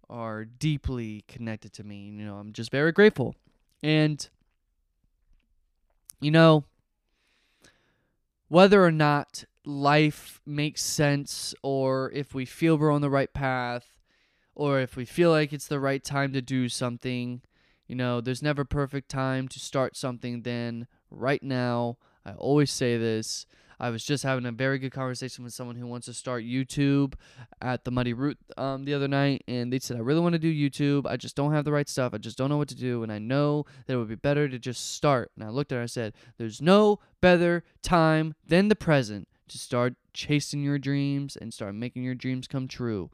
are 0.09 0.45
deeply 0.45 1.25
connected 1.29 1.73
to 1.75 1.85
me. 1.85 2.07
You 2.07 2.25
know, 2.25 2.37
I'm 2.37 2.53
just 2.53 2.71
very 2.71 2.93
grateful. 2.93 3.35
And, 3.83 4.27
you 6.21 6.31
know, 6.31 6.65
whether 8.49 8.83
or 8.83 8.91
not 8.91 9.45
life 9.65 10.41
makes 10.47 10.83
sense, 10.83 11.55
or 11.63 12.11
if 12.13 12.35
we 12.35 12.47
feel 12.47 12.79
we're 12.79 12.91
on 12.91 13.03
the 13.03 13.11
right 13.11 13.33
path, 13.33 13.99
or 14.55 14.81
if 14.81 14.97
we 14.97 15.05
feel 15.05 15.31
like 15.31 15.53
it's 15.53 15.69
the 15.69 15.81
right 15.81 16.03
time 16.03 16.33
to 16.33 16.41
do 16.41 16.69
something, 16.69 17.43
you 17.87 17.95
know, 17.95 18.21
there's 18.21 18.43
never 18.43 18.65
perfect 18.65 19.09
time 19.09 19.49
to 19.49 19.61
start 19.61 19.97
something 19.97 20.43
then. 20.43 20.87
Right 21.11 21.43
now, 21.43 21.99
I 22.25 22.33
always 22.33 22.71
say 22.71 22.97
this 22.97 23.47
I 23.81 23.91
was 23.91 24.05
just 24.05 24.25
having 24.25 24.47
a 24.47 24.53
very 24.53 24.79
good 24.79 24.93
conversation 24.93 25.45
with 25.45 25.53
someone 25.53 25.77
who 25.77 25.87
wants 25.87 26.07
to 26.07 26.15
start 26.15 26.45
YouTube 26.45 27.15
at 27.63 27.85
the 27.85 27.91
Muddy 27.91 28.13
Root 28.13 28.39
um, 28.57 28.85
the 28.85 28.95
other 28.95 29.09
night, 29.09 29.45
and 29.47 29.73
they 29.73 29.79
said, 29.79 29.97
I 29.97 30.01
really 30.01 30.21
want 30.21 30.33
to 30.33 30.39
do 30.39 30.53
YouTube. 30.53 31.07
I 31.07 31.17
just 31.17 31.37
don't 31.37 31.53
have 31.53 31.65
the 31.65 31.73
right 31.73 31.89
stuff. 31.89 32.13
I 32.13 32.19
just 32.19 32.37
don't 32.37 32.49
know 32.49 32.57
what 32.57 32.69
to 32.69 32.75
do, 32.75 33.03
and 33.03 33.13
I 33.13 33.19
know 33.19 33.67
that 33.87 33.95
it 33.95 33.97
would 33.97 34.09
be 34.09 34.17
better 34.17 34.49
to 34.49 34.59
just 34.59 34.95
start. 34.95 35.31
And 35.37 35.45
I 35.45 35.51
looked 35.51 35.71
at 35.71 35.77
her 35.77 35.81
and 35.81 35.87
I 35.87 35.87
said, 35.87 36.15
There's 36.39 36.61
no 36.61 36.99
better 37.21 37.63
time 37.83 38.35
than 38.47 38.69
the 38.69 38.77
present 38.77 39.29
to 39.49 39.59
start 39.59 39.95
chasing 40.13 40.63
your 40.63 40.79
dreams 40.79 41.37
and 41.37 41.55
start 41.55 41.75
making 41.75 42.03
your 42.03 42.15
dreams 42.15 42.49
come 42.49 42.69
true. 42.69 43.11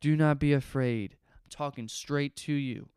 Do 0.00 0.16
not 0.16 0.38
be 0.38 0.52
afraid. 0.52 1.16
I'm 1.32 1.50
talking 1.50 1.88
straight 1.88 2.36
to 2.36 2.52
you. 2.52 2.88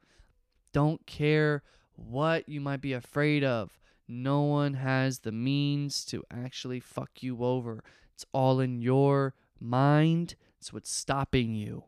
Don't 0.74 1.06
care 1.06 1.64
what 1.96 2.48
you 2.48 2.62
might 2.62 2.82
be 2.82 2.94
afraid 2.94 3.44
of. 3.44 3.79
No 4.12 4.42
one 4.42 4.74
has 4.74 5.20
the 5.20 5.32
means 5.32 6.04
to 6.06 6.24
actually 6.32 6.80
fuck 6.80 7.22
you 7.22 7.44
over. 7.44 7.84
It's 8.16 8.26
all 8.34 8.60
in 8.60 8.82
your 8.82 9.36
mind. 9.60 10.34
It's 10.58 10.74
what's 10.74 10.92
stopping 10.92 11.54
you. 11.54 11.84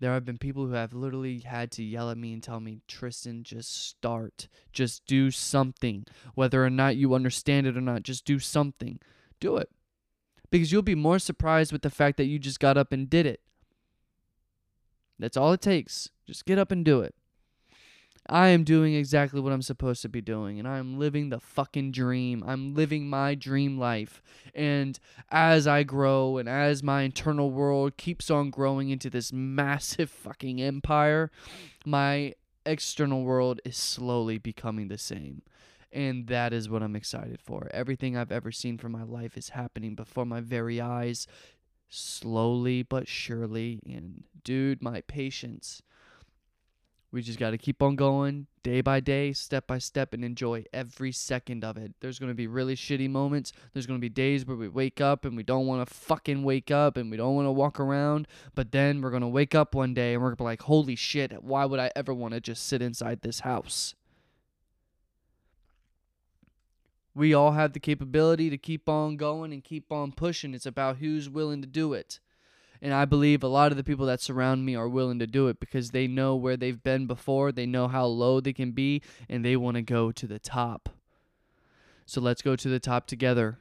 There 0.00 0.14
have 0.14 0.24
been 0.24 0.38
people 0.38 0.66
who 0.66 0.72
have 0.72 0.94
literally 0.94 1.40
had 1.40 1.70
to 1.72 1.82
yell 1.82 2.10
at 2.10 2.16
me 2.16 2.32
and 2.32 2.42
tell 2.42 2.60
me, 2.60 2.80
Triston, 2.88 3.42
just 3.42 3.88
start. 3.88 4.48
Just 4.72 5.04
do 5.04 5.30
something. 5.30 6.06
Whether 6.34 6.64
or 6.64 6.70
not 6.70 6.96
you 6.96 7.14
understand 7.14 7.66
it 7.66 7.76
or 7.76 7.82
not, 7.82 8.02
just 8.02 8.24
do 8.24 8.38
something. 8.38 8.98
Do 9.38 9.58
it. 9.58 9.68
Because 10.50 10.72
you'll 10.72 10.80
be 10.80 10.94
more 10.94 11.18
surprised 11.18 11.72
with 11.72 11.82
the 11.82 11.90
fact 11.90 12.16
that 12.16 12.24
you 12.24 12.38
just 12.38 12.58
got 12.58 12.78
up 12.78 12.90
and 12.90 13.10
did 13.10 13.26
it. 13.26 13.40
That's 15.18 15.36
all 15.36 15.52
it 15.52 15.60
takes. 15.60 16.08
Just 16.26 16.46
get 16.46 16.58
up 16.58 16.70
and 16.70 16.84
do 16.84 17.02
it. 17.02 17.14
I 18.28 18.48
am 18.48 18.64
doing 18.64 18.94
exactly 18.94 19.40
what 19.40 19.52
I'm 19.52 19.62
supposed 19.62 20.02
to 20.02 20.08
be 20.08 20.20
doing, 20.20 20.58
and 20.58 20.66
I'm 20.66 20.98
living 20.98 21.28
the 21.28 21.38
fucking 21.38 21.92
dream. 21.92 22.42
I'm 22.46 22.74
living 22.74 23.08
my 23.08 23.34
dream 23.34 23.78
life. 23.78 24.20
And 24.54 24.98
as 25.30 25.66
I 25.66 25.84
grow 25.84 26.38
and 26.38 26.48
as 26.48 26.82
my 26.82 27.02
internal 27.02 27.50
world 27.50 27.96
keeps 27.96 28.30
on 28.30 28.50
growing 28.50 28.90
into 28.90 29.10
this 29.10 29.32
massive 29.32 30.10
fucking 30.10 30.60
empire, 30.60 31.30
my 31.84 32.34
external 32.64 33.22
world 33.22 33.60
is 33.64 33.76
slowly 33.76 34.38
becoming 34.38 34.88
the 34.88 34.98
same. 34.98 35.42
And 35.92 36.26
that 36.26 36.52
is 36.52 36.68
what 36.68 36.82
I'm 36.82 36.96
excited 36.96 37.40
for. 37.40 37.68
Everything 37.70 38.16
I've 38.16 38.32
ever 38.32 38.50
seen 38.50 38.76
from 38.76 38.92
my 38.92 39.04
life 39.04 39.36
is 39.36 39.50
happening 39.50 39.94
before 39.94 40.26
my 40.26 40.40
very 40.40 40.80
eyes, 40.80 41.28
slowly 41.88 42.82
but 42.82 43.06
surely. 43.06 43.80
And 43.86 44.24
dude, 44.42 44.82
my 44.82 45.02
patience 45.02 45.80
we 47.16 47.22
just 47.22 47.38
got 47.38 47.52
to 47.52 47.58
keep 47.58 47.82
on 47.82 47.96
going 47.96 48.46
day 48.62 48.82
by 48.82 49.00
day, 49.00 49.32
step 49.32 49.66
by 49.66 49.78
step, 49.78 50.12
and 50.12 50.22
enjoy 50.22 50.62
every 50.70 51.10
second 51.10 51.64
of 51.64 51.78
it. 51.78 51.94
There's 52.00 52.18
going 52.18 52.30
to 52.30 52.34
be 52.34 52.46
really 52.46 52.76
shitty 52.76 53.08
moments. 53.08 53.54
There's 53.72 53.86
going 53.86 53.98
to 53.98 54.02
be 54.02 54.10
days 54.10 54.44
where 54.44 54.54
we 54.54 54.68
wake 54.68 55.00
up 55.00 55.24
and 55.24 55.34
we 55.34 55.42
don't 55.42 55.66
want 55.66 55.88
to 55.88 55.94
fucking 55.94 56.44
wake 56.44 56.70
up 56.70 56.98
and 56.98 57.10
we 57.10 57.16
don't 57.16 57.34
want 57.34 57.46
to 57.46 57.52
walk 57.52 57.80
around. 57.80 58.28
But 58.54 58.70
then 58.70 59.00
we're 59.00 59.08
going 59.08 59.22
to 59.22 59.28
wake 59.28 59.54
up 59.54 59.74
one 59.74 59.94
day 59.94 60.12
and 60.12 60.22
we're 60.22 60.28
going 60.28 60.36
to 60.36 60.42
be 60.42 60.44
like, 60.44 60.62
holy 60.62 60.94
shit, 60.94 61.42
why 61.42 61.64
would 61.64 61.80
I 61.80 61.90
ever 61.96 62.12
want 62.12 62.34
to 62.34 62.40
just 62.40 62.66
sit 62.66 62.82
inside 62.82 63.22
this 63.22 63.40
house? 63.40 63.94
We 67.14 67.32
all 67.32 67.52
have 67.52 67.72
the 67.72 67.80
capability 67.80 68.50
to 68.50 68.58
keep 68.58 68.90
on 68.90 69.16
going 69.16 69.54
and 69.54 69.64
keep 69.64 69.90
on 69.90 70.12
pushing. 70.12 70.52
It's 70.52 70.66
about 70.66 70.98
who's 70.98 71.30
willing 71.30 71.62
to 71.62 71.66
do 71.66 71.94
it. 71.94 72.20
And 72.86 72.94
I 72.94 73.04
believe 73.04 73.42
a 73.42 73.48
lot 73.48 73.72
of 73.72 73.76
the 73.76 73.82
people 73.82 74.06
that 74.06 74.20
surround 74.20 74.64
me 74.64 74.76
are 74.76 74.88
willing 74.88 75.18
to 75.18 75.26
do 75.26 75.48
it 75.48 75.58
because 75.58 75.90
they 75.90 76.06
know 76.06 76.36
where 76.36 76.56
they've 76.56 76.80
been 76.80 77.08
before, 77.08 77.50
they 77.50 77.66
know 77.66 77.88
how 77.88 78.06
low 78.06 78.38
they 78.38 78.52
can 78.52 78.70
be, 78.70 79.02
and 79.28 79.44
they 79.44 79.56
want 79.56 79.74
to 79.74 79.82
go 79.82 80.12
to 80.12 80.24
the 80.24 80.38
top. 80.38 80.90
So 82.04 82.20
let's 82.20 82.42
go 82.42 82.54
to 82.54 82.68
the 82.68 82.78
top 82.78 83.08
together. 83.08 83.58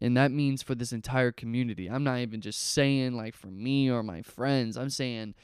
And 0.00 0.16
that 0.16 0.30
means 0.30 0.62
for 0.62 0.76
this 0.76 0.92
entire 0.92 1.32
community. 1.32 1.88
I'm 1.88 2.04
not 2.04 2.20
even 2.20 2.40
just 2.40 2.72
saying 2.72 3.14
like 3.14 3.34
for 3.34 3.48
me 3.48 3.90
or 3.90 4.04
my 4.04 4.22
friends. 4.22 4.76
I'm 4.76 4.90
saying 4.90 5.34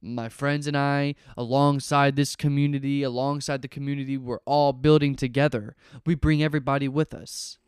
my 0.00 0.28
friends 0.28 0.68
and 0.68 0.76
I, 0.76 1.16
alongside 1.36 2.14
this 2.14 2.36
community, 2.36 3.02
alongside 3.02 3.62
the 3.62 3.66
community, 3.66 4.16
we're 4.16 4.38
all 4.44 4.72
building 4.72 5.16
together. 5.16 5.74
We 6.06 6.14
bring 6.14 6.44
everybody 6.44 6.86
with 6.86 7.12
us 7.12 7.58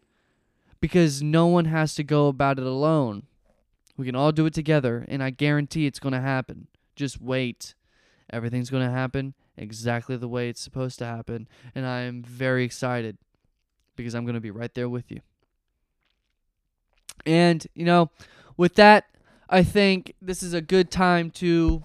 because 0.81 1.20
no 1.20 1.49
one 1.49 1.64
has 1.64 1.97
to 1.97 2.05
go 2.05 2.29
about 2.29 2.61
it 2.61 2.64
alone. 2.64 3.24
We 3.97 4.07
can 4.07 4.15
all 4.15 4.33
do 4.33 4.47
it 4.47 4.55
together, 4.55 5.05
and 5.09 5.23
I 5.23 5.31
guarantee 5.31 5.87
it's 5.87 5.99
going 5.99 6.13
to 6.13 6.21
happen. 6.21 6.69
Just 6.95 7.21
wait. 7.21 7.75
Everything's 8.31 8.71
going 8.71 8.87
to 8.87 8.93
happen 8.93 9.35
exactly 9.57 10.17
the 10.17 10.29
way 10.29 10.49
it's 10.49 10.61
supposed 10.61 10.99
to 10.99 11.07
happen, 11.07 11.49
and 11.75 11.87
I 11.87 12.01
am 12.01 12.23
very 12.23 12.65
excited 12.65 13.17
because 13.97 14.15
I'm 14.15 14.25
going 14.25 14.35
to 14.35 14.41
be 14.41 14.51
right 14.51 14.75
there 14.75 14.89
with 14.89 15.11
you. 15.11 15.21
And, 17.25 17.67
you 17.75 17.85
know, 17.85 18.11
with 18.57 18.75
that, 18.75 19.07
I 19.49 19.63
think 19.63 20.15
this 20.21 20.43
is 20.43 20.53
a 20.53 20.61
good 20.61 20.91
time 20.91 21.31
to 21.33 21.85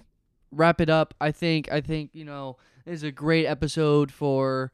wrap 0.50 0.80
it 0.80 0.90
up. 0.90 1.14
I 1.20 1.32
think 1.32 1.72
I 1.72 1.80
think, 1.80 2.10
you 2.12 2.24
know, 2.24 2.58
this 2.84 2.96
is 2.96 3.02
a 3.02 3.12
great 3.12 3.46
episode 3.46 4.12
for 4.12 4.72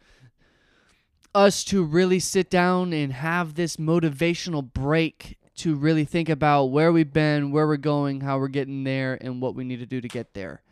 us 1.35 1.63
to 1.65 1.85
really 1.85 2.19
sit 2.19 2.51
down 2.51 2.93
and 2.93 3.13
have 3.13 3.55
this 3.55 3.77
motivational 3.77 4.73
break 4.73 5.38
to 5.59 5.75
really 5.75 6.05
think 6.05 6.29
about 6.29 6.67
where 6.67 6.93
we've 6.93 7.13
been, 7.13 7.51
where 7.51 7.67
we're 7.67 7.77
going, 7.77 8.21
how 8.21 8.39
we're 8.39 8.49
getting 8.49 8.85
there, 8.85 9.19
and 9.21 9.43
what 9.43 9.55
we 9.55 9.65
need 9.65 9.79
to 9.79 9.87
do 9.87 10.01
to 10.01 10.09
get 10.09 10.35
there. 10.35 10.63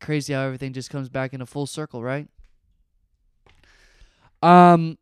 Crazy 0.00 0.32
how 0.32 0.42
everything 0.42 0.72
just 0.72 0.90
comes 0.90 1.08
back 1.08 1.32
in 1.32 1.40
a 1.40 1.46
full 1.46 1.66
circle, 1.66 2.02
right? 2.02 2.28
Um, 4.42 4.98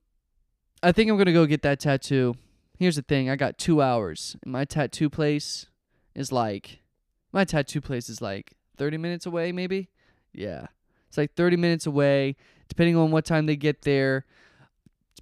I 0.83 0.93
think 0.93 1.11
I'm 1.11 1.16
gonna 1.18 1.33
go 1.33 1.47
get 1.47 1.62
that 1.62 1.81
tattoo. 1.81 2.35
Here's 2.79 2.97
the 2.97 3.03
thing: 3.03 3.31
I 3.31 3.37
got 3.37 3.59
two 3.59 3.83
hours. 3.83 4.37
My 4.45 4.64
tattoo 4.64 5.11
place 5.11 5.66
is 6.14 6.31
like, 6.31 6.81
my 7.33 7.45
tattoo 7.45 7.81
place 7.81 8.09
is 8.09 8.20
like 8.20 8.53
30 8.77 8.99
minutes 8.99 9.27
away, 9.27 9.51
maybe. 9.51 9.89
Yeah, 10.33 10.66
it's 11.09 11.18
like 11.18 11.35
30 11.35 11.57
minutes 11.57 11.87
away, 11.87 12.37
depending 12.68 12.97
on 12.97 13.11
what 13.11 13.25
time 13.25 13.47
they 13.47 13.57
get 13.57 13.83
there 13.83 14.27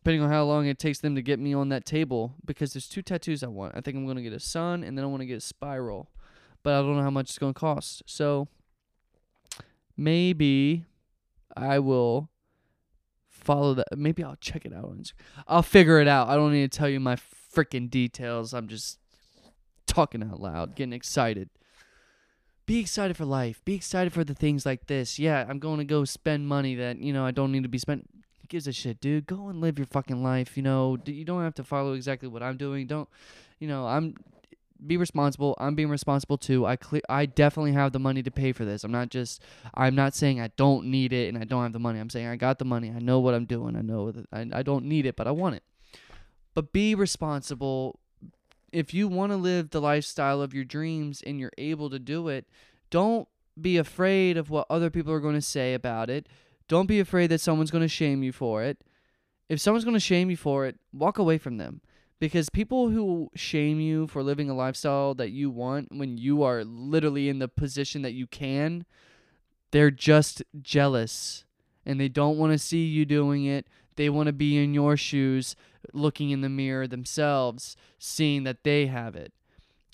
depending 0.02 0.22
on 0.22 0.30
how 0.30 0.44
long 0.44 0.66
it 0.66 0.78
takes 0.78 0.98
them 1.00 1.14
to 1.14 1.20
get 1.20 1.38
me 1.38 1.52
on 1.52 1.68
that 1.68 1.84
table 1.84 2.34
because 2.46 2.72
there's 2.72 2.88
two 2.88 3.02
tattoos 3.02 3.42
I 3.42 3.48
want. 3.48 3.76
I 3.76 3.82
think 3.82 3.98
I'm 3.98 4.06
going 4.06 4.16
to 4.16 4.22
get 4.22 4.32
a 4.32 4.40
sun 4.40 4.82
and 4.82 4.96
then 4.96 5.04
I 5.04 5.08
want 5.08 5.20
to 5.20 5.26
get 5.26 5.36
a 5.36 5.40
spiral. 5.42 6.10
But 6.62 6.72
I 6.72 6.78
don't 6.78 6.96
know 6.96 7.02
how 7.02 7.10
much 7.10 7.28
it's 7.28 7.38
going 7.38 7.52
to 7.52 7.60
cost. 7.60 8.02
So 8.06 8.48
maybe 9.98 10.86
I 11.54 11.80
will 11.80 12.30
follow 13.28 13.74
that. 13.74 13.88
Maybe 13.94 14.24
I'll 14.24 14.36
check 14.36 14.64
it 14.64 14.72
out. 14.72 15.12
I'll 15.46 15.62
figure 15.62 16.00
it 16.00 16.08
out. 16.08 16.28
I 16.28 16.36
don't 16.36 16.52
need 16.52 16.72
to 16.72 16.78
tell 16.78 16.88
you 16.88 16.98
my 16.98 17.16
freaking 17.54 17.90
details. 17.90 18.54
I'm 18.54 18.68
just 18.68 18.98
talking 19.86 20.22
out 20.22 20.40
loud, 20.40 20.76
getting 20.76 20.94
excited. 20.94 21.50
Be 22.64 22.78
excited 22.78 23.18
for 23.18 23.26
life. 23.26 23.62
Be 23.66 23.74
excited 23.74 24.14
for 24.14 24.24
the 24.24 24.34
things 24.34 24.64
like 24.64 24.86
this. 24.86 25.18
Yeah, 25.18 25.44
I'm 25.46 25.58
going 25.58 25.78
to 25.78 25.84
go 25.84 26.06
spend 26.06 26.48
money 26.48 26.74
that, 26.76 26.98
you 26.98 27.12
know, 27.12 27.26
I 27.26 27.32
don't 27.32 27.52
need 27.52 27.64
to 27.64 27.68
be 27.68 27.78
spent 27.78 28.08
gives 28.50 28.66
a 28.66 28.72
shit, 28.72 29.00
dude? 29.00 29.26
Go 29.26 29.48
and 29.48 29.62
live 29.62 29.78
your 29.78 29.86
fucking 29.86 30.22
life. 30.22 30.56
You 30.56 30.62
know, 30.62 30.98
you 31.06 31.24
don't 31.24 31.42
have 31.42 31.54
to 31.54 31.64
follow 31.64 31.94
exactly 31.94 32.28
what 32.28 32.42
I'm 32.42 32.58
doing. 32.58 32.86
Don't, 32.86 33.08
you 33.58 33.66
know, 33.66 33.86
I'm 33.86 34.14
be 34.86 34.96
responsible. 34.96 35.54
I'm 35.58 35.74
being 35.74 35.88
responsible 35.88 36.38
too. 36.38 36.66
I 36.66 36.76
clear. 36.76 37.02
I 37.08 37.26
definitely 37.26 37.72
have 37.72 37.92
the 37.92 37.98
money 37.98 38.22
to 38.22 38.30
pay 38.30 38.52
for 38.52 38.64
this. 38.64 38.84
I'm 38.84 38.92
not 38.92 39.10
just. 39.10 39.42
I'm 39.74 39.94
not 39.94 40.14
saying 40.14 40.40
I 40.40 40.50
don't 40.56 40.86
need 40.86 41.12
it 41.12 41.32
and 41.32 41.38
I 41.38 41.44
don't 41.44 41.62
have 41.62 41.72
the 41.72 41.78
money. 41.78 41.98
I'm 41.98 42.10
saying 42.10 42.26
I 42.26 42.36
got 42.36 42.58
the 42.58 42.64
money. 42.64 42.92
I 42.94 42.98
know 42.98 43.20
what 43.20 43.34
I'm 43.34 43.46
doing. 43.46 43.76
I 43.76 43.82
know 43.82 44.10
that 44.10 44.26
I, 44.32 44.58
I 44.58 44.62
don't 44.62 44.84
need 44.84 45.06
it, 45.06 45.16
but 45.16 45.26
I 45.26 45.30
want 45.30 45.56
it. 45.56 45.62
But 46.54 46.72
be 46.72 46.94
responsible. 46.94 48.00
If 48.72 48.94
you 48.94 49.08
want 49.08 49.32
to 49.32 49.36
live 49.36 49.70
the 49.70 49.80
lifestyle 49.80 50.40
of 50.40 50.54
your 50.54 50.64
dreams 50.64 51.22
and 51.26 51.40
you're 51.40 51.52
able 51.58 51.90
to 51.90 51.98
do 51.98 52.28
it, 52.28 52.46
don't 52.90 53.28
be 53.60 53.76
afraid 53.76 54.36
of 54.36 54.48
what 54.50 54.66
other 54.70 54.90
people 54.90 55.12
are 55.12 55.20
going 55.20 55.34
to 55.34 55.42
say 55.42 55.74
about 55.74 56.08
it. 56.08 56.28
Don't 56.70 56.86
be 56.86 57.00
afraid 57.00 57.26
that 57.32 57.40
someone's 57.40 57.72
going 57.72 57.82
to 57.82 57.88
shame 57.88 58.22
you 58.22 58.30
for 58.30 58.62
it. 58.62 58.78
If 59.48 59.60
someone's 59.60 59.82
going 59.82 59.94
to 59.94 60.00
shame 60.00 60.30
you 60.30 60.36
for 60.36 60.66
it, 60.66 60.76
walk 60.92 61.18
away 61.18 61.36
from 61.36 61.56
them. 61.56 61.80
Because 62.20 62.48
people 62.48 62.90
who 62.90 63.28
shame 63.34 63.80
you 63.80 64.06
for 64.06 64.22
living 64.22 64.48
a 64.48 64.54
lifestyle 64.54 65.12
that 65.16 65.32
you 65.32 65.50
want 65.50 65.88
when 65.90 66.16
you 66.16 66.44
are 66.44 66.62
literally 66.62 67.28
in 67.28 67.40
the 67.40 67.48
position 67.48 68.02
that 68.02 68.12
you 68.12 68.28
can, 68.28 68.84
they're 69.72 69.90
just 69.90 70.44
jealous 70.62 71.44
and 71.84 71.98
they 71.98 72.08
don't 72.08 72.38
want 72.38 72.52
to 72.52 72.58
see 72.58 72.84
you 72.84 73.04
doing 73.04 73.46
it. 73.46 73.66
They 73.96 74.08
want 74.08 74.28
to 74.28 74.32
be 74.32 74.62
in 74.62 74.72
your 74.72 74.96
shoes, 74.96 75.56
looking 75.92 76.30
in 76.30 76.40
the 76.40 76.48
mirror 76.48 76.86
themselves, 76.86 77.76
seeing 77.98 78.44
that 78.44 78.62
they 78.62 78.86
have 78.86 79.16
it. 79.16 79.32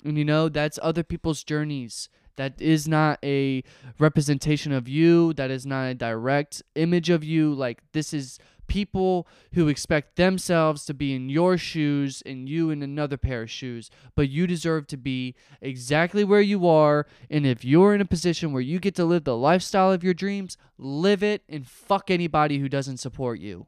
And 0.05 0.15
you 0.15 0.25
know, 0.25 0.47
that's 0.47 0.77
other 0.83 1.01
people's 1.01 1.43
journeys. 1.43 2.07
That 2.37 2.61
is 2.61 2.87
not 2.87 3.19
a 3.23 3.63
representation 3.99 4.71
of 4.71 4.87
you. 4.87 5.33
That 5.33 5.51
is 5.51 5.65
not 5.65 5.87
a 5.87 5.93
direct 5.93 6.63
image 6.75 7.09
of 7.09 7.23
you. 7.23 7.53
Like, 7.53 7.81
this 7.91 8.13
is 8.13 8.39
people 8.67 9.27
who 9.53 9.67
expect 9.67 10.17
themselves 10.17 10.85
to 10.85 10.93
be 10.93 11.15
in 11.15 11.29
your 11.29 11.57
shoes 11.57 12.21
and 12.25 12.47
you 12.47 12.69
in 12.69 12.83
another 12.83 13.17
pair 13.17 13.41
of 13.43 13.49
shoes. 13.49 13.89
But 14.15 14.29
you 14.29 14.45
deserve 14.45 14.87
to 14.87 14.97
be 14.97 15.35
exactly 15.61 16.23
where 16.23 16.41
you 16.41 16.67
are. 16.67 17.07
And 17.29 17.45
if 17.45 17.65
you're 17.65 17.95
in 17.95 18.01
a 18.01 18.05
position 18.05 18.53
where 18.53 18.61
you 18.61 18.79
get 18.79 18.95
to 18.95 19.05
live 19.05 19.23
the 19.23 19.37
lifestyle 19.37 19.91
of 19.91 20.03
your 20.03 20.13
dreams, 20.13 20.57
live 20.77 21.23
it 21.23 21.43
and 21.49 21.67
fuck 21.67 22.11
anybody 22.11 22.59
who 22.59 22.69
doesn't 22.69 22.97
support 22.97 23.39
you. 23.39 23.67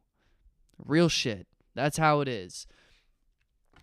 Real 0.78 1.10
shit. 1.10 1.48
That's 1.76 1.98
how 1.98 2.22
it 2.22 2.28
is. 2.28 2.68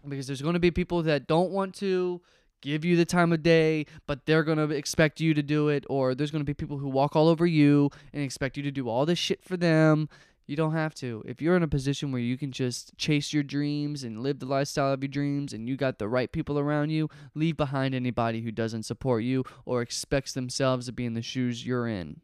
Because 0.07 0.28
there's 0.28 0.43
going 0.43 0.55
to 0.55 0.61
be 0.61 0.70
people 0.70 1.03
that 1.03 1.26
don't 1.26 1.51
want 1.51 1.74
to 1.76 2.20
give 2.61 2.84
you 2.84 2.96
the 2.96 3.04
time 3.04 3.32
of 3.32 3.42
day, 3.42 3.86
but 4.07 4.26
they're 4.26 4.42
going 4.42 4.59
to 4.59 4.74
expect 4.74 5.20
you 5.20 5.34
to 5.34 5.42
do 5.42 5.68
it. 5.68 5.84
Or 5.88 6.14
there's 6.14 6.30
going 6.30 6.40
to 6.40 6.46
be 6.46 6.54
people 6.54 6.78
who 6.78 6.88
walk 6.88 7.16
all 7.16 7.28
over 7.28 7.46
you 7.46 7.90
and 8.12 8.22
expect 8.22 8.57
you 8.57 8.62
to 8.62 8.70
do 8.70 8.88
all 8.88 9.07
this 9.07 9.18
shit 9.18 9.44
for 9.44 9.57
them. 9.57 10.09
You 10.46 10.54
don't 10.54 10.72
have 10.72 10.94
to. 10.96 11.24
If 11.26 11.42
you're 11.42 11.57
in 11.57 11.64
a 11.64 11.68
position 11.68 12.12
where 12.12 12.20
you 12.20 12.38
can 12.38 12.52
just 12.52 12.96
chase 12.96 13.32
your 13.32 13.42
dreams 13.42 14.04
and 14.04 14.22
live 14.22 14.38
the 14.38 14.46
lifestyle 14.46 14.92
of 14.92 15.02
your 15.02 15.09
dreams 15.09 15.52
and 15.52 15.68
you 15.68 15.76
got 15.76 15.98
the 15.98 16.09
right 16.09 16.30
people 16.30 16.57
around 16.59 16.90
you, 16.90 17.09
leave 17.34 17.57
behind 17.57 17.94
anybody 17.94 18.42
who 18.42 18.52
doesn't 18.52 18.84
support 18.84 19.24
you 19.24 19.42
or 19.64 19.82
expects 19.82 20.32
themselves 20.32 20.86
to 20.86 20.92
be 20.92 21.04
in 21.04 21.14
the 21.14 21.22
shoes 21.22 21.66
you're 21.66 21.88
in. 21.88 22.20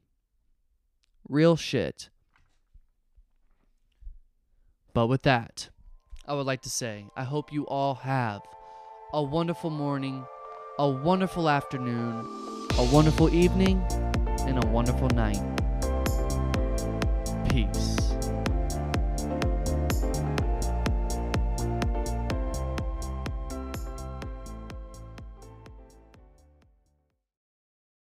Real 1.28 1.57
shit. 1.57 2.11
But 4.95 5.09
with 5.09 5.22
that, 5.22 5.70
I 6.26 6.35
would 6.35 6.47
like 6.47 6.62
to 6.62 6.70
say, 6.70 7.07
I 7.16 7.24
hope 7.24 7.53
you 7.53 7.64
all 7.66 7.97
have 7.97 8.43
a 9.15 9.23
wonderful 9.23 9.69
morning, 9.69 10.25
a 10.79 10.89
wonderful 10.89 11.51
afternoon, 11.51 12.27
a 12.79 12.85
wonderful 12.85 13.33
evening, 13.35 13.85
and 14.47 14.65
a 14.65 14.67
wonderful 14.69 15.09
night. 15.11 15.39
Peace. 17.51 18.01